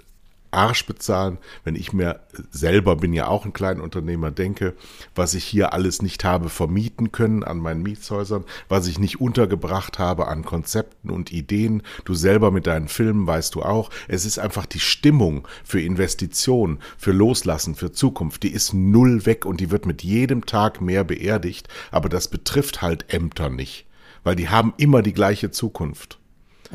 Arsch 0.57 0.87
bezahlen, 0.87 1.38
wenn 1.64 1.75
ich 1.75 1.92
mir 1.92 2.21
selber 2.51 2.97
bin 2.97 3.12
ja 3.12 3.29
auch 3.29 3.45
ein 3.45 3.53
kleiner 3.53 3.83
Unternehmer 3.83 4.31
denke, 4.31 4.75
was 5.14 5.35
ich 5.35 5.45
hier 5.45 5.73
alles 5.73 6.03
nicht 6.03 6.25
habe 6.25 6.49
vermieten 6.49 7.12
können 7.12 7.45
an 7.45 7.59
meinen 7.59 7.83
Mietshäusern, 7.83 8.45
was 8.69 8.87
ich 8.87 8.99
nicht 8.99 9.21
untergebracht 9.21 9.99
habe 9.99 10.29
an 10.29 10.45
Konzepten 10.45 11.11
und 11.11 11.31
Ideen. 11.31 11.83
Du 12.05 12.14
selber 12.14 12.51
mit 12.51 12.66
deinen 12.66 12.88
Filmen 12.88 13.27
weißt 13.27 13.55
du 13.55 13.62
auch, 13.62 13.90
es 14.09 14.25
ist 14.25 14.38
einfach 14.38 14.66
die 14.66 14.81
Stimmung 14.81 15.47
für 15.62 15.81
Investitionen, 15.81 16.79
für 16.97 17.12
Loslassen, 17.12 17.75
für 17.75 17.92
Zukunft, 17.92 18.42
die 18.42 18.53
ist 18.53 18.73
null 18.73 19.27
weg 19.27 19.45
und 19.45 19.61
die 19.61 19.71
wird 19.71 19.87
mit 19.87 20.03
jedem 20.03 20.47
Tag 20.47 20.81
mehr 20.81 21.05
beerdigt, 21.05 21.69
aber 21.90 22.09
das 22.09 22.29
betrifft 22.29 22.83
halt 22.83 23.12
Ämter 23.12 23.51
nicht, 23.51 23.87
weil 24.25 24.37
die 24.37 24.49
haben 24.49 24.73
immer 24.79 25.03
die 25.03 25.14
gleiche 25.14 25.51
Zukunft. 25.51 26.19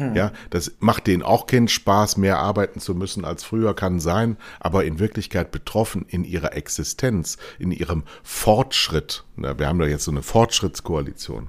Mhm. 0.02 0.16
Ja, 0.16 0.32
das 0.50 0.74
macht 0.80 1.08
denen 1.08 1.24
auch 1.24 1.48
keinen 1.48 1.68
Spaß, 1.68 2.18
mehr 2.18 2.40
arbeiten 2.40 2.80
zu 2.80 2.96
müssen 2.96 3.26
als 3.26 3.44
früher 3.44 3.76
kann 3.76 4.00
sein, 4.00 4.38
aber 4.60 4.84
in 4.86 5.00
Wirklichkeit 5.00 5.52
betroffen 5.52 6.06
in 6.08 6.24
ihrer 6.24 6.54
Existenz, 6.54 7.38
in 7.60 7.72
ihrem 7.72 8.04
Fortschritt. 8.24 9.24
Wir 9.36 9.68
haben 9.68 9.80
da 9.80 9.86
jetzt 9.86 10.06
so 10.06 10.12
eine 10.12 10.24
Fortschrittskoalition. 10.24 11.48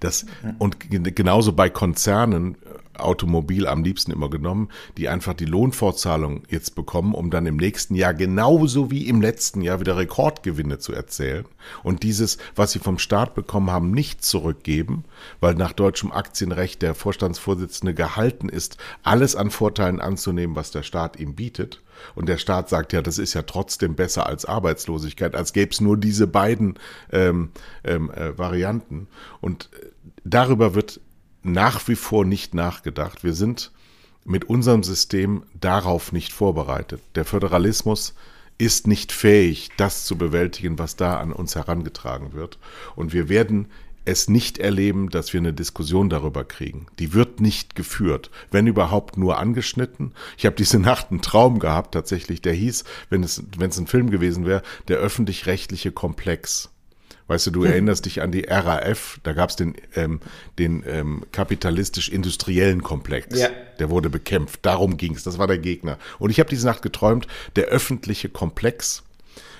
Das, 0.00 0.26
und 0.58 0.76
genauso 0.90 1.52
bei 1.52 1.70
Konzernen, 1.70 2.56
Automobil 2.98 3.66
am 3.66 3.84
liebsten 3.84 4.12
immer 4.12 4.30
genommen, 4.30 4.68
die 4.96 5.08
einfach 5.08 5.34
die 5.34 5.44
Lohnfortzahlung 5.44 6.44
jetzt 6.48 6.74
bekommen, 6.74 7.14
um 7.14 7.30
dann 7.30 7.46
im 7.46 7.56
nächsten 7.56 7.94
Jahr 7.94 8.14
genauso 8.14 8.90
wie 8.90 9.08
im 9.08 9.20
letzten 9.20 9.62
Jahr 9.62 9.80
wieder 9.80 9.96
Rekordgewinne 9.96 10.78
zu 10.78 10.92
erzählen 10.92 11.44
und 11.82 12.02
dieses, 12.02 12.38
was 12.54 12.72
sie 12.72 12.78
vom 12.78 12.98
Staat 12.98 13.34
bekommen 13.34 13.70
haben, 13.70 13.90
nicht 13.90 14.24
zurückgeben, 14.24 15.04
weil 15.40 15.54
nach 15.54 15.72
deutschem 15.72 16.12
Aktienrecht 16.12 16.82
der 16.82 16.94
Vorstandsvorsitzende 16.94 17.94
gehalten 17.94 18.48
ist, 18.48 18.76
alles 19.02 19.36
an 19.36 19.50
Vorteilen 19.50 20.00
anzunehmen, 20.00 20.56
was 20.56 20.70
der 20.70 20.82
Staat 20.82 21.18
ihm 21.18 21.34
bietet. 21.34 21.82
Und 22.14 22.28
der 22.28 22.38
Staat 22.38 22.68
sagt 22.68 22.92
ja, 22.92 23.02
das 23.02 23.18
ist 23.18 23.34
ja 23.34 23.42
trotzdem 23.42 23.94
besser 23.96 24.26
als 24.26 24.44
Arbeitslosigkeit, 24.44 25.34
als 25.34 25.52
gäbe 25.52 25.72
es 25.72 25.80
nur 25.80 25.96
diese 25.96 26.26
beiden 26.26 26.78
ähm, 27.12 27.50
ähm, 27.84 28.10
äh, 28.10 28.38
Varianten. 28.38 29.08
Und 29.40 29.68
äh, 29.72 29.86
darüber 30.24 30.74
wird 30.74 31.00
nach 31.48 31.88
wie 31.88 31.96
vor 31.96 32.24
nicht 32.24 32.54
nachgedacht. 32.54 33.24
Wir 33.24 33.34
sind 33.34 33.72
mit 34.24 34.44
unserem 34.44 34.82
System 34.82 35.42
darauf 35.58 36.12
nicht 36.12 36.32
vorbereitet. 36.32 37.00
Der 37.14 37.24
Föderalismus 37.24 38.14
ist 38.58 38.86
nicht 38.86 39.12
fähig, 39.12 39.70
das 39.76 40.04
zu 40.04 40.18
bewältigen, 40.18 40.78
was 40.78 40.96
da 40.96 41.18
an 41.18 41.32
uns 41.32 41.54
herangetragen 41.54 42.32
wird. 42.32 42.58
Und 42.96 43.12
wir 43.12 43.28
werden 43.28 43.68
es 44.04 44.28
nicht 44.28 44.58
erleben, 44.58 45.10
dass 45.10 45.32
wir 45.32 45.40
eine 45.40 45.52
Diskussion 45.52 46.08
darüber 46.08 46.44
kriegen. 46.44 46.86
Die 46.98 47.12
wird 47.12 47.40
nicht 47.40 47.74
geführt, 47.74 48.30
wenn 48.50 48.66
überhaupt 48.66 49.16
nur 49.16 49.38
angeschnitten. 49.38 50.12
Ich 50.36 50.46
habe 50.46 50.56
diese 50.56 50.78
Nacht 50.78 51.10
einen 51.10 51.20
Traum 51.20 51.58
gehabt, 51.58 51.92
tatsächlich, 51.92 52.40
der 52.40 52.54
hieß, 52.54 52.84
wenn 53.10 53.22
es, 53.22 53.42
wenn 53.58 53.70
es 53.70 53.78
ein 53.78 53.86
Film 53.86 54.10
gewesen 54.10 54.46
wäre, 54.46 54.62
der 54.88 54.96
öffentlich-rechtliche 54.98 55.92
Komplex 55.92 56.70
Weißt 57.28 57.46
du, 57.46 57.50
du 57.50 57.64
erinnerst 57.64 58.06
dich 58.06 58.22
an 58.22 58.32
die 58.32 58.46
RAF, 58.48 59.20
da 59.22 59.34
gab 59.34 59.50
es 59.50 59.56
den, 59.56 59.74
ähm, 59.94 60.20
den 60.58 60.82
ähm, 60.86 61.24
kapitalistisch-industriellen 61.30 62.82
Komplex. 62.82 63.38
Ja. 63.38 63.50
Der 63.78 63.90
wurde 63.90 64.08
bekämpft. 64.08 64.60
Darum 64.64 64.96
ging 64.96 65.14
es. 65.14 65.24
Das 65.24 65.38
war 65.38 65.46
der 65.46 65.58
Gegner. 65.58 65.98
Und 66.18 66.30
ich 66.30 66.40
habe 66.40 66.48
diese 66.48 66.66
Nacht 66.66 66.80
geträumt, 66.80 67.26
der 67.54 67.66
öffentliche 67.66 68.30
Komplex, 68.30 69.02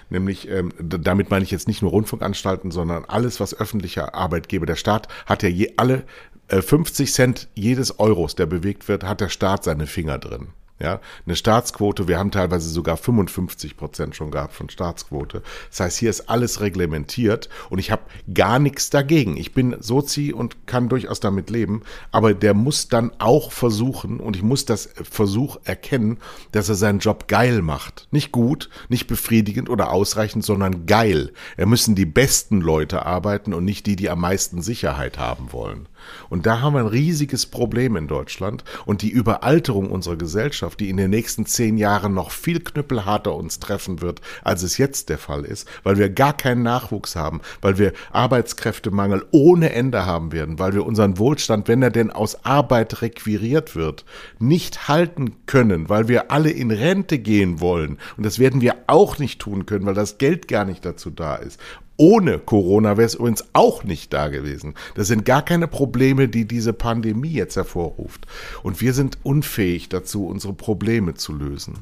nämlich, 0.09 0.49
ähm, 0.49 0.73
damit 0.81 1.31
meine 1.31 1.45
ich 1.45 1.51
jetzt 1.51 1.69
nicht 1.69 1.83
nur 1.83 1.91
Rundfunkanstalten, 1.91 2.71
sondern 2.71 3.05
alles, 3.05 3.39
was 3.39 3.55
öffentlicher 3.55 4.15
Arbeitgeber, 4.15 4.65
der 4.65 4.77
Staat 4.77 5.09
hat 5.27 5.43
ja 5.43 5.51
je 5.51 5.75
alle 5.77 6.05
äh, 6.49 6.63
50 6.63 7.13
Cent 7.13 7.49
jedes 7.55 8.01
Euros, 8.01 8.35
der 8.35 8.47
bewegt 8.47 8.89
wird, 8.89 9.05
hat 9.05 9.21
der 9.21 9.29
Staat 9.29 9.65
seine 9.65 9.87
Finger 9.87 10.19
drin. 10.19 10.49
Ja, 10.81 11.01
eine 11.27 11.35
Staatsquote, 11.35 12.07
wir 12.07 12.21
haben 12.21 12.31
teilweise 12.31 12.69
sogar 12.71 12.97
55 12.97 13.77
Prozent 13.77 14.15
schon 14.15 14.31
gehabt 14.31 14.55
von 14.55 14.71
Staatsquote. 14.71 15.43
Das 15.71 15.81
heißt, 15.81 15.99
hier 15.99 16.11
ist 16.11 16.31
alles 16.31 16.61
reglementiert 16.61 17.49
und 17.69 17.81
ich 17.81 17.91
habe 17.91 18.03
gar 18.33 18.61
nichts 18.61 18.89
dagegen. 18.89 19.37
Ich 19.37 19.53
bin 19.53 19.77
Sozi 19.81 20.33
und 20.33 20.69
kann 20.69 20.89
durchaus 20.89 21.19
damit 21.19 21.51
leben, 21.51 21.83
aber 22.13 22.33
der 22.33 22.55
muss 22.55 22.89
dann 22.89 23.11
auch 23.19 23.51
versuchen 23.51 24.21
und 24.21 24.37
ich 24.37 24.45
muss 24.45 24.67
das 24.67 24.89
Versuch 25.03 25.57
erkennen, 25.65 26.19
dass 26.53 26.69
er 26.69 26.77
seinen 26.77 27.01
Job 27.01 27.27
geil 27.27 27.61
macht. 27.61 28.07
Nicht 28.13 28.31
gut, 28.31 28.71
nicht 28.89 29.09
befriedigend 29.09 29.69
oder 29.69 29.91
ausreichend, 29.91 30.45
sondern 30.45 30.87
geil. 30.87 31.33
Er 31.57 31.67
müssen 31.67 31.97
die 31.97 32.07
besten 32.07 32.61
Leute 32.61 33.05
arbeiten 33.05 33.53
und 33.53 33.65
nicht 33.65 33.87
die, 33.87 33.97
die 33.97 34.11
am 34.11 34.21
meisten 34.21 34.63
Sicherheit 34.63 35.19
haben 35.19 35.53
wollen. 35.53 35.89
Und 36.29 36.47
da 36.47 36.61
haben 36.61 36.75
wir 36.75 36.81
ein 36.81 36.87
riesiges 36.87 37.47
Problem 37.47 37.97
in 37.97 38.09
Deutschland 38.09 38.65
und 38.87 39.03
die 39.03 39.11
Überalterung 39.11 39.91
unserer 39.91 40.17
Gesellschaft, 40.17 40.81
die 40.81 40.91
in 40.91 40.97
den 40.97 41.11
nächsten 41.11 41.47
zehn 41.47 41.77
Jahren 41.77 42.15
noch 42.15 42.31
viel 42.31 42.61
knüppelharter 42.61 43.35
uns 43.35 43.61
treffen 43.61 44.01
wird, 44.01 44.21
als 44.43 44.63
es 44.63 44.79
jetzt 44.79 45.09
der 45.09 45.19
Fall 45.19 45.45
ist, 45.45 45.69
weil 45.83 45.99
wir 45.99 46.09
gar 46.09 46.37
keinen 46.37 46.63
Nachwuchs 46.63 47.17
haben, 47.17 47.41
weil 47.61 47.79
wir 47.79 47.93
Arbeitskräftemangel 48.13 49.25
ohne 49.31 49.73
Ende 49.73 50.07
haben 50.07 50.33
werden, 50.33 50.59
weil 50.59 50.73
wir 50.73 50.87
unseren 50.87 51.19
Wohlstand, 51.19 51.69
wenn 51.69 51.83
er 51.83 51.91
denn 51.91 52.11
aus 52.11 52.45
Arbeit 52.45 53.03
requiriert 53.03 53.77
wird, 53.77 54.05
nicht 54.39 54.89
halten 54.89 55.37
können, 55.47 55.89
weil 55.89 56.09
wir 56.09 56.31
alle 56.31 56.51
in 56.51 56.71
Rente 56.71 57.19
gehen 57.19 57.61
wollen. 57.61 57.99
Und 58.17 58.25
das 58.27 58.39
werden 58.39 58.61
wir 58.61 58.77
auch 58.87 59.19
nicht 59.19 59.41
tun 59.41 59.67
können, 59.67 59.87
weil 59.87 59.95
das 59.95 60.19
Geld 60.19 60.49
gar 60.49 60.65
nicht 60.65 60.85
dazu 60.85 61.11
da 61.11 61.37
ist. 61.37 61.59
Ohne 62.01 62.39
Corona 62.39 62.97
wäre 62.97 63.07
es 63.07 63.17
übrigens 63.17 63.45
auch 63.55 63.83
nicht 63.83 64.13
da 64.13 64.29
gewesen. 64.29 64.75
Das 64.95 65.09
sind 65.09 65.25
gar 65.25 65.45
keine 65.45 65.67
Probleme, 65.67 66.29
die 66.29 66.47
diese 66.47 66.73
Pandemie 66.73 67.33
jetzt 67.33 67.57
hervorruft. 67.57 68.25
Und 68.63 68.81
wir 68.81 68.95
sind 68.95 69.19
unfähig 69.25 69.89
dazu, 69.89 70.25
unsere 70.27 70.53
Probleme 70.55 71.15
zu 71.15 71.35
lösen. 71.35 71.81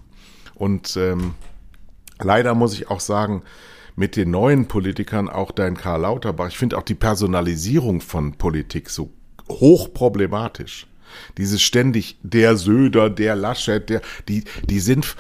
Und 0.55 0.97
ähm, 0.97 1.35
leider 2.19 2.55
muss 2.55 2.73
ich 2.73 2.89
auch 2.89 3.01
sagen, 3.01 3.43
mit 3.95 4.17
den 4.17 4.31
neuen 4.31 4.69
Politikern, 4.69 5.29
auch 5.29 5.51
dein 5.51 5.77
Karl 5.77 6.01
Lauterbach, 6.01 6.49
ich 6.49 6.57
finde 6.57 6.79
auch 6.79 6.83
die 6.83 6.95
Personalisierung 6.95 8.01
von 8.01 8.33
Politik 8.33 8.89
so 8.89 9.11
hochproblematisch. 9.51 10.87
Dieses 11.37 11.61
ständig 11.61 12.19
der 12.23 12.57
Söder, 12.57 13.11
der 13.11 13.37
Laschet, 13.37 13.89
der, 13.89 14.01
die, 14.29 14.45
die 14.65 14.81
sind 14.81 15.15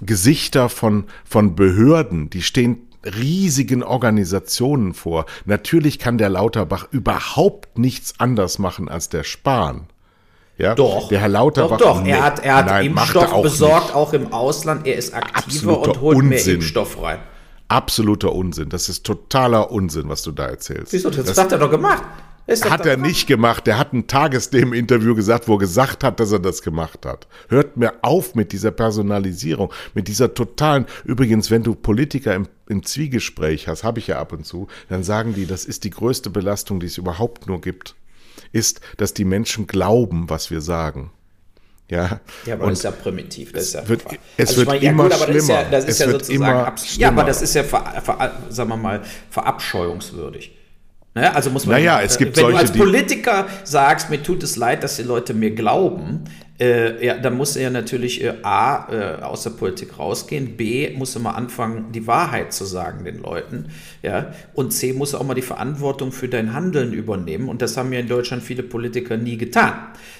Gesichter 0.00 0.68
von, 0.68 1.04
von 1.24 1.54
Behörden, 1.54 2.30
die 2.30 2.42
stehen 2.42 2.87
riesigen 3.04 3.82
Organisationen 3.82 4.94
vor. 4.94 5.26
Natürlich 5.44 5.98
kann 5.98 6.18
der 6.18 6.28
Lauterbach 6.28 6.88
überhaupt 6.90 7.78
nichts 7.78 8.14
anders 8.18 8.58
machen 8.58 8.88
als 8.88 9.08
der 9.08 9.24
Spahn. 9.24 9.86
Ja, 10.58 10.74
doch. 10.74 11.08
Der 11.08 11.20
Herr 11.20 11.28
Lauterbach. 11.28 11.78
Doch, 11.78 11.98
doch. 12.00 12.06
Er 12.06 12.22
hat, 12.22 12.44
er 12.44 12.56
hat 12.56 12.66
nein, 12.66 12.86
Impfstoff 12.86 13.32
auch 13.32 13.42
besorgt, 13.42 13.86
nicht. 13.86 13.94
auch 13.94 14.12
im 14.12 14.32
Ausland. 14.32 14.86
Er 14.86 14.96
ist 14.96 15.14
aktiver 15.14 15.36
Absoluter 15.38 15.90
und 15.90 16.00
holt 16.00 16.16
Unsinn. 16.16 16.28
mehr 16.30 16.54
Impfstoff 16.54 17.00
rein. 17.00 17.18
Absoluter 17.68 18.32
Unsinn. 18.32 18.68
Das 18.68 18.88
ist 18.88 19.04
totaler 19.04 19.70
Unsinn, 19.70 20.08
was 20.08 20.22
du 20.22 20.32
da 20.32 20.46
erzählst. 20.46 20.92
Wieso? 20.92 21.10
Das, 21.10 21.26
das 21.26 21.38
hat 21.38 21.52
er 21.52 21.58
doch 21.58 21.70
gemacht. 21.70 22.02
Hat 22.48 22.86
er 22.86 22.96
nicht 22.96 23.26
gemacht. 23.26 23.66
Der 23.66 23.78
hat 23.78 23.92
ein 23.92 24.06
Tagesthemen-Interview 24.06 25.14
gesagt, 25.14 25.48
wo 25.48 25.56
er 25.56 25.58
gesagt 25.58 26.02
hat, 26.02 26.18
dass 26.18 26.32
er 26.32 26.38
das 26.38 26.62
gemacht 26.62 27.04
hat. 27.04 27.28
Hört 27.48 27.76
mir 27.76 27.92
auf 28.02 28.34
mit 28.34 28.52
dieser 28.52 28.70
Personalisierung, 28.70 29.72
mit 29.94 30.08
dieser 30.08 30.32
totalen. 30.32 30.86
Übrigens, 31.04 31.50
wenn 31.50 31.62
du 31.62 31.74
Politiker 31.74 32.34
im, 32.34 32.48
im 32.68 32.82
Zwiegespräch 32.82 33.68
hast, 33.68 33.84
habe 33.84 33.98
ich 33.98 34.06
ja 34.06 34.18
ab 34.18 34.32
und 34.32 34.46
zu, 34.46 34.66
dann 34.88 35.04
sagen 35.04 35.34
die, 35.34 35.46
das 35.46 35.66
ist 35.66 35.84
die 35.84 35.90
größte 35.90 36.30
Belastung, 36.30 36.80
die 36.80 36.86
es 36.86 36.96
überhaupt 36.96 37.46
nur 37.46 37.60
gibt, 37.60 37.96
ist, 38.52 38.80
dass 38.96 39.12
die 39.12 39.26
Menschen 39.26 39.66
glauben, 39.66 40.30
was 40.30 40.50
wir 40.50 40.62
sagen. 40.62 41.10
Ja, 41.90 42.20
ja 42.46 42.54
aber 42.54 42.64
und 42.64 42.70
das 42.70 42.78
ist 42.78 42.84
ja 42.84 42.90
primitiv. 42.90 43.52
Das 43.52 43.64
ist 43.64 43.74
ja 43.74 43.88
wird, 43.88 44.02
es 44.36 44.48
also 44.48 44.60
wird 44.60 44.68
meine, 44.68 44.84
immer 44.84 45.10
ja, 45.10 45.16
gut, 45.16 45.24
schlimmer. 45.24 45.38
Das 45.38 45.44
ist 45.44 45.48
ja, 45.48 45.70
das 45.70 45.84
ist 45.84 46.00
ja 46.00 46.10
sozusagen, 46.10 46.76
ja, 46.96 47.08
aber 47.08 47.24
das 47.24 47.42
ist 47.42 47.54
ja, 47.54 47.64
ver, 47.64 48.02
ver, 48.02 48.32
sagen 48.48 48.70
wir 48.70 48.76
mal, 48.76 49.02
verabscheuungswürdig. 49.30 50.57
Ne? 51.18 51.34
Also 51.34 51.50
muss 51.50 51.66
man, 51.66 51.76
naja, 51.76 52.00
es 52.00 52.16
gibt 52.16 52.36
wenn 52.36 52.44
solche, 52.44 52.58
du 52.58 52.62
als 52.62 52.72
Politiker 52.72 53.46
sagst, 53.64 54.08
mir 54.08 54.22
tut 54.22 54.42
es 54.44 54.56
leid, 54.56 54.84
dass 54.84 54.96
die 54.96 55.02
Leute 55.02 55.34
mir 55.34 55.50
glauben, 55.50 56.24
äh, 56.60 57.04
ja, 57.04 57.18
dann 57.18 57.36
muss 57.36 57.56
er 57.56 57.64
ja 57.64 57.70
natürlich 57.70 58.22
äh, 58.22 58.34
A, 58.42 58.88
äh, 58.90 59.22
aus 59.22 59.42
der 59.42 59.50
Politik 59.50 59.98
rausgehen, 59.98 60.56
B, 60.56 60.90
muss 60.90 61.16
er 61.16 61.22
mal 61.22 61.32
anfangen, 61.32 61.92
die 61.92 62.06
Wahrheit 62.06 62.52
zu 62.52 62.64
sagen 62.64 63.04
den 63.04 63.20
Leuten, 63.20 63.66
ja, 64.02 64.32
und 64.54 64.72
C, 64.72 64.92
muss 64.92 65.12
er 65.12 65.20
auch 65.20 65.24
mal 65.24 65.34
die 65.34 65.42
Verantwortung 65.42 66.12
für 66.12 66.28
dein 66.28 66.54
Handeln 66.54 66.92
übernehmen 66.92 67.48
und 67.48 67.62
das 67.62 67.76
haben 67.76 67.92
ja 67.92 67.98
in 67.98 68.08
Deutschland 68.08 68.42
viele 68.42 68.62
Politiker 68.62 69.16
nie 69.16 69.36
getan. 69.36 69.74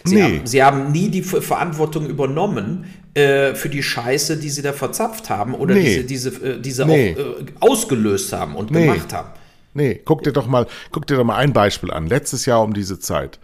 Sie, 0.04 0.16
nee. 0.16 0.22
haben, 0.22 0.40
sie 0.44 0.62
haben 0.62 0.92
nie 0.92 1.08
die 1.08 1.22
Verantwortung 1.22 2.06
übernommen 2.08 2.86
äh, 3.14 3.54
für 3.54 3.68
die 3.68 3.82
Scheiße, 3.82 4.36
die 4.36 4.50
sie 4.50 4.62
da 4.62 4.72
verzapft 4.72 5.30
haben 5.30 5.54
oder 5.54 5.74
nee. 5.74 6.02
diese, 6.02 6.30
diese, 6.30 6.44
äh, 6.44 6.60
diese 6.60 6.86
nee. 6.86 7.16
auch 7.16 7.40
äh, 7.40 7.44
ausgelöst 7.60 8.32
haben 8.32 8.54
und 8.54 8.72
gemacht 8.72 9.12
haben. 9.12 9.30
Nee, 9.78 10.02
guck 10.04 10.24
dir 10.24 10.32
doch 10.32 10.48
mal, 10.48 10.66
guck 10.90 11.06
dir 11.06 11.14
doch 11.16 11.22
mal 11.22 11.36
ein 11.36 11.52
Beispiel 11.52 11.92
an. 11.92 12.08
Letztes 12.08 12.46
Jahr 12.46 12.62
um 12.62 12.74
diese 12.74 12.98
Zeit 12.98 13.38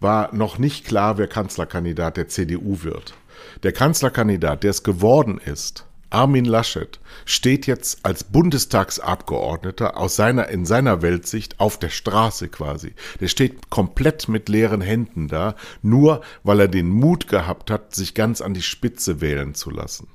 war 0.00 0.34
noch 0.34 0.58
nicht 0.58 0.84
klar, 0.84 1.16
wer 1.16 1.28
Kanzlerkandidat 1.28 2.18
der 2.18 2.28
CDU 2.28 2.82
wird. 2.82 3.14
Der 3.62 3.72
Kanzlerkandidat, 3.72 4.64
der 4.64 4.72
es 4.72 4.82
geworden 4.82 5.40
ist, 5.42 5.86
Armin 6.10 6.44
Laschet, 6.44 7.00
steht 7.24 7.66
jetzt 7.66 8.04
als 8.04 8.22
Bundestagsabgeordneter 8.22 9.96
aus 9.96 10.14
seiner, 10.14 10.48
in 10.48 10.66
seiner 10.66 11.00
Weltsicht 11.00 11.58
auf 11.58 11.78
der 11.78 11.88
Straße 11.88 12.48
quasi. 12.48 12.92
Der 13.20 13.28
steht 13.28 13.70
komplett 13.70 14.28
mit 14.28 14.50
leeren 14.50 14.82
Händen 14.82 15.26
da, 15.28 15.54
nur 15.80 16.20
weil 16.42 16.60
er 16.60 16.68
den 16.68 16.90
Mut 16.90 17.28
gehabt 17.28 17.70
hat, 17.70 17.94
sich 17.94 18.12
ganz 18.12 18.42
an 18.42 18.52
die 18.52 18.60
Spitze 18.60 19.22
wählen 19.22 19.54
zu 19.54 19.70
lassen. 19.70 20.08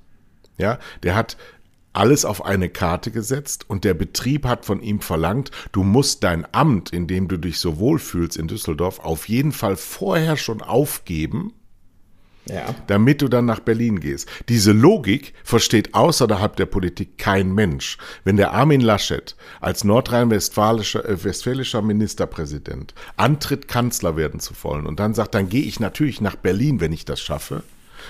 Ja, 0.59 0.77
der 1.01 1.15
hat 1.15 1.35
alles 1.93 2.25
auf 2.25 2.45
eine 2.45 2.69
Karte 2.69 3.11
gesetzt 3.11 3.69
und 3.69 3.83
der 3.83 3.93
Betrieb 3.93 4.45
hat 4.45 4.65
von 4.65 4.81
ihm 4.81 4.99
verlangt, 4.99 5.51
du 5.71 5.83
musst 5.83 6.23
dein 6.23 6.45
Amt, 6.53 6.91
in 6.91 7.07
dem 7.07 7.27
du 7.27 7.37
dich 7.37 7.59
so 7.59 7.79
wohl 7.79 7.99
fühlst 7.99 8.37
in 8.37 8.47
Düsseldorf, 8.47 8.99
auf 8.99 9.29
jeden 9.29 9.51
Fall 9.51 9.75
vorher 9.75 10.35
schon 10.37 10.61
aufgeben, 10.61 11.53
ja. 12.45 12.75
damit 12.87 13.21
du 13.21 13.27
dann 13.27 13.45
nach 13.45 13.59
Berlin 13.59 13.99
gehst. 13.99 14.27
Diese 14.49 14.71
Logik 14.71 15.33
versteht 15.43 15.93
außerhalb 15.93 16.55
der 16.55 16.65
Politik 16.65 17.17
kein 17.17 17.53
Mensch. 17.53 17.97
Wenn 18.23 18.37
der 18.37 18.51
Armin 18.51 18.81
Laschet 18.81 19.35
als 19.61 19.83
nordrhein-westfälischer 19.83 21.07
äh, 21.07 21.23
westfälischer 21.23 21.81
Ministerpräsident 21.81 22.93
antritt, 23.15 23.67
Kanzler 23.67 24.17
werden 24.17 24.39
zu 24.39 24.53
wollen 24.63 24.85
und 24.85 24.99
dann 24.99 25.13
sagt, 25.13 25.35
dann 25.35 25.49
gehe 25.49 25.63
ich 25.63 25.79
natürlich 25.79 26.21
nach 26.21 26.35
Berlin, 26.35 26.79
wenn 26.81 26.91
ich 26.91 27.05
das 27.05 27.21
schaffe, 27.21 27.63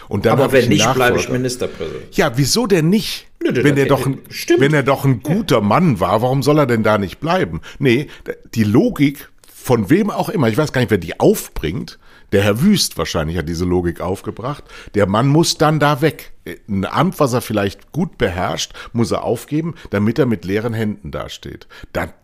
und 0.10 0.26
dann 0.26 0.34
Aber 0.34 0.52
wenn 0.52 0.70
nicht, 0.70 0.94
bleibe 0.94 1.18
ich 1.18 1.30
Ministerpräsident. 1.30 2.16
Ja, 2.16 2.32
wieso 2.36 2.68
denn 2.68 2.90
nicht? 2.90 3.28
Nö, 3.44 3.64
wenn, 3.64 3.78
er 3.78 3.86
doch 3.86 4.06
ein, 4.06 4.20
wenn 4.58 4.74
er 4.74 4.84
doch 4.84 5.06
ein 5.06 5.22
guter 5.22 5.62
Mann 5.62 6.00
war, 6.00 6.22
warum 6.22 6.44
soll 6.44 6.60
er 6.60 6.66
denn 6.66 6.84
da 6.84 6.98
nicht 6.98 7.20
bleiben? 7.20 7.62
Nee, 7.80 8.08
die 8.54 8.64
Logik 8.64 9.30
von 9.48 9.90
wem 9.90 10.10
auch 10.10 10.30
immer, 10.30 10.50
ich 10.50 10.58
weiß 10.58 10.74
gar 10.74 10.82
nicht, 10.82 10.92
wer 10.92 10.98
die 10.98 11.20
aufbringt, 11.20 11.98
der 12.34 12.44
Herr 12.44 12.62
Wüst 12.62 12.98
wahrscheinlich 12.98 13.38
hat 13.38 13.48
diese 13.48 13.64
Logik 13.64 14.02
aufgebracht. 14.02 14.64
Der 14.96 15.08
Mann 15.08 15.28
muss 15.28 15.58
dann 15.58 15.80
da 15.80 16.02
weg. 16.02 16.34
Ein 16.68 16.84
Amt, 16.84 17.20
was 17.20 17.32
er 17.32 17.42
vielleicht 17.42 17.92
gut 17.92 18.18
beherrscht, 18.18 18.74
muss 18.92 19.12
er 19.12 19.24
aufgeben, 19.24 19.76
damit 19.92 20.18
er 20.18 20.26
mit 20.26 20.44
leeren 20.44 20.74
Händen 20.74 21.12
dasteht. 21.12 21.68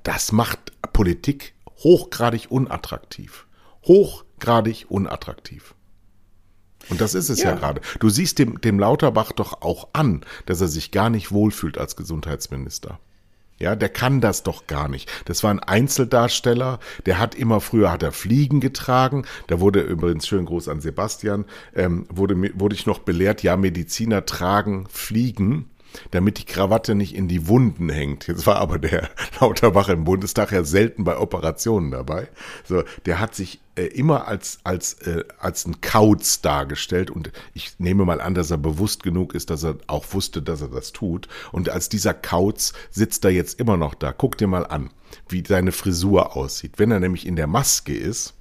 Das 0.04 0.32
macht 0.32 0.60
Politik 0.94 1.54
hochgradig 1.84 2.48
unattraktiv. 2.50 3.46
Hochgradig 3.86 4.88
unattraktiv. 4.90 5.76
Und 6.90 7.02
das 7.02 7.14
ist 7.14 7.30
es 7.30 7.40
ja, 7.42 7.52
ja 7.52 7.56
gerade. 7.56 7.82
Du 8.00 8.10
siehst 8.10 8.40
dem, 8.40 8.60
dem 8.62 8.80
Lauterbach 8.80 9.32
doch 9.32 9.62
auch 9.62 9.90
an, 9.94 10.22
dass 10.46 10.62
er 10.62 10.68
sich 10.68 10.92
gar 10.92 11.10
nicht 11.10 11.32
wohlfühlt 11.32 11.78
als 11.78 11.96
Gesundheitsminister. 11.96 13.00
Ja, 13.60 13.76
der 13.76 13.90
kann 13.90 14.22
das 14.22 14.44
doch 14.44 14.68
gar 14.68 14.88
nicht. 14.88 15.12
Das 15.26 15.44
war 15.44 15.52
ein 15.52 15.60
Einzeldarsteller, 15.60 16.80
der 17.06 17.20
hat 17.20 17.36
immer 17.36 17.60
früher 17.60 17.92
hat 17.92 18.04
er 18.04 18.14
Fliegen 18.14 18.62
getragen. 18.62 19.26
Da 19.48 19.60
wurde 19.60 19.82
übrigens 19.82 20.28
schön 20.28 20.46
Gruß 20.46 20.70
an 20.70 20.80
Sebastian, 20.80 21.44
ähm, 21.76 22.06
wurde, 22.10 22.36
wurde 22.58 22.76
ich 22.76 22.86
noch 22.86 23.00
belehrt, 23.00 23.44
ja, 23.44 23.58
Mediziner 23.58 24.26
tragen 24.26 24.88
Fliegen. 24.90 25.70
Damit 26.12 26.38
die 26.40 26.46
Krawatte 26.46 26.96
nicht 26.96 27.16
in 27.16 27.28
die 27.28 27.48
Wunden 27.48 27.90
hängt. 27.90 28.28
Jetzt 28.28 28.46
war 28.48 28.58
aber 28.58 28.80
der 28.80 29.10
Lauterbach 29.40 29.90
im 29.90 30.04
Bundestag 30.04 30.52
ja 30.52 30.64
selten 30.64 31.04
bei 31.04 31.18
Operationen 31.18 31.92
dabei. 31.92 32.30
So, 32.64 32.84
der 33.06 33.20
hat 33.20 33.36
sich 33.36 33.60
äh, 33.76 33.86
immer 33.86 34.28
als, 34.28 34.60
als, 34.64 34.94
äh, 35.02 35.24
als 35.40 35.66
ein 35.66 35.82
Kauz 35.82 36.42
dargestellt 36.42 37.12
und 37.12 37.32
ich 37.54 37.80
nehme 37.80 38.06
mal 38.06 38.22
an, 38.22 38.34
dass 38.34 38.52
er 38.52 38.58
bewusst 38.58 39.04
genug 39.04 39.34
ist, 39.34 39.50
dass 39.50 39.64
er 39.64 39.78
auch 39.88 40.06
wusste, 40.14 40.42
dass 40.42 40.62
er 40.62 40.70
das 40.70 40.92
tut. 40.92 41.28
Und 41.52 41.70
als 41.70 41.90
dieser 41.90 42.14
Kauz 42.14 42.74
sitzt 42.90 43.26
er 43.26 43.32
jetzt 43.32 43.60
immer 43.60 43.78
noch 43.78 43.94
da. 43.94 44.12
Guck 44.12 44.38
dir 44.38 44.48
mal 44.48 44.66
an, 44.66 44.90
wie 45.28 45.44
seine 45.48 45.72
Frisur 45.72 46.36
aussieht. 46.36 46.74
Wenn 46.78 46.92
er 46.92 47.00
nämlich 47.00 47.26
in 47.26 47.36
der 47.36 47.48
Maske 47.48 47.96
ist, 47.96 48.34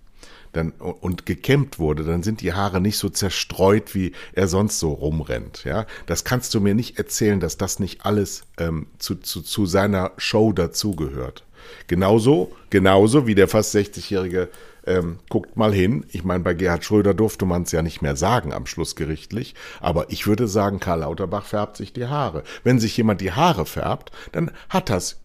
dann, 0.59 0.73
und 0.73 1.25
gekämmt 1.25 1.79
wurde, 1.79 2.05
dann 2.05 2.23
sind 2.23 2.41
die 2.41 2.53
Haare 2.53 2.81
nicht 2.81 2.99
so 2.99 3.09
zerstreut, 3.09 3.95
wie 3.95 4.13
er 4.33 4.49
sonst 4.49 4.79
so 4.79 4.93
rumrennt. 4.93 5.65
Ja, 5.65 5.87
das 6.07 6.25
kannst 6.25 6.55
du 6.55 6.61
mir 6.61 6.75
nicht 6.75 6.99
erzählen, 6.99 7.41
dass 7.41 7.57
das 7.57 7.79
nicht 7.79 8.05
alles 8.05 8.43
ähm, 8.59 8.89
zu, 8.99 9.15
zu, 9.15 9.41
zu 9.43 9.67
seiner 9.67 10.13
Show 10.17 10.53
dazugehört. 10.53 11.45
Genauso, 11.87 12.53
genauso 12.71 13.27
wie 13.27 13.35
der 13.35 13.49
fast 13.49 13.75
60-jährige 13.75 14.49
ähm, 14.87 15.19
guckt 15.29 15.57
mal 15.57 15.73
hin. 15.73 16.05
Ich 16.11 16.25
meine, 16.25 16.43
bei 16.43 16.55
Gerhard 16.55 16.85
Schröder 16.85 17.15
durfte 17.15 17.47
man 17.47 17.63
es 17.63 17.73
ja 17.73 17.83
nicht 17.83 18.03
mehr 18.03 18.17
sagen 18.17 18.53
am 18.53 18.67
Schluss 18.67 18.97
gerichtlich, 18.97 19.55
aber 19.81 20.11
ich 20.11 20.27
würde 20.27 20.49
sagen, 20.49 20.81
Karl 20.81 21.01
Lauterbach 21.01 21.45
färbt 21.45 21.77
sich 21.77 21.93
die 21.93 22.07
Haare. 22.07 22.43
Wenn 22.65 22.81
sich 22.81 22.97
jemand 22.97 23.21
die 23.21 23.33
Haare 23.33 23.67
färbt, 23.67 24.11
dann 24.33 24.51
hat 24.69 24.91
das 24.91 25.21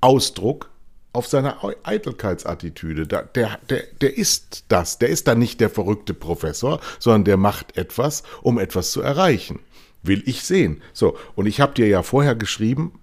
Ausdruck 0.00 0.70
auf 1.14 1.28
seiner 1.28 1.58
Eitelkeitsattitüde. 1.84 3.06
Der, 3.06 3.22
der, 3.22 3.58
der 4.00 4.18
ist 4.18 4.64
das. 4.68 4.98
Der 4.98 5.08
ist 5.08 5.28
dann 5.28 5.38
nicht 5.38 5.60
der 5.60 5.70
verrückte 5.70 6.12
Professor, 6.12 6.80
sondern 6.98 7.24
der 7.24 7.36
macht 7.36 7.76
etwas, 7.76 8.24
um 8.42 8.58
etwas 8.58 8.90
zu 8.90 9.00
erreichen. 9.00 9.60
Will 10.02 10.22
ich 10.26 10.42
sehen. 10.42 10.82
So, 10.92 11.16
und 11.34 11.46
ich 11.46 11.60
habe 11.60 11.74
dir 11.74 11.86
ja 11.86 12.02
vorher 12.02 12.34
geschrieben, 12.34 12.98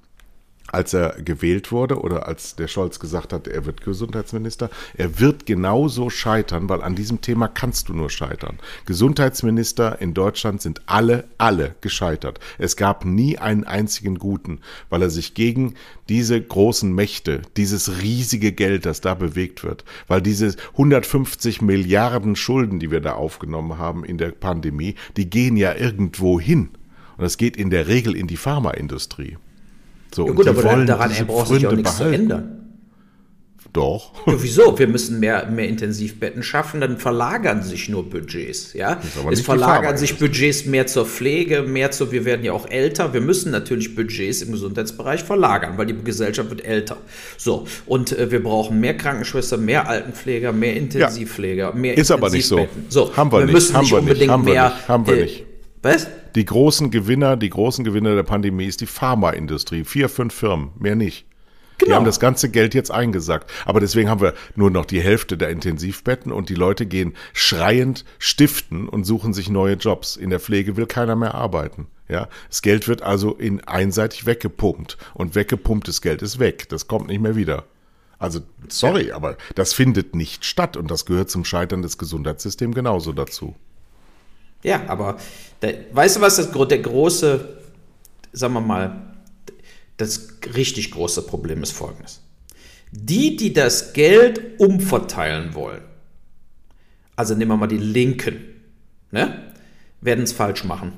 als 0.72 0.93
er 0.93 1.22
gewählt 1.24 1.72
wurde 1.72 1.99
oder 1.99 2.28
als 2.28 2.55
der 2.55 2.67
Scholz 2.67 2.99
gesagt 2.99 3.34
hat, 3.34 3.47
er 3.47 3.65
wird 3.65 3.82
Gesundheitsminister, 3.82 4.69
er 4.95 5.19
wird 5.19 5.45
genauso 5.45 6.09
scheitern, 6.09 6.69
weil 6.69 6.82
an 6.82 6.95
diesem 6.95 7.22
Thema 7.22 7.47
kannst 7.47 7.89
du 7.89 7.93
nur 7.93 8.09
scheitern. 8.09 8.57
Gesundheitsminister 8.86 10.01
in 10.01 10.13
Deutschland 10.13 10.61
sind 10.61 10.82
alle, 10.86 11.26
alle 11.38 11.76
gescheitert. 11.82 12.39
Es 12.57 12.76
gab 12.76 13.05
nie 13.05 13.38
einen 13.38 13.63
einzigen 13.63 14.17
guten, 14.17 14.59
weil 14.89 15.01
er 15.01 15.09
sich 15.09 15.34
gegen 15.34 15.76
diese 16.09 16.41
großen 16.41 16.93
Mächte, 16.93 17.41
dieses 17.57 18.01
riesige 18.01 18.51
Geld, 18.51 18.86
das 18.86 19.01
da 19.01 19.13
bewegt 19.13 19.63
wird, 19.63 19.84
weil 20.07 20.22
diese 20.22 20.55
150 20.74 21.61
Milliarden 21.61 22.36
Schulden, 22.36 22.80
die 22.80 22.91
wir 22.91 23.01
da 23.01 23.13
aufgenommen 23.13 23.78
haben 23.78 24.03
in 24.03 24.17
der 24.17 24.32
Pandemie, 24.32 24.95
die 25.17 25.30
gehen 25.30 25.57
ja 25.57 25.76
irgendwo 25.76 26.39
hin. 26.39 26.69
Und 27.17 27.24
das 27.24 27.38
geht 27.38 27.57
in 27.57 27.69
der 27.69 27.88
Regel 27.88 28.15
in 28.15 28.28
die 28.28 28.38
Pharmaindustrie. 28.38 29.38
So, 30.14 30.28
ja 30.28 30.34
gut, 30.34 30.47
aber 30.47 30.62
daran 30.86 31.12
er 31.12 31.26
braucht 31.26 31.47
sich 31.47 31.66
auch 31.66 31.72
nichts 31.72 31.97
behalten. 31.97 32.16
zu 32.16 32.22
ändern. 32.22 32.62
Doch. 33.74 34.12
Ja, 34.28 34.34
wieso? 34.38 34.78
Wir 34.78 34.88
müssen 34.88 35.20
mehr, 35.20 35.45
mehr 35.47 35.70
Intensivbetten 35.70 36.43
schaffen, 36.43 36.82
dann 36.82 36.97
verlagern 36.97 37.64
sich 37.64 37.88
nur 37.88 38.09
Budgets. 38.09 38.74
Ja? 38.74 38.99
Es 39.32 39.41
verlagern 39.41 39.97
sich 39.97 40.18
Budgets 40.18 40.66
mehr 40.66 40.88
zur 40.88 41.05
Pflege, 41.05 41.62
mehr 41.62 41.91
zu, 41.91 42.12
wir 42.12 42.26
werden 42.26 42.43
ja 42.43 42.51
auch 42.51 42.70
älter. 42.70 43.14
Wir 43.14 43.22
müssen 43.22 43.51
natürlich 43.51 43.95
Budgets 43.95 44.41
im 44.41 44.51
Gesundheitsbereich 44.51 45.24
verlagern, 45.24 45.78
weil 45.78 45.86
die 45.86 46.03
Gesellschaft 46.03 46.49
wird 46.49 46.66
älter. 46.66 46.97
So, 47.38 47.66
und 47.86 48.18
äh, 48.18 48.30
wir 48.30 48.43
brauchen 48.43 48.80
mehr 48.80 48.97
Krankenschwestern, 48.97 49.64
mehr 49.64 49.88
Altenpfleger, 49.88 50.51
mehr 50.51 50.76
Intensivpfleger, 50.76 51.70
ja. 51.70 51.74
mehr 51.74 51.97
Ist 51.97 52.12
aber 52.12 52.30
nicht 52.30 52.47
so. 52.47 52.68
So, 52.89 53.16
haben 53.16 53.32
wir, 53.32 53.39
wir 53.39 53.45
nicht, 53.45 53.53
müssen 53.53 53.76
haben 53.76 53.84
nicht 53.84 53.91
wir 53.91 53.99
unbedingt 53.99 54.20
nicht, 54.22 54.30
haben 54.30 54.43
mehr. 54.43 54.53
Wir 54.53 54.70
nicht, 54.70 54.88
haben 54.89 55.07
wir 55.07 55.18
äh, 55.18 55.22
nicht. 55.22 55.51
Was? 55.82 56.07
Die 56.36 56.45
großen 56.45 56.91
Gewinner, 56.91 57.38
die 57.38 57.49
großen 57.49 57.84
Gewinner 57.84 58.15
der 58.15 58.23
Pandemie 58.23 58.65
ist 58.65 58.82
die 58.82 58.86
Pharmaindustrie. 58.86 59.84
Vier, 59.84 60.09
fünf 60.09 60.34
Firmen, 60.34 60.71
mehr 60.79 60.95
nicht. 60.95 61.25
Genau. 61.77 61.89
Die 61.89 61.95
haben 61.95 62.05
das 62.05 62.19
ganze 62.19 62.51
Geld 62.51 62.75
jetzt 62.75 62.91
eingesackt. 62.91 63.51
Aber 63.65 63.79
deswegen 63.79 64.07
haben 64.07 64.21
wir 64.21 64.36
nur 64.55 64.69
noch 64.69 64.86
die 64.86 65.01
Hälfte 65.01 65.36
der 65.36 65.49
Intensivbetten 65.49 66.32
und 66.32 66.49
die 66.49 66.55
Leute 66.55 66.86
gehen 66.86 67.15
schreiend 67.34 68.05
stiften 68.19 68.88
und 68.88 69.03
suchen 69.03 69.34
sich 69.34 69.49
neue 69.49 69.73
Jobs. 69.73 70.15
In 70.15 70.29
der 70.29 70.39
Pflege 70.39 70.77
will 70.77 70.86
keiner 70.86 71.15
mehr 71.15 71.34
arbeiten. 71.34 71.88
Ja, 72.07 72.27
das 72.49 72.61
Geld 72.61 72.88
wird 72.88 73.01
also 73.01 73.34
in 73.34 73.61
einseitig 73.61 74.27
weggepumpt 74.27 74.97
und 75.15 75.34
weggepumptes 75.34 76.01
Geld 76.01 76.21
ist 76.21 76.38
weg. 76.38 76.69
Das 76.69 76.88
kommt 76.88 77.07
nicht 77.07 77.21
mehr 77.21 77.36
wieder. 77.36 77.63
Also 78.19 78.41
sorry, 78.67 79.07
ja. 79.07 79.15
aber 79.15 79.38
das 79.55 79.73
findet 79.73 80.15
nicht 80.15 80.45
statt 80.45 80.77
und 80.77 80.91
das 80.91 81.07
gehört 81.07 81.32
zum 81.32 81.45
Scheitern 81.45 81.82
des 81.82 81.97
Gesundheitssystems 81.97 82.75
genauso 82.75 83.13
dazu. 83.13 83.55
Ja, 84.64 84.84
aber 84.88 85.18
der, 85.62 85.76
weißt 85.91 86.18
du, 86.18 86.22
was 86.22 86.38
das, 86.38 86.51
der 86.51 86.80
große, 86.80 87.57
sagen 88.32 88.53
wir 88.53 88.62
mal, 88.62 89.14
das 89.97 90.28
richtig 90.55 90.91
große 90.91 91.24
Problem 91.24 91.64
ist 91.64 91.72
folgendes. 91.72 92.22
Die, 92.91 93.36
die 93.36 93.53
das 93.53 93.93
Geld 93.93 94.59
umverteilen 94.59 95.53
wollen, 95.53 95.84
also 97.16 97.36
nehmen 97.36 97.51
wir 97.51 97.57
mal 97.57 97.68
die 97.68 97.78
Linken, 97.78 98.41
ne, 99.12 99.53
werden 100.01 100.24
es 100.24 100.34
falsch 100.34 100.64
machen. 100.64 100.93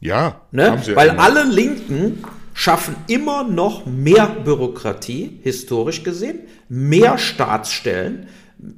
Ja, 0.00 0.42
ne? 0.50 0.80
weil 0.94 1.08
immer. 1.10 1.22
alle 1.22 1.44
Linken 1.44 2.22
schaffen 2.54 2.96
immer 3.08 3.44
noch 3.44 3.84
mehr 3.84 4.26
Bürokratie, 4.26 5.40
historisch 5.42 6.02
gesehen, 6.02 6.40
mehr 6.68 7.18
Staatsstellen, 7.18 8.28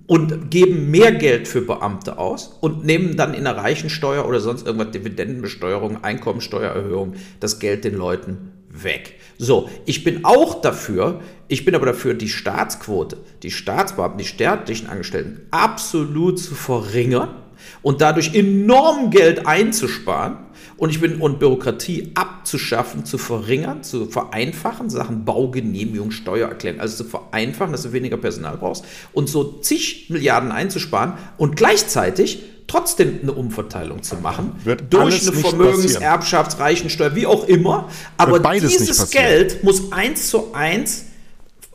und 0.06 0.50
geben 0.50 0.90
mehr 0.90 1.12
Geld 1.12 1.48
für 1.48 1.60
Beamte 1.60 2.18
aus 2.18 2.56
und 2.60 2.84
nehmen 2.84 3.16
dann 3.16 3.34
in 3.34 3.44
der 3.44 3.56
Reichensteuer 3.56 4.26
oder 4.26 4.40
sonst 4.40 4.66
irgendwas 4.66 4.90
Dividendenbesteuerung, 4.90 6.02
Einkommensteuererhöhung 6.02 7.14
das 7.40 7.58
Geld 7.58 7.84
den 7.84 7.94
Leuten 7.94 8.52
weg. 8.68 9.14
So, 9.38 9.68
ich 9.84 10.02
bin 10.02 10.24
auch 10.24 10.60
dafür, 10.60 11.20
ich 11.48 11.64
bin 11.64 11.74
aber 11.74 11.86
dafür, 11.86 12.14
die 12.14 12.28
Staatsquote, 12.28 13.18
die 13.42 13.50
Staatsbeamten, 13.50 14.18
die 14.18 14.24
staatlichen 14.24 14.88
Angestellten 14.88 15.42
absolut 15.50 16.38
zu 16.38 16.54
verringern 16.54 17.34
und 17.82 18.00
dadurch 18.00 18.34
enorm 18.34 19.10
Geld 19.10 19.46
einzusparen 19.46 20.38
und 20.76 20.90
ich 20.90 21.00
bin 21.00 21.20
und 21.20 21.38
Bürokratie 21.38 22.12
abzuschaffen, 22.14 23.04
zu 23.04 23.18
verringern, 23.18 23.82
zu 23.82 24.06
vereinfachen, 24.06 24.90
Sachen 24.90 25.24
Baugenehmigung, 25.24 26.10
Steuererklärung, 26.10 26.80
also 26.80 27.04
zu 27.04 27.10
vereinfachen, 27.10 27.72
dass 27.72 27.82
du 27.82 27.92
weniger 27.92 28.16
Personal 28.16 28.56
brauchst 28.58 28.84
und 29.12 29.28
so 29.28 29.44
zig 29.60 30.10
Milliarden 30.10 30.52
einzusparen 30.52 31.14
und 31.38 31.56
gleichzeitig 31.56 32.42
trotzdem 32.66 33.20
eine 33.22 33.32
Umverteilung 33.32 34.02
zu 34.02 34.16
machen 34.16 34.52
Wird 34.64 34.92
durch 34.92 35.22
eine 35.22 35.36
Vermögenserbschafts, 35.36 36.58
Reichensteuer, 36.58 37.14
wie 37.14 37.26
auch 37.26 37.46
immer. 37.46 37.88
Aber 38.16 38.40
dieses 38.58 39.10
Geld 39.10 39.62
muss 39.62 39.92
eins 39.92 40.30
zu 40.30 40.52
eins 40.52 41.06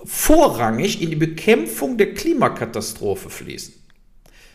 vorrangig 0.03 1.01
in 1.01 1.09
die 1.09 1.15
Bekämpfung 1.15 1.97
der 1.97 2.13
Klimakatastrophe 2.13 3.29
fließen. 3.29 3.73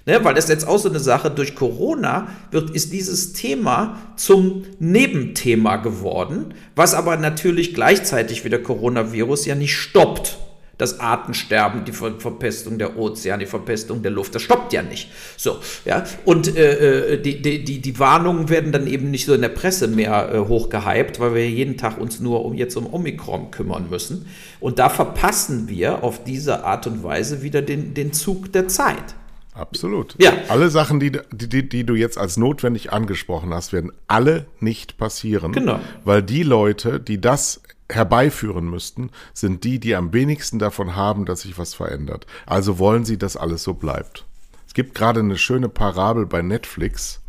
Ne, 0.08 0.22
weil 0.22 0.34
das 0.34 0.44
ist 0.44 0.50
jetzt 0.50 0.68
auch 0.68 0.78
so 0.78 0.88
eine 0.88 1.00
Sache, 1.00 1.32
durch 1.32 1.56
Corona 1.56 2.28
wird, 2.52 2.70
ist 2.70 2.92
dieses 2.92 3.32
Thema 3.32 3.98
zum 4.14 4.62
Nebenthema 4.78 5.78
geworden, 5.78 6.54
was 6.76 6.94
aber 6.94 7.16
natürlich 7.16 7.74
gleichzeitig 7.74 8.44
wie 8.44 8.48
der 8.48 8.62
Coronavirus 8.62 9.46
ja 9.46 9.56
nicht 9.56 9.74
stoppt. 9.74 10.38
Das 10.78 11.00
Artensterben, 11.00 11.86
die 11.86 11.92
Ver 11.92 12.20
Verpestung 12.20 12.78
der 12.78 12.98
Ozeane, 12.98 13.44
die 13.44 13.50
Verpestung 13.50 14.02
der 14.02 14.10
Luft, 14.10 14.34
das 14.34 14.42
stoppt 14.42 14.74
ja 14.74 14.82
nicht. 14.82 15.10
So, 15.38 15.56
ja. 15.86 16.04
Und 16.26 16.54
äh, 16.54 17.14
äh 17.14 17.22
die, 17.22 17.40
die, 17.40 17.80
die 17.80 17.98
Warnungen 17.98 18.50
werden 18.50 18.72
dann 18.72 18.86
eben 18.86 19.10
nicht 19.10 19.24
so 19.24 19.32
in 19.32 19.40
der 19.40 19.48
Presse 19.48 19.88
mehr 19.88 20.32
äh, 20.32 20.38
hochgehypt, 20.38 21.18
weil 21.18 21.34
wir 21.34 21.50
jeden 21.50 21.78
Tag 21.78 21.98
uns 21.98 22.20
nur 22.20 22.44
um 22.44 22.52
jetzt 22.52 22.76
um 22.76 22.92
Omikron 22.92 23.50
kümmern 23.50 23.88
müssen. 23.88 24.28
Und 24.60 24.78
da 24.78 24.90
verpassen 24.90 25.68
wir 25.68 26.04
auf 26.04 26.22
diese 26.22 26.62
Art 26.62 26.86
und 26.86 27.02
Weise 27.02 27.42
wieder 27.42 27.62
den, 27.62 27.94
den 27.94 28.12
Zug 28.12 28.52
der 28.52 28.68
Zeit. 28.68 29.16
Absolut. 29.56 30.14
Ja. 30.18 30.32
Alle 30.48 30.68
Sachen, 30.70 31.00
die, 31.00 31.12
die, 31.32 31.68
die 31.68 31.84
du 31.84 31.94
jetzt 31.94 32.18
als 32.18 32.36
notwendig 32.36 32.92
angesprochen 32.92 33.54
hast, 33.54 33.72
werden 33.72 33.90
alle 34.06 34.46
nicht 34.60 34.98
passieren. 34.98 35.52
Genau. 35.52 35.80
Weil 36.04 36.22
die 36.22 36.42
Leute, 36.42 37.00
die 37.00 37.20
das 37.20 37.62
herbeiführen 37.88 38.68
müssten, 38.68 39.10
sind 39.32 39.64
die, 39.64 39.78
die 39.78 39.94
am 39.94 40.12
wenigsten 40.12 40.58
davon 40.58 40.94
haben, 40.96 41.24
dass 41.24 41.42
sich 41.42 41.56
was 41.58 41.74
verändert. 41.74 42.26
Also 42.44 42.78
wollen 42.78 43.04
sie, 43.04 43.16
dass 43.16 43.36
alles 43.36 43.62
so 43.62 43.74
bleibt. 43.74 44.24
Es 44.66 44.74
gibt 44.74 44.94
gerade 44.94 45.20
eine 45.20 45.38
schöne 45.38 45.68
Parabel 45.68 46.26
bei 46.26 46.42
Netflix 46.42 47.20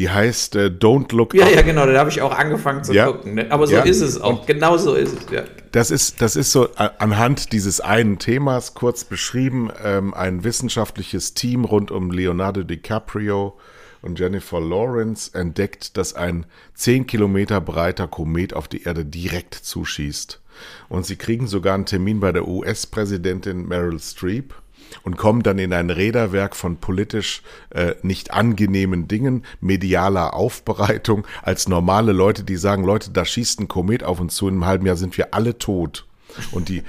die 0.00 0.08
heißt 0.08 0.56
äh, 0.56 0.66
Don't 0.68 1.14
Look 1.14 1.34
ja, 1.34 1.44
Up. 1.44 1.50
Ja, 1.50 1.56
ja, 1.56 1.62
genau, 1.62 1.84
da 1.84 1.98
habe 1.98 2.08
ich 2.08 2.22
auch 2.22 2.34
angefangen 2.34 2.82
zu 2.82 2.94
ja. 2.94 3.12
gucken. 3.12 3.34
Ne? 3.34 3.52
Aber 3.52 3.66
so 3.66 3.74
ja. 3.74 3.82
ist 3.82 4.00
es 4.00 4.18
auch. 4.18 4.40
Und 4.40 4.46
genau 4.46 4.78
so 4.78 4.94
ist 4.94 5.12
es, 5.12 5.30
ja. 5.30 5.42
Das 5.72 5.90
ist, 5.90 6.22
das 6.22 6.36
ist 6.36 6.52
so 6.52 6.70
anhand 6.74 7.52
dieses 7.52 7.82
einen 7.82 8.18
Themas 8.18 8.72
kurz 8.72 9.04
beschrieben, 9.04 9.70
ähm, 9.84 10.14
ein 10.14 10.42
wissenschaftliches 10.42 11.34
Team 11.34 11.66
rund 11.66 11.90
um 11.90 12.12
Leonardo 12.12 12.62
DiCaprio 12.62 13.58
und 14.00 14.18
Jennifer 14.18 14.58
Lawrence 14.58 15.38
entdeckt, 15.38 15.98
dass 15.98 16.14
ein 16.14 16.46
10 16.76 17.06
Kilometer 17.06 17.60
breiter 17.60 18.08
Komet 18.08 18.54
auf 18.54 18.68
die 18.68 18.84
Erde 18.84 19.04
direkt 19.04 19.52
zuschießt. 19.54 20.40
Und 20.88 21.04
sie 21.04 21.16
kriegen 21.16 21.46
sogar 21.46 21.74
einen 21.74 21.84
Termin 21.84 22.20
bei 22.20 22.32
der 22.32 22.48
US-Präsidentin 22.48 23.68
Meryl 23.68 24.00
Streep 24.00 24.54
und 25.02 25.16
kommen 25.16 25.42
dann 25.42 25.58
in 25.58 25.72
ein 25.72 25.90
Räderwerk 25.90 26.56
von 26.56 26.76
politisch 26.76 27.42
äh, 27.70 27.94
nicht 28.02 28.32
angenehmen 28.32 29.08
Dingen, 29.08 29.44
medialer 29.60 30.34
Aufbereitung, 30.34 31.26
als 31.42 31.68
normale 31.68 32.12
Leute, 32.12 32.44
die 32.44 32.56
sagen, 32.56 32.84
Leute, 32.84 33.10
da 33.10 33.24
schießt 33.24 33.60
ein 33.60 33.68
Komet 33.68 34.04
auf 34.04 34.20
uns 34.20 34.34
zu, 34.34 34.48
in 34.48 34.54
einem 34.54 34.66
halben 34.66 34.86
Jahr 34.86 34.96
sind 34.96 35.16
wir 35.18 35.34
alle 35.34 35.58
tot. 35.58 36.06
Und 36.52 36.68
die, 36.68 36.84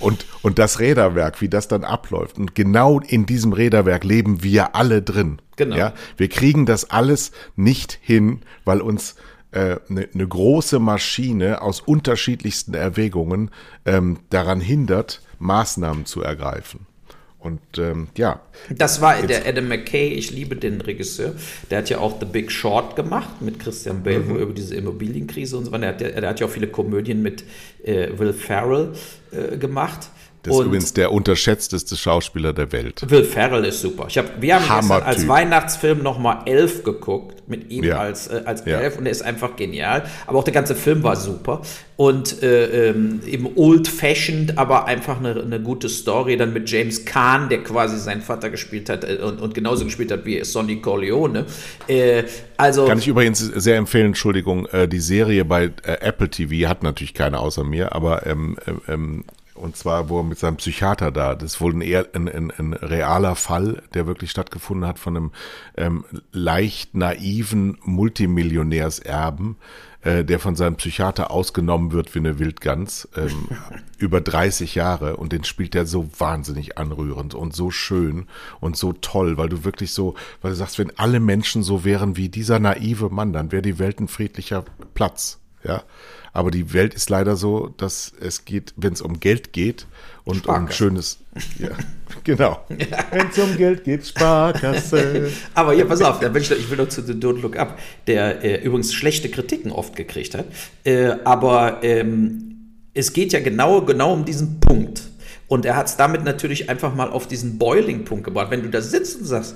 und, 0.00 0.26
und 0.42 0.58
das 0.58 0.78
Räderwerk, 0.78 1.40
wie 1.40 1.48
das 1.48 1.68
dann 1.68 1.84
abläuft. 1.84 2.38
Und 2.38 2.54
genau 2.54 3.00
in 3.00 3.24
diesem 3.24 3.54
Räderwerk 3.54 4.04
leben 4.04 4.42
wir 4.42 4.74
alle 4.74 5.00
drin. 5.00 5.40
Genau. 5.56 5.76
Ja, 5.76 5.94
wir 6.16 6.28
kriegen 6.28 6.66
das 6.66 6.90
alles 6.90 7.32
nicht 7.56 7.98
hin, 8.02 8.40
weil 8.64 8.80
uns 8.80 9.16
eine, 9.52 10.02
äh, 10.02 10.08
eine 10.12 10.28
große 10.28 10.78
Maschine 10.78 11.62
aus 11.62 11.80
unterschiedlichsten 11.80 12.74
Erwägungen 12.74 13.50
ähm, 13.84 14.18
daran 14.30 14.60
hindert, 14.60 15.22
Maßnahmen 15.38 16.06
zu 16.06 16.22
ergreifen. 16.22 16.86
Und 17.44 17.60
ähm, 17.76 18.08
ja. 18.16 18.40
Das 18.70 19.02
war 19.02 19.20
der 19.20 19.46
Adam 19.46 19.68
McKay, 19.68 20.08
ich 20.08 20.30
liebe 20.30 20.56
den 20.56 20.80
Regisseur. 20.80 21.34
Der 21.70 21.78
hat 21.78 21.90
ja 21.90 21.98
auch 21.98 22.18
The 22.18 22.24
Big 22.24 22.50
Short 22.50 22.96
gemacht 22.96 23.42
mit 23.42 23.60
Christian 23.60 24.02
Bale, 24.02 24.20
mhm. 24.20 24.30
wo 24.30 24.36
über 24.36 24.54
diese 24.54 24.74
Immobilienkrise 24.74 25.58
und 25.58 25.66
so 25.66 25.70
weiter. 25.72 25.92
Der 25.92 26.08
hat, 26.08 26.14
ja, 26.14 26.20
der 26.22 26.30
hat 26.30 26.40
ja 26.40 26.46
auch 26.46 26.50
viele 26.50 26.68
Komödien 26.68 27.20
mit 27.20 27.44
äh, 27.84 28.08
Will 28.16 28.32
Ferrell 28.32 28.94
äh, 29.30 29.58
gemacht. 29.58 30.08
Das 30.44 30.54
ist 30.54 30.66
übrigens 30.66 30.92
der 30.92 31.10
unterschätzteste 31.10 31.96
Schauspieler 31.96 32.52
der 32.52 32.70
Welt. 32.70 33.02
Will 33.08 33.24
Ferrell 33.24 33.64
ist 33.64 33.80
super. 33.80 34.06
Ich 34.08 34.18
hab, 34.18 34.42
wir 34.42 34.68
haben 34.68 34.92
als 34.92 35.26
Weihnachtsfilm 35.26 36.02
nochmal 36.02 36.42
Elf 36.44 36.84
geguckt, 36.84 37.48
mit 37.48 37.70
ihm 37.70 37.84
ja. 37.84 37.98
als, 37.98 38.28
äh, 38.28 38.42
als 38.44 38.64
ja. 38.66 38.78
Elf 38.78 38.98
und 38.98 39.06
er 39.06 39.12
ist 39.12 39.22
einfach 39.22 39.56
genial. 39.56 40.04
Aber 40.26 40.38
auch 40.38 40.44
der 40.44 40.52
ganze 40.52 40.74
Film 40.74 41.02
war 41.02 41.16
super. 41.16 41.62
Und 41.96 42.42
äh, 42.42 42.90
ähm, 42.90 43.20
eben 43.26 43.48
old-fashioned, 43.54 44.58
aber 44.58 44.86
einfach 44.86 45.18
eine, 45.18 45.40
eine, 45.40 45.60
gute 45.60 45.88
Story. 45.88 46.36
Dann 46.36 46.52
mit 46.52 46.68
James 46.68 47.04
Kahn, 47.04 47.48
der 47.48 47.62
quasi 47.62 47.98
seinen 47.98 48.20
Vater 48.20 48.50
gespielt 48.50 48.90
hat 48.90 49.04
äh, 49.04 49.16
und, 49.22 49.40
und 49.40 49.54
genauso 49.54 49.84
gespielt 49.84 50.10
hat 50.10 50.26
wie 50.26 50.44
Sonny 50.44 50.80
Corleone. 50.80 51.46
Äh, 51.88 52.24
also 52.58 52.86
Kann 52.86 52.98
ich 52.98 53.08
übrigens 53.08 53.38
sehr 53.38 53.76
empfehlen, 53.76 54.06
Entschuldigung, 54.06 54.66
äh, 54.66 54.88
die 54.88 55.00
Serie 55.00 55.44
bei 55.44 55.70
äh, 55.84 56.00
Apple 56.00 56.28
TV 56.28 56.68
hat 56.68 56.82
natürlich 56.82 57.14
keine 57.14 57.38
außer 57.38 57.64
mir, 57.64 57.94
aber 57.94 58.26
ähm, 58.26 58.56
ähm, 58.88 59.24
und 59.54 59.76
zwar, 59.76 60.08
wo 60.08 60.20
er 60.20 60.24
mit 60.24 60.38
seinem 60.38 60.56
Psychiater 60.56 61.10
da, 61.10 61.34
das 61.34 61.54
ist 61.54 61.60
wohl 61.60 61.74
ein, 61.74 61.80
eher 61.80 62.08
ein, 62.12 62.28
ein, 62.28 62.50
ein 62.50 62.72
realer 62.72 63.36
Fall, 63.36 63.82
der 63.94 64.06
wirklich 64.06 64.30
stattgefunden 64.30 64.86
hat 64.86 64.98
von 64.98 65.16
einem 65.16 65.32
ähm, 65.76 66.04
leicht 66.32 66.94
naiven 66.94 67.78
Multimillionärserben, 67.84 69.56
äh, 70.02 70.24
der 70.24 70.40
von 70.40 70.56
seinem 70.56 70.76
Psychiater 70.76 71.30
ausgenommen 71.30 71.92
wird 71.92 72.14
wie 72.14 72.18
eine 72.18 72.38
Wildgans, 72.40 73.08
ähm, 73.16 73.48
über 73.98 74.20
30 74.20 74.74
Jahre. 74.74 75.16
Und 75.16 75.32
den 75.32 75.44
spielt 75.44 75.74
er 75.74 75.86
so 75.86 76.10
wahnsinnig 76.18 76.76
anrührend 76.76 77.34
und 77.34 77.54
so 77.54 77.70
schön 77.70 78.26
und 78.60 78.76
so 78.76 78.92
toll, 78.92 79.38
weil 79.38 79.48
du 79.48 79.64
wirklich 79.64 79.92
so, 79.92 80.14
weil 80.42 80.50
du 80.50 80.56
sagst, 80.56 80.78
wenn 80.80 80.98
alle 80.98 81.20
Menschen 81.20 81.62
so 81.62 81.84
wären 81.84 82.16
wie 82.16 82.28
dieser 82.28 82.58
naive 82.58 83.08
Mann, 83.08 83.32
dann 83.32 83.52
wäre 83.52 83.62
die 83.62 83.78
Welt 83.78 84.00
ein 84.00 84.08
friedlicher 84.08 84.64
Platz, 84.94 85.38
ja. 85.64 85.82
Aber 86.32 86.50
die 86.50 86.72
Welt 86.72 86.94
ist 86.94 87.10
leider 87.10 87.36
so, 87.36 87.72
dass 87.76 88.12
es 88.20 88.44
geht, 88.44 88.74
wenn 88.76 88.92
es 88.92 89.00
um 89.00 89.20
Geld 89.20 89.52
geht 89.52 89.86
und 90.24 90.38
Sparkasse. 90.38 90.64
um 90.64 90.72
schönes. 90.72 91.18
Ja, 91.60 91.70
genau. 92.24 92.64
Ja. 92.70 93.04
Wenn 93.12 93.28
es 93.28 93.38
um 93.38 93.56
Geld 93.56 93.84
geht, 93.84 94.04
Sparkasse. 94.04 95.30
Aber 95.54 95.74
hier, 95.74 95.84
pass 95.84 96.02
auf, 96.02 96.20
ich, 96.20 96.50
ich 96.50 96.70
will 96.70 96.78
noch 96.78 96.88
zu 96.88 97.02
The 97.02 97.12
Don't 97.12 97.40
Look 97.40 97.56
Up, 97.56 97.78
der 98.08 98.42
äh, 98.42 98.64
übrigens 98.64 98.92
schlechte 98.92 99.28
Kritiken 99.28 99.70
oft 99.70 99.94
gekriegt 99.94 100.34
hat. 100.34 100.46
Äh, 100.82 101.14
aber 101.22 101.78
ähm, 101.82 102.54
es 102.94 103.12
geht 103.12 103.32
ja 103.32 103.38
genau, 103.38 103.82
genau 103.82 104.12
um 104.12 104.24
diesen 104.24 104.58
Punkt. 104.58 105.02
Und 105.46 105.64
er 105.64 105.76
hat 105.76 105.86
es 105.86 105.96
damit 105.96 106.24
natürlich 106.24 106.68
einfach 106.68 106.94
mal 106.96 107.10
auf 107.10 107.28
diesen 107.28 107.58
Boiling-Punkt 107.58 108.24
gebracht. 108.24 108.50
Wenn 108.50 108.62
du 108.62 108.70
da 108.70 108.80
sitzt 108.80 109.20
und 109.20 109.26
sagst, 109.26 109.54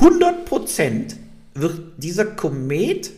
100% 0.00 1.14
wird 1.54 1.80
dieser 1.98 2.24
Komet 2.24 3.10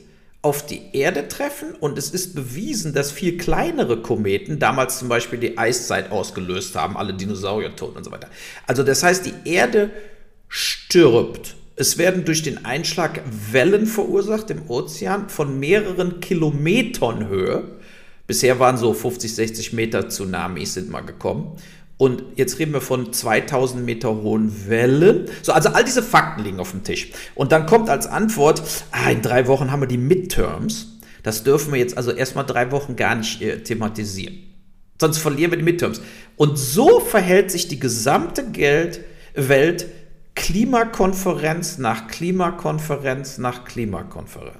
auf 0.46 0.64
die 0.64 0.80
Erde 0.92 1.26
treffen 1.26 1.74
und 1.74 1.98
es 1.98 2.10
ist 2.10 2.36
bewiesen, 2.36 2.94
dass 2.94 3.10
viel 3.10 3.36
kleinere 3.36 4.00
Kometen 4.00 4.60
damals 4.60 5.00
zum 5.00 5.08
Beispiel 5.08 5.40
die 5.40 5.58
Eiszeit 5.58 6.12
ausgelöst 6.12 6.76
haben, 6.76 6.96
alle 6.96 7.14
Dinosaurier 7.14 7.74
tot 7.74 7.96
und 7.96 8.04
so 8.04 8.12
weiter. 8.12 8.30
Also 8.64 8.84
das 8.84 9.02
heißt, 9.02 9.26
die 9.26 9.50
Erde 9.50 9.90
stirbt. 10.46 11.56
Es 11.74 11.98
werden 11.98 12.24
durch 12.24 12.44
den 12.44 12.64
Einschlag 12.64 13.22
Wellen 13.50 13.86
verursacht 13.86 14.48
im 14.52 14.70
Ozean 14.70 15.28
von 15.30 15.58
mehreren 15.58 16.20
Kilometern 16.20 17.26
Höhe. 17.26 17.64
Bisher 18.28 18.60
waren 18.60 18.76
so 18.76 18.94
50, 18.94 19.34
60 19.34 19.72
Meter 19.72 20.08
Tsunamis 20.08 20.74
sind 20.74 20.90
mal 20.90 21.00
gekommen. 21.00 21.56
Und 21.98 22.22
jetzt 22.36 22.58
reden 22.58 22.74
wir 22.74 22.82
von 22.82 23.12
2000 23.12 23.84
Meter 23.84 24.14
hohen 24.16 24.68
Wellen. 24.68 25.30
So, 25.42 25.52
also 25.52 25.70
all 25.70 25.82
diese 25.82 26.02
Fakten 26.02 26.44
liegen 26.44 26.60
auf 26.60 26.72
dem 26.72 26.84
Tisch. 26.84 27.10
Und 27.34 27.52
dann 27.52 27.66
kommt 27.66 27.88
als 27.88 28.06
Antwort, 28.06 28.62
ah, 28.90 29.10
in 29.10 29.22
drei 29.22 29.46
Wochen 29.46 29.70
haben 29.70 29.80
wir 29.80 29.88
die 29.88 29.96
Midterms. 29.96 30.98
Das 31.22 31.42
dürfen 31.42 31.72
wir 31.72 31.80
jetzt 31.80 31.96
also 31.96 32.12
erstmal 32.12 32.44
drei 32.44 32.70
Wochen 32.70 32.96
gar 32.96 33.14
nicht 33.14 33.40
äh, 33.40 33.62
thematisieren. 33.62 34.36
Sonst 35.00 35.18
verlieren 35.18 35.50
wir 35.50 35.58
die 35.58 35.64
Midterms. 35.64 36.00
Und 36.36 36.58
so 36.58 37.00
verhält 37.00 37.50
sich 37.50 37.68
die 37.68 37.80
gesamte 37.80 38.50
Geld 38.50 39.00
Welt 39.34 39.86
Klimakonferenz 40.34 41.78
nach 41.78 42.08
Klimakonferenz 42.08 43.38
nach 43.38 43.64
Klimakonferenz. 43.64 44.58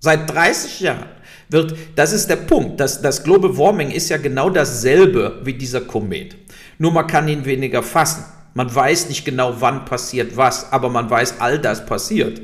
Seit 0.00 0.30
30 0.30 0.80
Jahren 0.80 1.08
wird, 1.48 1.74
das 1.96 2.12
ist 2.12 2.28
der 2.28 2.36
Punkt, 2.36 2.78
das, 2.78 3.00
das 3.00 3.24
Global 3.24 3.56
Warming 3.56 3.90
ist 3.90 4.10
ja 4.10 4.18
genau 4.18 4.50
dasselbe 4.50 5.40
wie 5.44 5.54
dieser 5.54 5.80
Komet. 5.80 6.36
Nur 6.78 6.92
man 6.92 7.06
kann 7.06 7.28
ihn 7.28 7.44
weniger 7.44 7.82
fassen. 7.82 8.24
Man 8.54 8.72
weiß 8.72 9.08
nicht 9.08 9.24
genau, 9.24 9.56
wann 9.60 9.84
passiert 9.84 10.36
was, 10.36 10.72
aber 10.72 10.88
man 10.88 11.10
weiß, 11.10 11.40
all 11.40 11.58
das 11.58 11.86
passiert. 11.86 12.40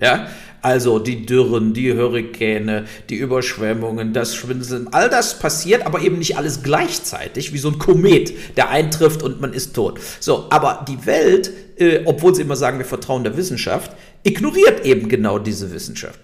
Ja? 0.00 0.26
Also 0.60 0.98
die 0.98 1.24
Dürren, 1.24 1.74
die 1.74 1.94
Hurrikäne, 1.94 2.86
die 3.08 3.16
Überschwemmungen, 3.16 4.12
das 4.12 4.34
Schwindeln, 4.34 4.88
all 4.92 5.08
das 5.08 5.38
passiert, 5.38 5.86
aber 5.86 6.00
eben 6.00 6.18
nicht 6.18 6.36
alles 6.36 6.62
gleichzeitig, 6.62 7.52
wie 7.52 7.58
so 7.58 7.68
ein 7.68 7.78
Komet, 7.78 8.56
der 8.56 8.70
eintrifft 8.70 9.22
und 9.22 9.40
man 9.40 9.52
ist 9.52 9.74
tot. 9.74 10.00
So, 10.20 10.46
aber 10.50 10.84
die 10.88 11.06
Welt, 11.06 11.52
äh, 11.76 12.00
obwohl 12.04 12.34
sie 12.34 12.42
immer 12.42 12.56
sagen, 12.56 12.78
wir 12.78 12.84
vertrauen 12.84 13.22
der 13.22 13.36
Wissenschaft, 13.36 13.92
ignoriert 14.24 14.84
eben 14.84 15.08
genau 15.08 15.38
diese 15.38 15.72
Wissenschaft. 15.72 16.18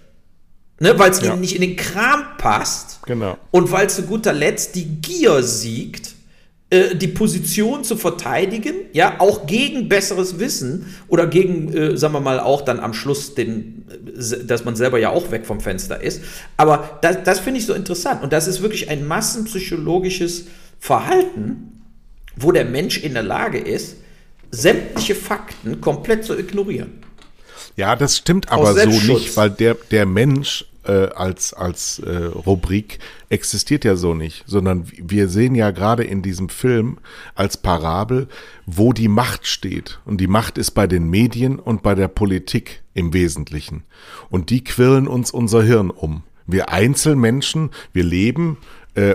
Ne, 0.80 0.98
weil 0.98 1.12
es 1.12 1.20
ja. 1.20 1.32
ihnen 1.32 1.40
nicht 1.40 1.54
in 1.54 1.60
den 1.60 1.76
Kram 1.76 2.36
passt. 2.38 2.98
Genau. 3.06 3.38
Und 3.52 3.70
weil 3.70 3.88
zu 3.88 4.02
guter 4.02 4.32
Letzt 4.32 4.74
die 4.74 5.00
Gier 5.00 5.42
siegt 5.44 6.16
äh, 6.72 6.96
die 6.96 7.08
Position 7.08 7.84
zu 7.84 7.98
verteidigen, 7.98 8.74
ja, 8.94 9.16
auch 9.18 9.46
gegen 9.46 9.90
besseres 9.90 10.38
Wissen 10.38 10.86
oder 11.06 11.26
gegen, 11.26 11.70
äh, 11.76 11.96
sagen 11.98 12.14
wir 12.14 12.20
mal, 12.20 12.40
auch 12.40 12.62
dann 12.62 12.80
am 12.80 12.94
Schluss, 12.94 13.34
den, 13.34 13.84
äh, 13.90 14.44
dass 14.46 14.64
man 14.64 14.74
selber 14.74 14.98
ja 14.98 15.10
auch 15.10 15.30
weg 15.30 15.44
vom 15.44 15.60
Fenster 15.60 16.02
ist. 16.02 16.22
Aber 16.56 16.98
das, 17.02 17.18
das 17.24 17.40
finde 17.40 17.60
ich 17.60 17.66
so 17.66 17.74
interessant 17.74 18.22
und 18.22 18.32
das 18.32 18.48
ist 18.48 18.62
wirklich 18.62 18.88
ein 18.88 19.06
massenpsychologisches 19.06 20.46
Verhalten, 20.80 21.82
wo 22.36 22.52
der 22.52 22.64
Mensch 22.64 22.96
in 22.96 23.12
der 23.12 23.22
Lage 23.22 23.58
ist, 23.58 23.96
sämtliche 24.50 25.14
Fakten 25.14 25.82
komplett 25.82 26.24
zu 26.24 26.38
ignorieren. 26.38 27.02
Ja, 27.76 27.96
das 27.96 28.16
stimmt 28.16 28.50
aber 28.50 28.72
so 28.72 28.88
nicht, 28.88 29.36
weil 29.36 29.50
der, 29.50 29.74
der 29.90 30.06
Mensch 30.06 30.64
äh, 30.84 31.08
als, 31.14 31.52
als 31.54 31.98
äh, 32.00 32.24
Rubrik 32.24 32.98
existiert 33.28 33.84
ja 33.84 33.96
so 33.96 34.14
nicht, 34.14 34.44
sondern 34.46 34.86
wir 34.96 35.28
sehen 35.28 35.54
ja 35.54 35.70
gerade 35.70 36.04
in 36.04 36.22
diesem 36.22 36.48
Film 36.48 36.98
als 37.34 37.56
Parabel, 37.56 38.28
wo 38.66 38.92
die 38.92 39.08
Macht 39.08 39.46
steht. 39.46 40.00
Und 40.04 40.20
die 40.20 40.26
Macht 40.26 40.58
ist 40.58 40.72
bei 40.72 40.86
den 40.86 41.08
Medien 41.08 41.58
und 41.58 41.82
bei 41.82 41.94
der 41.94 42.08
Politik 42.08 42.82
im 42.94 43.12
Wesentlichen. 43.12 43.84
Und 44.28 44.50
die 44.50 44.64
quirlen 44.64 45.08
uns 45.08 45.30
unser 45.30 45.62
Hirn 45.62 45.90
um. 45.90 46.22
Wir 46.46 46.70
Einzelmenschen, 46.70 47.70
wir 47.92 48.04
leben 48.04 48.58
äh, 48.94 49.14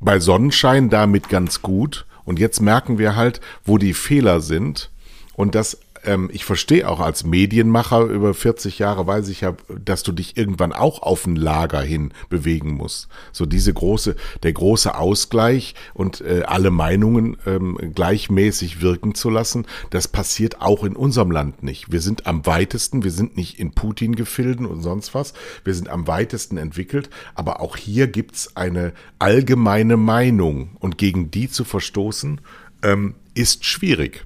bei 0.00 0.20
Sonnenschein 0.20 0.88
damit 0.90 1.28
ganz 1.28 1.62
gut. 1.62 2.06
Und 2.24 2.38
jetzt 2.38 2.60
merken 2.60 2.98
wir 2.98 3.14
halt, 3.14 3.40
wo 3.64 3.78
die 3.78 3.94
Fehler 3.94 4.40
sind. 4.40 4.90
Und 5.34 5.54
das 5.54 5.78
ähm, 6.06 6.30
ich 6.32 6.44
verstehe 6.44 6.88
auch 6.88 7.00
als 7.00 7.24
Medienmacher 7.24 8.02
über 8.04 8.32
40 8.32 8.78
Jahre 8.78 9.06
weiß 9.06 9.28
ich 9.28 9.42
ja, 9.42 9.54
dass 9.84 10.02
du 10.02 10.12
dich 10.12 10.36
irgendwann 10.36 10.72
auch 10.72 11.02
auf 11.02 11.26
ein 11.26 11.36
Lager 11.36 11.82
hin 11.82 12.12
bewegen 12.28 12.74
musst. 12.74 13.08
So 13.32 13.44
diese 13.44 13.74
große, 13.74 14.16
der 14.42 14.52
große 14.52 14.96
Ausgleich 14.96 15.74
und 15.94 16.20
äh, 16.20 16.42
alle 16.46 16.70
Meinungen 16.70 17.36
ähm, 17.46 17.78
gleichmäßig 17.94 18.80
wirken 18.80 19.14
zu 19.14 19.28
lassen, 19.30 19.66
das 19.90 20.08
passiert 20.08 20.62
auch 20.62 20.84
in 20.84 20.96
unserem 20.96 21.30
Land 21.30 21.62
nicht. 21.62 21.92
Wir 21.92 22.00
sind 22.00 22.26
am 22.26 22.46
weitesten, 22.46 23.04
wir 23.04 23.10
sind 23.10 23.36
nicht 23.36 23.58
in 23.58 23.72
Putin-Gefilden 23.72 24.66
und 24.66 24.82
sonst 24.82 25.14
was, 25.14 25.34
wir 25.64 25.74
sind 25.74 25.88
am 25.88 26.06
weitesten 26.06 26.56
entwickelt, 26.56 27.10
aber 27.34 27.60
auch 27.60 27.76
hier 27.76 28.06
gibt's 28.06 28.56
eine 28.56 28.92
allgemeine 29.18 29.96
Meinung 29.96 30.70
und 30.78 30.98
gegen 30.98 31.30
die 31.30 31.50
zu 31.50 31.64
verstoßen, 31.64 32.40
ähm, 32.82 33.14
ist 33.34 33.64
schwierig. 33.64 34.24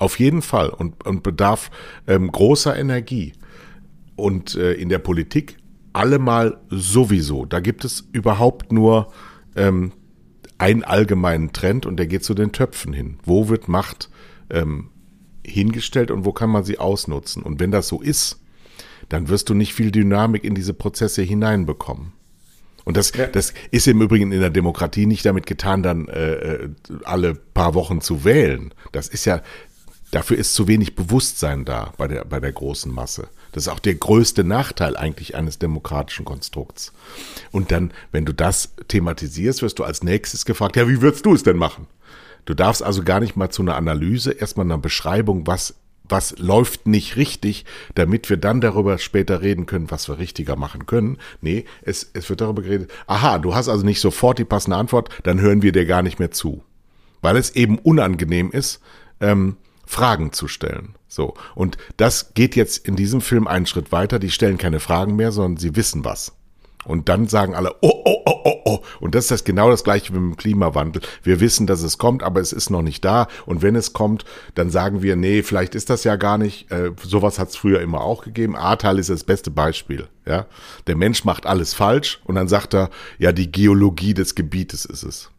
Auf 0.00 0.18
jeden 0.18 0.40
Fall 0.40 0.70
und, 0.70 1.06
und 1.06 1.22
bedarf 1.22 1.70
ähm, 2.06 2.32
großer 2.32 2.76
Energie. 2.76 3.34
Und 4.16 4.54
äh, 4.54 4.72
in 4.72 4.88
der 4.88 4.98
Politik 4.98 5.58
allemal 5.92 6.58
sowieso. 6.70 7.44
Da 7.44 7.60
gibt 7.60 7.84
es 7.84 8.08
überhaupt 8.12 8.72
nur 8.72 9.12
ähm, 9.56 9.92
einen 10.56 10.84
allgemeinen 10.84 11.52
Trend 11.52 11.84
und 11.84 11.98
der 11.98 12.06
geht 12.06 12.24
zu 12.24 12.32
den 12.32 12.52
Töpfen 12.52 12.94
hin. 12.94 13.18
Wo 13.24 13.50
wird 13.50 13.68
Macht 13.68 14.08
ähm, 14.48 14.88
hingestellt 15.46 16.10
und 16.10 16.24
wo 16.24 16.32
kann 16.32 16.48
man 16.48 16.64
sie 16.64 16.78
ausnutzen? 16.78 17.42
Und 17.42 17.60
wenn 17.60 17.70
das 17.70 17.86
so 17.86 18.00
ist, 18.00 18.40
dann 19.10 19.28
wirst 19.28 19.50
du 19.50 19.54
nicht 19.54 19.74
viel 19.74 19.90
Dynamik 19.90 20.44
in 20.44 20.54
diese 20.54 20.72
Prozesse 20.72 21.20
hineinbekommen. 21.20 22.12
Und 22.84 22.96
das, 22.96 23.12
ja. 23.14 23.26
das 23.26 23.52
ist 23.70 23.86
im 23.86 24.00
Übrigen 24.00 24.32
in 24.32 24.40
der 24.40 24.50
Demokratie 24.50 25.04
nicht 25.04 25.26
damit 25.26 25.46
getan, 25.46 25.82
dann 25.82 26.08
äh, 26.08 26.32
äh, 26.32 26.68
alle 27.04 27.34
paar 27.34 27.74
Wochen 27.74 28.00
zu 28.00 28.24
wählen. 28.24 28.72
Das 28.92 29.08
ist 29.08 29.26
ja, 29.26 29.42
dafür 30.10 30.36
ist 30.38 30.54
zu 30.54 30.68
wenig 30.68 30.94
Bewusstsein 30.94 31.64
da 31.64 31.92
bei 31.96 32.08
der, 32.08 32.24
bei 32.24 32.40
der 32.40 32.52
großen 32.52 32.92
Masse. 32.92 33.28
Das 33.52 33.64
ist 33.64 33.68
auch 33.68 33.78
der 33.78 33.94
größte 33.94 34.44
Nachteil 34.44 34.96
eigentlich 34.96 35.34
eines 35.34 35.58
demokratischen 35.58 36.24
Konstrukts. 36.24 36.92
Und 37.50 37.72
dann, 37.72 37.92
wenn 38.12 38.24
du 38.24 38.32
das 38.32 38.74
thematisierst, 38.88 39.62
wirst 39.62 39.78
du 39.78 39.84
als 39.84 40.02
nächstes 40.02 40.44
gefragt, 40.44 40.76
ja, 40.76 40.88
wie 40.88 41.00
würdest 41.00 41.26
du 41.26 41.34
es 41.34 41.42
denn 41.42 41.56
machen? 41.56 41.86
Du 42.44 42.54
darfst 42.54 42.82
also 42.82 43.02
gar 43.02 43.20
nicht 43.20 43.36
mal 43.36 43.50
zu 43.50 43.62
einer 43.62 43.76
Analyse, 43.76 44.32
erstmal 44.32 44.66
einer 44.66 44.78
Beschreibung, 44.78 45.46
was 45.46 45.74
was 46.10 46.36
läuft 46.38 46.86
nicht 46.86 47.16
richtig, 47.16 47.64
damit 47.94 48.28
wir 48.30 48.36
dann 48.36 48.60
darüber 48.60 48.98
später 48.98 49.42
reden 49.42 49.66
können, 49.66 49.90
was 49.90 50.08
wir 50.08 50.18
richtiger 50.18 50.56
machen 50.56 50.86
können. 50.86 51.18
Nee, 51.40 51.64
es, 51.82 52.10
es 52.12 52.28
wird 52.28 52.40
darüber 52.40 52.62
geredet, 52.62 52.90
aha, 53.06 53.38
du 53.38 53.54
hast 53.54 53.68
also 53.68 53.84
nicht 53.84 54.00
sofort 54.00 54.38
die 54.38 54.44
passende 54.44 54.76
Antwort, 54.76 55.08
dann 55.22 55.40
hören 55.40 55.62
wir 55.62 55.72
dir 55.72 55.86
gar 55.86 56.02
nicht 56.02 56.18
mehr 56.18 56.30
zu. 56.30 56.62
Weil 57.22 57.36
es 57.36 57.54
eben 57.54 57.78
unangenehm 57.78 58.50
ist, 58.50 58.80
ähm, 59.20 59.56
Fragen 59.90 60.32
zu 60.32 60.46
stellen. 60.46 60.94
So. 61.08 61.34
Und 61.56 61.76
das 61.96 62.34
geht 62.34 62.54
jetzt 62.54 62.86
in 62.86 62.94
diesem 62.94 63.20
Film 63.20 63.48
einen 63.48 63.66
Schritt 63.66 63.90
weiter. 63.90 64.20
Die 64.20 64.30
stellen 64.30 64.56
keine 64.56 64.78
Fragen 64.78 65.16
mehr, 65.16 65.32
sondern 65.32 65.56
sie 65.56 65.74
wissen 65.74 66.04
was. 66.04 66.32
Und 66.84 67.08
dann 67.08 67.26
sagen 67.26 67.54
alle, 67.54 67.74
oh, 67.82 68.02
oh, 68.04 68.22
oh, 68.24 68.40
oh, 68.44 68.60
oh. 68.64 68.80
Und 69.00 69.14
das 69.14 69.24
ist 69.24 69.30
das 69.32 69.44
genau 69.44 69.68
das 69.68 69.84
gleiche 69.84 70.12
mit 70.12 70.22
dem 70.22 70.36
Klimawandel. 70.36 71.02
Wir 71.24 71.40
wissen, 71.40 71.66
dass 71.66 71.82
es 71.82 71.98
kommt, 71.98 72.22
aber 72.22 72.40
es 72.40 72.52
ist 72.52 72.70
noch 72.70 72.82
nicht 72.82 73.04
da. 73.04 73.26
Und 73.46 73.62
wenn 73.62 73.74
es 73.74 73.92
kommt, 73.92 74.24
dann 74.54 74.70
sagen 74.70 75.02
wir, 75.02 75.16
nee, 75.16 75.42
vielleicht 75.42 75.74
ist 75.74 75.90
das 75.90 76.04
ja 76.04 76.14
gar 76.14 76.38
nicht. 76.38 76.70
Äh, 76.70 76.92
sowas 77.02 77.40
hat 77.40 77.48
es 77.48 77.56
früher 77.56 77.80
immer 77.80 78.00
auch 78.00 78.22
gegeben. 78.22 78.56
Ahrtal 78.56 78.98
ist 79.00 79.10
das 79.10 79.24
beste 79.24 79.50
Beispiel. 79.50 80.06
Ja, 80.24 80.46
Der 80.86 80.96
Mensch 80.96 81.24
macht 81.24 81.46
alles 81.46 81.74
falsch 81.74 82.20
und 82.24 82.36
dann 82.36 82.46
sagt 82.46 82.74
er, 82.74 82.90
ja, 83.18 83.32
die 83.32 83.50
Geologie 83.50 84.14
des 84.14 84.36
Gebietes 84.36 84.84
ist 84.84 85.02
es. 85.02 85.30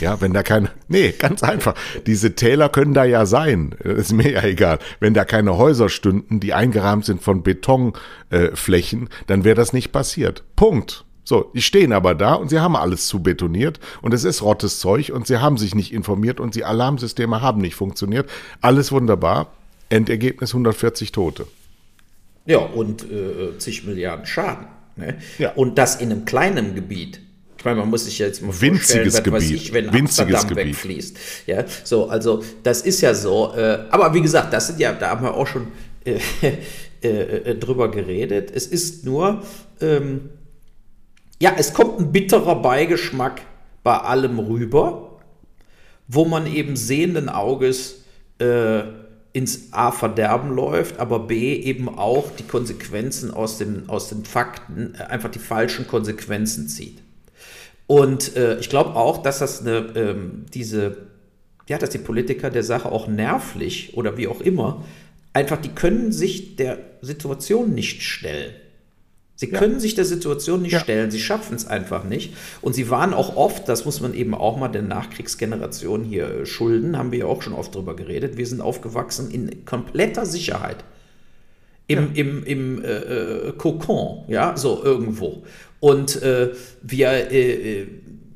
Ja, 0.00 0.20
wenn 0.20 0.32
da 0.32 0.42
keine, 0.42 0.70
nee, 0.88 1.12
ganz 1.12 1.42
einfach. 1.42 1.74
Diese 2.06 2.34
Täler 2.34 2.68
können 2.68 2.94
da 2.94 3.04
ja 3.04 3.26
sein. 3.26 3.74
Ist 3.82 4.12
mir 4.12 4.30
ja 4.32 4.42
egal. 4.44 4.78
Wenn 5.00 5.14
da 5.14 5.24
keine 5.24 5.56
Häuser 5.56 5.88
stünden, 5.88 6.40
die 6.40 6.54
eingerahmt 6.54 7.04
sind 7.04 7.22
von 7.22 7.42
Betonflächen, 7.42 9.06
äh, 9.06 9.10
dann 9.26 9.44
wäre 9.44 9.56
das 9.56 9.72
nicht 9.72 9.92
passiert. 9.92 10.44
Punkt. 10.56 11.04
So, 11.24 11.50
die 11.54 11.62
stehen 11.62 11.92
aber 11.92 12.14
da 12.14 12.34
und 12.34 12.50
sie 12.50 12.60
haben 12.60 12.76
alles 12.76 13.08
zu 13.08 13.20
betoniert 13.20 13.80
und 14.00 14.14
es 14.14 14.22
ist 14.22 14.42
rottes 14.42 14.78
Zeug 14.78 15.10
und 15.12 15.26
sie 15.26 15.38
haben 15.38 15.58
sich 15.58 15.74
nicht 15.74 15.92
informiert 15.92 16.38
und 16.38 16.54
die 16.54 16.64
Alarmsysteme 16.64 17.42
haben 17.42 17.60
nicht 17.60 17.74
funktioniert. 17.74 18.30
Alles 18.60 18.92
wunderbar. 18.92 19.48
Endergebnis 19.88 20.50
140 20.50 21.10
Tote. 21.10 21.46
Ja, 22.44 22.58
und 22.58 23.10
äh, 23.10 23.58
zig 23.58 23.84
Milliarden 23.84 24.24
Schaden. 24.24 24.68
Ne? 24.94 25.18
Ja. 25.38 25.52
Und 25.54 25.78
das 25.78 25.96
in 25.96 26.12
einem 26.12 26.24
kleinen 26.24 26.76
Gebiet 26.76 27.20
meine, 27.66 27.80
man 27.80 27.90
muss 27.90 28.06
sich 28.06 28.18
jetzt 28.18 28.40
mal 28.40 28.58
Winziges 28.58 29.14
vorstellen, 29.14 29.34
was 29.34 29.42
Gebiet. 29.42 29.62
ich, 29.62 29.72
wenn 29.74 29.92
Winziges 29.92 30.18
Amsterdam 30.20 30.48
Gebiet. 30.48 30.66
wegfließt. 30.66 31.18
Ja, 31.46 31.64
so, 31.84 32.08
also 32.08 32.42
das 32.62 32.80
ist 32.80 33.02
ja 33.02 33.12
so. 33.12 33.52
Äh, 33.54 33.80
aber 33.90 34.14
wie 34.14 34.22
gesagt, 34.22 34.52
das 34.52 34.68
sind 34.68 34.80
ja, 34.80 34.92
da 34.92 35.10
haben 35.10 35.24
wir 35.24 35.34
auch 35.34 35.46
schon 35.46 35.66
äh, 36.04 36.18
äh, 37.02 37.08
äh, 37.08 37.54
drüber 37.56 37.90
geredet. 37.90 38.50
Es 38.54 38.66
ist 38.66 39.04
nur, 39.04 39.42
ähm, 39.80 40.30
ja, 41.38 41.52
es 41.58 41.74
kommt 41.74 42.00
ein 42.00 42.12
bitterer 42.12 42.62
Beigeschmack 42.62 43.42
bei 43.82 43.98
allem 43.98 44.38
rüber, 44.38 45.20
wo 46.08 46.24
man 46.24 46.46
eben 46.46 46.76
sehenden 46.76 47.28
Auges 47.28 48.04
äh, 48.38 48.82
ins 49.32 49.72
A 49.72 49.92
Verderben 49.92 50.54
läuft, 50.54 50.98
aber 50.98 51.18
B 51.18 51.56
eben 51.56 51.90
auch 51.90 52.30
die 52.38 52.44
Konsequenzen 52.44 53.30
aus, 53.30 53.58
dem, 53.58 53.88
aus 53.88 54.08
den 54.08 54.24
Fakten, 54.24 54.94
äh, 54.98 55.02
einfach 55.02 55.30
die 55.30 55.38
falschen 55.38 55.86
Konsequenzen 55.86 56.68
zieht. 56.68 57.02
Und 57.86 58.36
äh, 58.36 58.58
ich 58.58 58.68
glaube 58.68 58.96
auch, 58.96 59.22
dass 59.22 59.38
das 59.38 59.60
eine, 59.60 59.92
ähm, 59.94 60.46
diese, 60.52 60.96
ja, 61.68 61.78
dass 61.78 61.90
die 61.90 61.98
Politiker 61.98 62.50
der 62.50 62.62
Sache 62.64 62.90
auch 62.90 63.06
nervlich 63.06 63.96
oder 63.96 64.16
wie 64.16 64.26
auch 64.28 64.40
immer, 64.40 64.84
einfach, 65.32 65.60
die 65.60 65.68
können 65.68 66.12
sich 66.12 66.56
der 66.56 66.78
Situation 67.02 67.74
nicht 67.74 68.02
stellen. 68.02 68.54
Sie 69.38 69.48
können 69.50 69.74
ja. 69.74 69.80
sich 69.80 69.94
der 69.94 70.06
Situation 70.06 70.62
nicht 70.62 70.72
ja. 70.72 70.80
stellen, 70.80 71.10
sie 71.10 71.20
schaffen 71.20 71.54
es 71.54 71.66
einfach 71.66 72.04
nicht. 72.04 72.32
Und 72.62 72.74
sie 72.74 72.88
waren 72.88 73.12
auch 73.12 73.36
oft, 73.36 73.68
das 73.68 73.84
muss 73.84 74.00
man 74.00 74.14
eben 74.14 74.34
auch 74.34 74.56
mal 74.56 74.68
der 74.68 74.80
Nachkriegsgeneration 74.80 76.04
hier 76.04 76.28
äh, 76.28 76.46
schulden, 76.46 76.96
haben 76.96 77.12
wir 77.12 77.20
ja 77.20 77.26
auch 77.26 77.42
schon 77.42 77.52
oft 77.52 77.74
drüber 77.74 77.94
geredet, 77.94 78.38
wir 78.38 78.46
sind 78.46 78.62
aufgewachsen 78.62 79.30
in 79.30 79.66
kompletter 79.66 80.24
Sicherheit. 80.24 80.78
Im, 81.86 81.98
ja. 81.98 82.22
im, 82.22 82.44
im 82.44 82.82
äh, 82.82 82.88
äh 82.88 83.52
Kokon, 83.52 84.24
ja, 84.26 84.56
so 84.56 84.82
irgendwo. 84.82 85.44
Und 85.86 86.20
äh, 86.20 86.50
wir, 86.82 87.30
äh, 87.30 87.82
äh, 87.82 87.86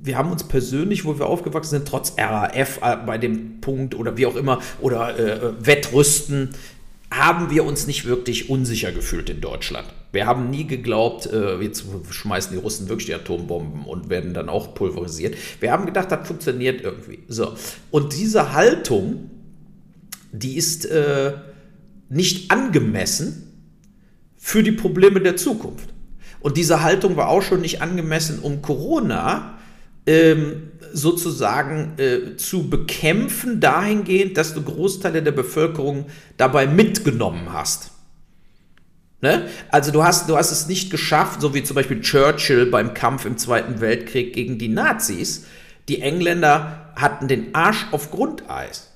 wir 0.01 0.17
haben 0.17 0.31
uns 0.31 0.45
persönlich, 0.45 1.05
wo 1.05 1.19
wir 1.19 1.27
aufgewachsen 1.27 1.71
sind, 1.71 1.89
trotz 1.89 2.15
RAF 2.17 2.79
äh, 2.81 2.97
bei 3.05 3.19
dem 3.19 3.61
Punkt 3.61 3.97
oder 3.97 4.17
wie 4.17 4.27
auch 4.27 4.37
immer, 4.37 4.61
oder 4.81 5.19
äh, 5.19 5.53
Wettrüsten, 5.59 6.51
haben 7.11 7.51
wir 7.51 7.65
uns 7.65 7.89
nicht 7.89 8.05
wirklich 8.07 8.51
unsicher 8.51 8.93
gefühlt 8.93 9.31
in 9.31 9.41
Deutschland. 9.41 9.89
Wir 10.13 10.27
haben 10.27 10.49
nie 10.49 10.65
geglaubt, 10.65 11.27
äh, 11.27 11.57
jetzt 11.57 11.87
schmeißen 12.11 12.53
die 12.53 12.59
Russen 12.59 12.89
wirklich 12.89 13.07
die 13.07 13.15
Atombomben 13.15 13.85
und 13.85 14.09
werden 14.11 14.33
dann 14.33 14.49
auch 14.49 14.73
pulverisiert. 14.73 15.35
Wir 15.59 15.73
haben 15.73 15.87
gedacht, 15.87 16.13
das 16.13 16.29
funktioniert 16.29 16.83
irgendwie. 16.83 17.19
So. 17.27 17.57
Und 17.91 18.17
diese 18.17 18.53
Haltung, 18.53 19.29
die 20.31 20.57
ist 20.57 20.85
äh, 20.85 21.33
nicht 22.09 22.53
angemessen 22.53 23.67
für 24.37 24.63
die 24.63 24.71
Probleme 24.73 25.21
der 25.21 25.37
Zukunft. 25.37 25.89
Und 26.41 26.57
diese 26.57 26.83
Haltung 26.83 27.17
war 27.17 27.29
auch 27.29 27.43
schon 27.43 27.61
nicht 27.61 27.83
angemessen, 27.83 28.41
um 28.41 28.63
Corona 28.63 29.59
ähm, 30.07 30.71
sozusagen 30.93 31.93
äh, 31.99 32.37
zu 32.37 32.69
bekämpfen, 32.69 33.61
dahingehend, 33.61 34.37
dass 34.37 34.55
du 34.55 34.63
Großteile 34.63 35.23
der 35.23 35.33
Bevölkerung 35.33 36.07
dabei 36.37 36.67
mitgenommen 36.67 37.53
hast. 37.53 37.91
Ne? 39.21 39.49
Also 39.69 39.93
du 39.93 40.03
hast, 40.03 40.29
du 40.29 40.37
hast 40.37 40.51
es 40.51 40.67
nicht 40.67 40.91
geschafft, 40.91 41.41
so 41.41 41.55
wie 41.55 41.63
zum 41.63 41.75
Beispiel 41.75 42.01
Churchill 42.01 42.67
beim 42.67 42.95
Kampf 42.95 43.27
im 43.27 43.37
Zweiten 43.37 43.81
Weltkrieg 43.81 44.33
gegen 44.33 44.59
die 44.59 44.69
Nazis. 44.69 45.47
Die 45.89 46.01
Engländer 46.01 46.93
hatten 46.97 47.29
den 47.29 47.55
Arsch 47.55 47.87
auf 47.93 48.11
Grundeis. 48.11 48.91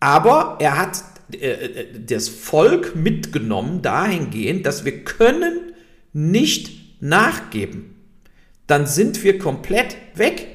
Aber 0.00 0.58
er 0.60 0.78
hat 0.78 1.02
äh, 1.32 1.36
äh 1.36 1.86
das 2.06 2.28
Volk 2.28 2.94
mitgenommen 2.94 3.80
dahingehend, 3.80 4.66
dass 4.66 4.84
wir 4.84 5.02
können 5.04 5.73
nicht 6.14 7.02
nachgeben, 7.02 7.94
dann 8.66 8.86
sind 8.86 9.22
wir 9.22 9.38
komplett 9.38 9.96
weg. 10.14 10.46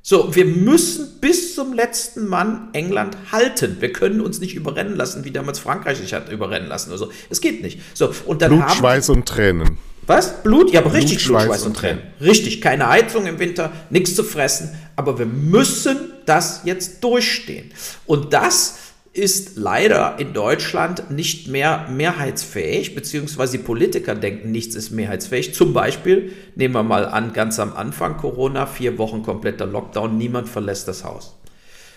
So, 0.00 0.34
wir 0.34 0.44
müssen 0.44 1.20
bis 1.20 1.54
zum 1.54 1.72
letzten 1.72 2.26
Mann 2.26 2.68
England 2.72 3.16
halten. 3.32 3.76
Wir 3.80 3.92
können 3.92 4.20
uns 4.20 4.40
nicht 4.40 4.54
überrennen 4.54 4.96
lassen, 4.96 5.24
wie 5.24 5.30
damals 5.30 5.58
Frankreich 5.58 5.98
sich 5.98 6.12
hat 6.14 6.30
überrennen 6.30 6.68
lassen 6.68 6.90
oder 6.90 6.98
so. 6.98 7.10
Es 7.30 7.40
geht 7.40 7.62
nicht. 7.62 7.80
So, 7.94 8.14
und 8.26 8.42
dann 8.42 8.50
Blut, 8.50 8.62
haben, 8.62 8.78
Schweiß 8.78 9.08
und 9.10 9.26
Tränen. 9.26 9.78
Was? 10.06 10.42
Blut? 10.42 10.72
Ja, 10.72 10.80
aber 10.80 10.90
Blut, 10.90 11.02
richtig 11.02 11.24
Blut, 11.24 11.42
Schweiß, 11.42 11.62
und 11.62 11.74
Tränen. 11.74 12.00
Tränen. 12.00 12.14
Richtig, 12.20 12.60
keine 12.60 12.88
Heizung 12.88 13.26
im 13.26 13.38
Winter, 13.38 13.72
nichts 13.88 14.14
zu 14.14 14.24
fressen. 14.24 14.78
Aber 14.96 15.18
wir 15.18 15.26
müssen 15.26 15.96
das 16.26 16.60
jetzt 16.64 17.02
durchstehen. 17.02 17.72
Und 18.04 18.34
das 18.34 18.76
ist 19.14 19.56
leider 19.56 20.18
in 20.18 20.32
Deutschland 20.32 21.10
nicht 21.10 21.46
mehr 21.46 21.86
mehrheitsfähig, 21.88 22.96
beziehungsweise 22.96 23.58
die 23.58 23.64
Politiker 23.64 24.16
denken, 24.16 24.50
nichts 24.50 24.74
ist 24.74 24.90
mehrheitsfähig. 24.90 25.54
Zum 25.54 25.72
Beispiel, 25.72 26.32
nehmen 26.56 26.74
wir 26.74 26.82
mal 26.82 27.06
an, 27.06 27.32
ganz 27.32 27.60
am 27.60 27.74
Anfang 27.74 28.16
Corona, 28.16 28.66
vier 28.66 28.98
Wochen 28.98 29.22
kompletter 29.22 29.66
Lockdown, 29.66 30.18
niemand 30.18 30.48
verlässt 30.48 30.88
das 30.88 31.04
Haus. 31.04 31.38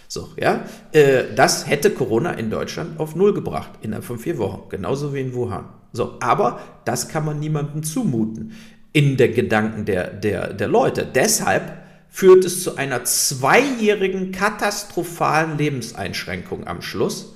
So, 0.08 0.30
ja, 0.40 0.64
äh, 0.92 1.24
das 1.36 1.68
hätte 1.68 1.90
Corona 1.90 2.32
in 2.34 2.52
Deutschland 2.52 3.00
auf 3.00 3.16
Null 3.16 3.34
gebracht, 3.34 3.72
innerhalb 3.82 4.06
von 4.06 4.20
vier 4.20 4.38
Wochen, 4.38 4.70
genauso 4.70 5.14
wie 5.14 5.22
in 5.22 5.34
Wuhan. 5.34 5.66
So, 5.92 6.18
aber 6.20 6.60
das 6.86 7.10
kann 7.10 7.26
man 7.26 7.40
niemandem 7.40 7.82
zumuten 7.82 8.54
in 8.94 9.18
der 9.18 9.30
Gedanken 9.30 9.86
der, 9.86 10.12
der, 10.12 10.54
der 10.54 10.68
Leute. 10.68 11.06
Deshalb 11.14 11.87
führt 12.10 12.46
es 12.46 12.64
zu 12.64 12.78
einer 12.78 13.04
zweijährigen 13.04 14.32
katastrophalen 14.32 15.58
Lebenseinschränkung 15.58 16.66
am 16.68 16.82
Schluss 16.82 17.36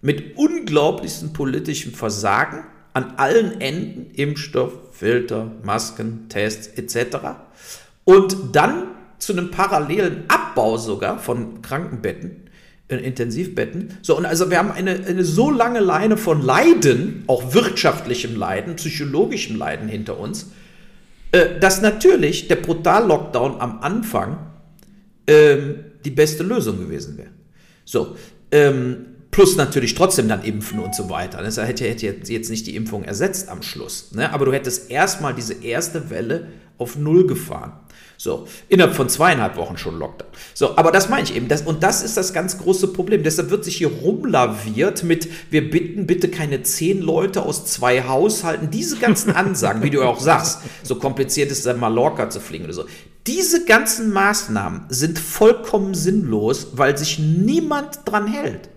mit 0.00 0.36
unglaublichsten 0.36 1.32
politischen 1.32 1.94
Versagen 1.94 2.64
an 2.92 3.14
allen 3.16 3.60
Enden, 3.60 4.10
Impfstoff, 4.14 4.72
Filter, 4.92 5.50
Masken, 5.62 6.28
Tests 6.28 6.66
etc. 6.66 7.16
Und 8.04 8.36
dann 8.52 8.88
zu 9.18 9.32
einem 9.32 9.50
parallelen 9.50 10.24
Abbau 10.28 10.76
sogar 10.76 11.18
von 11.18 11.62
Krankenbetten, 11.62 12.48
äh, 12.88 12.96
Intensivbetten. 12.96 13.98
So, 14.02 14.16
und 14.16 14.26
also 14.26 14.50
wir 14.50 14.58
haben 14.58 14.72
eine, 14.72 15.04
eine 15.06 15.24
so 15.24 15.50
lange 15.50 15.80
Leine 15.80 16.16
von 16.16 16.42
Leiden, 16.42 17.24
auch 17.26 17.54
wirtschaftlichem 17.54 18.36
Leiden, 18.36 18.76
psychologischem 18.76 19.56
Leiden 19.56 19.88
hinter 19.88 20.18
uns, 20.18 20.50
äh, 21.32 21.58
dass 21.60 21.82
natürlich 21.82 22.48
der 22.48 22.56
Brutal-Lockdown 22.56 23.60
am 23.60 23.80
Anfang 23.80 24.38
ähm, 25.26 25.84
die 26.04 26.10
beste 26.10 26.42
Lösung 26.42 26.78
gewesen 26.78 27.18
wäre. 27.18 27.30
So, 27.84 28.16
ähm, 28.50 29.06
plus 29.30 29.56
natürlich 29.56 29.94
trotzdem 29.94 30.28
dann 30.28 30.42
impfen 30.42 30.78
und 30.78 30.94
so 30.94 31.10
weiter. 31.10 31.42
Das 31.42 31.58
hätte, 31.58 31.84
hätte 31.84 32.06
jetzt 32.06 32.50
nicht 32.50 32.66
die 32.66 32.76
Impfung 32.76 33.04
ersetzt 33.04 33.48
am 33.48 33.62
Schluss. 33.62 34.12
Ne? 34.12 34.32
Aber 34.32 34.46
du 34.46 34.52
hättest 34.52 34.90
erstmal 34.90 35.34
diese 35.34 35.54
erste 35.62 36.10
Welle 36.10 36.48
auf 36.78 36.96
Null 36.96 37.26
gefahren. 37.26 37.72
So, 38.20 38.48
innerhalb 38.68 38.96
von 38.96 39.08
zweieinhalb 39.08 39.56
Wochen 39.56 39.78
schon 39.78 39.96
Lockdown. 39.96 40.26
So, 40.52 40.76
aber 40.76 40.90
das 40.90 41.08
meine 41.08 41.22
ich 41.22 41.36
eben. 41.36 41.46
Das, 41.46 41.62
und 41.62 41.84
das 41.84 42.02
ist 42.02 42.16
das 42.16 42.32
ganz 42.32 42.58
große 42.58 42.88
Problem. 42.88 43.22
Deshalb 43.22 43.50
wird 43.50 43.64
sich 43.64 43.76
hier 43.76 43.92
rumlaviert 43.92 45.04
mit, 45.04 45.28
wir 45.50 45.70
bitten 45.70 46.08
bitte 46.08 46.28
keine 46.28 46.64
zehn 46.64 47.00
Leute 47.00 47.42
aus 47.42 47.64
zwei 47.66 48.02
Haushalten. 48.02 48.72
Diese 48.72 48.96
ganzen 48.96 49.30
Ansagen, 49.30 49.84
wie 49.84 49.90
du 49.90 50.02
auch 50.02 50.18
sagst, 50.18 50.62
so 50.82 50.96
kompliziert 50.96 51.52
ist 51.52 51.58
es 51.58 51.64
dann 51.64 51.78
Mallorca 51.78 52.28
zu 52.28 52.40
fliegen 52.40 52.64
oder 52.64 52.74
so. 52.74 52.86
Diese 53.28 53.64
ganzen 53.64 54.12
Maßnahmen 54.12 54.86
sind 54.88 55.20
vollkommen 55.20 55.94
sinnlos, 55.94 56.72
weil 56.72 56.98
sich 56.98 57.20
niemand 57.20 58.00
dran 58.04 58.26
hält. 58.26 58.68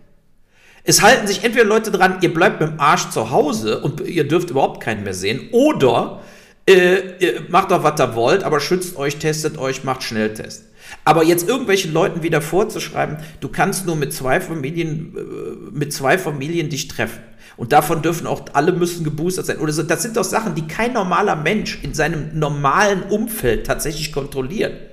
Es 0.84 1.02
halten 1.02 1.26
sich 1.26 1.44
entweder 1.44 1.66
Leute 1.66 1.90
dran, 1.90 2.20
ihr 2.22 2.32
bleibt 2.32 2.62
mit 2.62 2.70
dem 2.70 2.80
Arsch 2.80 3.10
zu 3.10 3.32
Hause 3.32 3.82
und 3.82 4.02
ihr 4.02 4.28
dürft 4.28 4.52
überhaupt 4.52 4.84
keinen 4.84 5.04
mehr 5.04 5.16
sehen, 5.16 5.50
oder 5.52 6.22
äh, 6.66 7.40
macht 7.50 7.72
doch, 7.72 7.84
was 7.84 8.00
ihr 8.00 8.16
wollt, 8.16 8.44
aber 8.44 8.60
schützt 8.60 8.96
euch, 8.98 9.18
testet 9.18 9.58
euch, 9.58 9.84
macht 9.84 10.04
Schnelltest. 10.04 10.66
Aber 11.06 11.24
jetzt 11.24 11.48
irgendwelchen 11.48 11.94
Leuten 11.94 12.24
wieder 12.24 12.42
vorzuschreiben, 12.42 13.18
du 13.40 13.50
kannst 13.50 13.86
nur 13.86 13.96
mit 13.96 14.14
zwei 14.14 14.42
Familien, 14.42 15.16
äh, 15.16 15.72
mit 15.72 15.94
zwei 15.94 16.18
Familien 16.18 16.70
dich 16.70 16.88
treffen. 16.88 17.22
Und 17.58 17.74
davon 17.74 18.02
dürfen 18.02 18.28
auch 18.28 18.46
alle 18.54 18.72
müssen 18.72 19.04
geboostert 19.04 19.46
sein. 19.46 19.60
Oder 19.60 19.74
so, 19.74 19.84
das 19.84 20.02
sind 20.02 20.18
doch 20.18 20.24
Sachen, 20.24 20.56
die 20.56 20.68
kein 20.68 20.94
normaler 20.94 21.36
Mensch 21.36 21.80
in 21.84 21.94
seinem 21.94 22.38
normalen 22.38 23.04
Umfeld 23.04 23.68
tatsächlich 23.68 24.12
kontrolliert. 24.12 24.91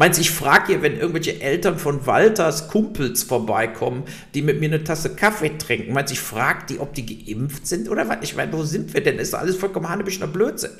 Meinst 0.00 0.16
du, 0.16 0.22
ich 0.22 0.30
frage 0.30 0.74
ihr, 0.74 0.82
wenn 0.82 0.96
irgendwelche 0.96 1.40
Eltern 1.40 1.76
von 1.76 2.06
Walters 2.06 2.68
Kumpels 2.68 3.24
vorbeikommen, 3.24 4.04
die 4.32 4.42
mit 4.42 4.60
mir 4.60 4.66
eine 4.66 4.84
Tasse 4.84 5.16
Kaffee 5.16 5.58
trinken, 5.58 5.92
meinst 5.92 6.10
du, 6.10 6.14
ich 6.14 6.20
frage 6.20 6.66
die, 6.68 6.78
ob 6.78 6.94
die 6.94 7.04
geimpft 7.04 7.66
sind 7.66 7.88
oder 7.88 8.08
was? 8.08 8.18
Ich 8.22 8.36
meine, 8.36 8.52
wo 8.52 8.62
sind 8.62 8.94
wir 8.94 9.02
denn? 9.02 9.18
Ist 9.18 9.34
alles 9.34 9.56
vollkommen 9.56 9.88
hanebischer 9.88 10.28
Blödsinn. 10.28 10.70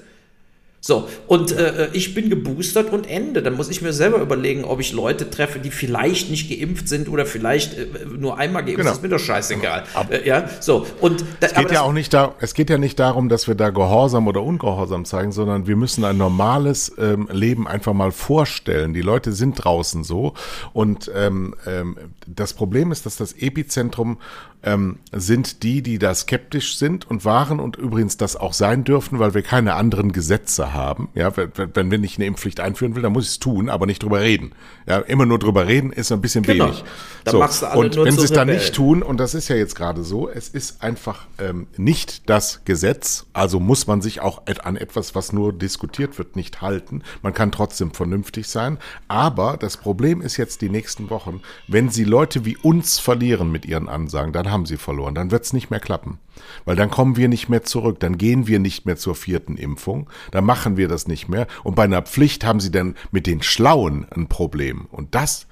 So, 0.81 1.09
und 1.27 1.51
äh, 1.51 1.87
äh, 1.87 1.89
ich 1.93 2.15
bin 2.15 2.31
geboostert 2.31 2.93
und 2.93 3.09
Ende. 3.09 3.43
Dann 3.43 3.55
muss 3.55 3.69
ich 3.69 3.83
mir 3.83 3.93
selber 3.93 4.19
überlegen, 4.19 4.65
ob 4.65 4.79
ich 4.81 4.93
Leute 4.93 5.29
treffe, 5.29 5.59
die 5.59 5.73
vielleicht 5.73 6.31
nicht 6.31 6.49
geimpft 6.49 6.89
sind 6.89 7.09
oder 7.09 7.27
vielleicht 7.27 7.77
äh, 7.77 7.87
nur 8.17 8.39
einmal 8.39 8.63
geimpft 8.63 8.79
genau. 8.79 8.91
sind. 8.91 8.99
Ist 8.99 9.03
mir 9.03 9.09
doch 9.09 9.19
scheißegal. 9.19 9.85
Äh, 10.11 10.27
ja, 10.27 10.49
so. 10.61 10.87
Und 11.01 11.25
da, 11.41 11.49
es, 11.49 11.55
geht 11.55 11.73
ja 11.73 11.83
auch 11.83 11.93
nicht 11.93 12.15
da, 12.15 12.35
es 12.41 12.55
geht 12.55 12.71
ja 12.71 12.79
nicht 12.79 12.99
darum, 13.01 13.29
dass 13.29 13.49
wir 13.49 13.57
da 13.57 13.71
Gehorsam 13.71 14.29
oder 14.29 14.43
Ungehorsam 14.43 15.05
zeigen, 15.05 15.33
sondern 15.33 15.67
wir 15.67 15.75
müssen 15.75 16.05
ein 16.05 16.17
normales 16.17 16.93
ähm, 16.97 17.29
Leben 17.33 17.67
einfach 17.67 17.93
mal 17.93 18.13
vorstellen. 18.13 18.95
Die 18.95 19.03
Leute 19.03 19.33
sind 19.33 19.55
draußen 19.65 20.05
so. 20.05 20.35
Und 20.73 21.11
ähm, 21.13 21.57
ähm, 21.67 21.97
das 22.27 22.53
Problem 22.53 22.93
ist, 22.93 23.05
dass 23.05 23.17
das 23.17 23.33
Epizentrum 23.33 24.19
ähm, 24.63 24.99
sind 25.13 25.63
die, 25.63 25.83
die 25.83 25.99
da 25.99 26.15
skeptisch 26.15 26.77
sind 26.79 27.09
und 27.09 27.25
waren 27.25 27.61
und 27.61 27.77
übrigens 27.77 28.17
das 28.17 28.37
auch 28.37 28.53
sein 28.53 28.85
dürfen, 28.85 29.19
weil 29.19 29.35
wir 29.35 29.43
keine 29.43 29.75
anderen 29.75 30.13
Gesetze 30.13 30.68
haben. 30.73 31.09
Ja, 31.15 31.33
wenn, 31.37 31.91
wenn 31.91 32.01
nicht 32.01 32.19
eine 32.19 32.27
Impfpflicht 32.27 32.61
einführen 32.61 32.95
will, 32.95 33.03
dann 33.03 33.13
muss 33.13 33.25
ich 33.25 33.31
es 33.31 33.39
tun, 33.39 33.69
aber 33.69 33.87
nicht 33.87 34.03
drüber 34.03 34.21
reden. 34.21 34.53
Ja, 34.87 34.99
immer 34.99 35.27
nur 35.27 35.39
drüber 35.39 35.67
reden 35.67 35.93
ist 35.93 36.13
ein 36.13 36.21
bisschen 36.21 36.43
genau. 36.43 36.67
wenig. 36.67 36.85
Dann 37.25 37.33
so. 37.33 37.39
machst 37.39 37.63
du 37.63 37.67
alle 37.67 37.81
und 37.81 37.97
nur 37.97 38.05
wenn 38.05 38.17
sie 38.17 38.25
es 38.25 38.33
dann 38.33 38.49
nicht 38.49 38.75
tun, 38.75 39.03
und 39.03 39.19
das 39.19 39.35
ist 39.35 39.49
ja 39.49 39.57
jetzt 39.57 39.75
gerade 39.75 40.05
so, 40.05 40.29
es 40.29 40.49
ist 40.49 40.83
einfach 40.83 41.27
ähm, 41.39 41.67
nicht 41.77 42.29
das 42.29 42.63
Gesetz, 42.65 43.27
also 43.33 43.61
muss 43.61 43.87
man 43.87 44.01
sich 44.01 44.21
auch 44.21 44.43
an 44.63 44.77
etwas, 44.77 45.15
was 45.15 45.33
nur 45.33 45.53
diskutiert 45.53 46.19
wird, 46.19 46.37
nicht 46.37 46.63
halten. 46.63 47.03
Man 47.23 47.35
kann 47.35 47.53
trotzdem 47.53 47.93
vernünftig 47.93 48.49
sein, 48.49 48.79
aber 49.09 49.57
das 49.57 49.77
Problem 49.77 50.21
ist 50.21 50.37
jetzt 50.37 50.61
die 50.63 50.71
nächsten 50.71 51.11
Wochen, 51.11 51.43
wenn 51.67 51.91
sie 51.91 52.05
Leute 52.05 52.45
wie 52.45 52.57
uns 52.57 52.99
verlieren 52.99 53.51
mit 53.51 53.67
ihren 53.67 53.89
Ansagen, 53.89 54.33
dann 54.33 54.51
haben 54.51 54.67
sie 54.67 54.77
verloren. 54.77 55.15
Dann 55.15 55.31
wird 55.31 55.45
es 55.45 55.53
nicht 55.53 55.71
mehr 55.71 55.81
klappen. 55.81 56.19
Weil 56.65 56.77
dann 56.77 56.91
kommen 56.91 57.17
wir 57.17 57.29
nicht 57.29 57.49
mehr 57.49 57.63
zurück, 57.63 58.01
dann 58.01 58.19
gehen 58.19 58.47
wir 58.47 58.59
nicht 58.59 58.87
mehr 58.87 58.97
zur 58.97 59.15
vierten 59.15 59.57
Impfung, 59.57 60.09
dann 60.31 60.45
machen 60.45 60.77
wir 60.77 60.89
das 60.89 61.09
nicht 61.09 61.29
mehr. 61.29 61.47
Und 61.65 61.75
bei 61.75 61.85
einer 61.85 62.03
Pflicht 62.03 62.45
haben 62.45 62.61
sie 62.61 62.71
dann 62.71 62.97
mit 63.11 63.27
den 63.27 63.43
Schlauen 63.43 64.07
ein 64.11 64.29
Problem. 64.29 64.87
Und 64.91 65.15
das 65.15 65.47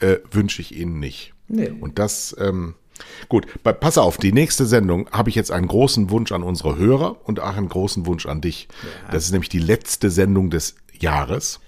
äh, 0.00 0.16
wünsche 0.30 0.62
ich 0.62 0.76
ihnen 0.76 0.98
nicht. 0.98 1.34
Nee. 1.48 1.68
Und 1.68 1.98
das, 1.98 2.36
ähm, 2.38 2.74
gut, 3.28 3.46
pass 3.62 3.98
auf, 3.98 4.18
die 4.18 4.32
nächste 4.32 4.66
Sendung 4.66 5.08
habe 5.10 5.30
ich 5.30 5.34
jetzt 5.34 5.50
einen 5.50 5.68
großen 5.68 6.10
Wunsch 6.10 6.32
an 6.32 6.42
unsere 6.42 6.76
Hörer 6.76 7.16
und 7.24 7.40
auch 7.40 7.56
einen 7.56 7.68
großen 7.68 8.06
Wunsch 8.06 8.26
an 8.26 8.40
dich. 8.40 8.68
Ja. 8.82 9.12
Das 9.12 9.24
ist 9.24 9.32
nämlich 9.32 9.48
die 9.48 9.58
letzte 9.58 10.10
Sendung 10.10 10.50
des 10.50 10.76
Jahres. 10.98 11.60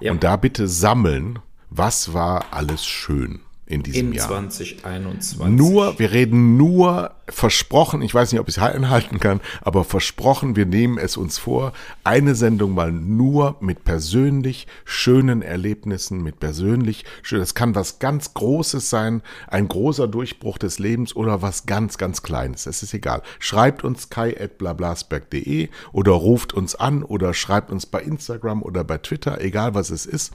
Ja. 0.00 0.12
Und 0.12 0.24
da 0.24 0.36
bitte 0.36 0.68
sammeln, 0.68 1.38
was 1.70 2.14
war 2.14 2.46
alles 2.52 2.86
schön 2.86 3.40
in 3.68 3.82
diesem 3.82 4.08
in 4.08 4.12
Jahr. 4.14 4.28
2021. 4.28 5.48
Nur, 5.48 5.98
wir 5.98 6.12
reden 6.12 6.56
nur 6.56 7.12
versprochen, 7.28 8.00
ich 8.00 8.14
weiß 8.14 8.32
nicht, 8.32 8.40
ob 8.40 8.48
ich 8.48 8.56
es 8.56 8.62
einhalten 8.62 9.20
kann, 9.20 9.40
aber 9.60 9.84
versprochen, 9.84 10.56
wir 10.56 10.64
nehmen 10.64 10.96
es 10.96 11.16
uns 11.16 11.38
vor, 11.38 11.72
eine 12.02 12.34
Sendung 12.34 12.72
mal 12.74 12.90
nur 12.90 13.56
mit 13.60 13.84
persönlich 13.84 14.66
schönen 14.84 15.42
Erlebnissen, 15.42 16.22
mit 16.22 16.40
persönlich 16.40 17.04
schön, 17.22 17.40
das 17.40 17.54
kann 17.54 17.74
was 17.74 17.98
ganz 17.98 18.32
Großes 18.32 18.88
sein, 18.88 19.22
ein 19.46 19.68
großer 19.68 20.08
Durchbruch 20.08 20.56
des 20.56 20.78
Lebens 20.78 21.14
oder 21.14 21.42
was 21.42 21.66
ganz, 21.66 21.98
ganz 21.98 22.22
Kleines, 22.22 22.66
es 22.66 22.82
ist 22.82 22.94
egal. 22.94 23.22
Schreibt 23.38 23.84
uns 23.84 24.08
kai.blablasberg.de 24.08 25.68
oder 25.92 26.12
ruft 26.12 26.54
uns 26.54 26.74
an 26.74 27.02
oder 27.02 27.34
schreibt 27.34 27.70
uns 27.70 27.84
bei 27.84 28.00
Instagram 28.00 28.62
oder 28.62 28.82
bei 28.84 28.98
Twitter, 28.98 29.40
egal 29.42 29.74
was 29.74 29.90
es 29.90 30.06
ist. 30.06 30.32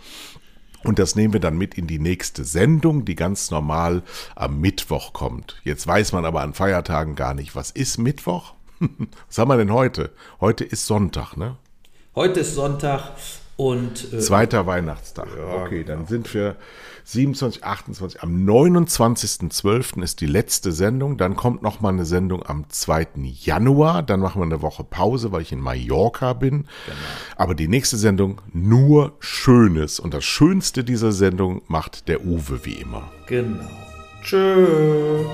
Und 0.84 1.00
das 1.00 1.16
nehmen 1.16 1.34
wir 1.34 1.40
dann 1.40 1.58
mit 1.58 1.76
in 1.76 1.88
die 1.88 2.00
nächste 2.00 2.44
Sendung, 2.44 3.06
die 3.06 3.16
ganz 3.16 3.52
normal 3.52 4.04
am 4.36 4.60
Mittwoch 4.60 5.14
kommt. 5.14 5.62
Jetzt 5.64 5.88
weiß 5.88 6.12
man 6.12 6.26
aber 6.26 6.42
an 6.42 6.54
Feiertagen 6.54 7.16
gar 7.16 7.34
nicht, 7.34 7.56
was 7.56 7.72
ist 7.72 7.98
Mittwoch? 7.98 8.54
was 9.28 9.38
haben 9.38 9.50
wir 9.50 9.58
denn 9.58 9.72
heute? 9.72 10.12
Heute 10.42 10.64
ist 10.64 10.86
Sonntag, 10.86 11.38
ne? 11.38 11.58
Heute 12.16 12.42
ist 12.42 12.56
Sonntag 12.56 13.12
und. 13.64 14.14
Äh, 14.14 14.20
Zweiter 14.20 14.66
Weihnachtstag. 14.66 15.28
Ja, 15.38 15.64
okay, 15.64 15.84
genau. 15.84 15.98
dann 15.98 16.08
sind 16.08 16.34
wir 16.34 16.56
27, 17.06 17.64
28. 17.64 18.24
Am 18.24 18.46
29.12. 18.46 20.02
ist 20.02 20.22
die 20.22 20.26
letzte 20.26 20.72
Sendung. 20.72 21.18
Dann 21.18 21.36
kommt 21.36 21.62
noch 21.62 21.82
mal 21.82 21.90
eine 21.90 22.06
Sendung 22.06 22.46
am 22.46 22.66
2. 22.70 23.08
Januar. 23.24 24.04
Dann 24.04 24.20
machen 24.20 24.42
wir 24.42 24.46
eine 24.46 24.62
Woche 24.62 24.84
Pause, 24.84 25.32
weil 25.32 25.42
ich 25.42 25.52
in 25.52 25.60
Mallorca 25.60 26.34
bin. 26.34 26.64
Genau. 26.86 26.98
Aber 27.36 27.56
die 27.56 27.68
nächste 27.68 27.98
Sendung 27.98 28.42
nur 28.52 29.14
Schönes. 29.20 30.00
Und 30.00 30.14
das 30.14 30.24
Schönste 30.24 30.84
dieser 30.84 31.12
Sendung 31.12 31.62
macht 31.68 32.08
der 32.08 32.26
Uwe 32.26 32.66
wie 32.66 32.76
immer. 32.76 33.12
Genau. 33.28 33.68
Tschüss. 34.22 35.28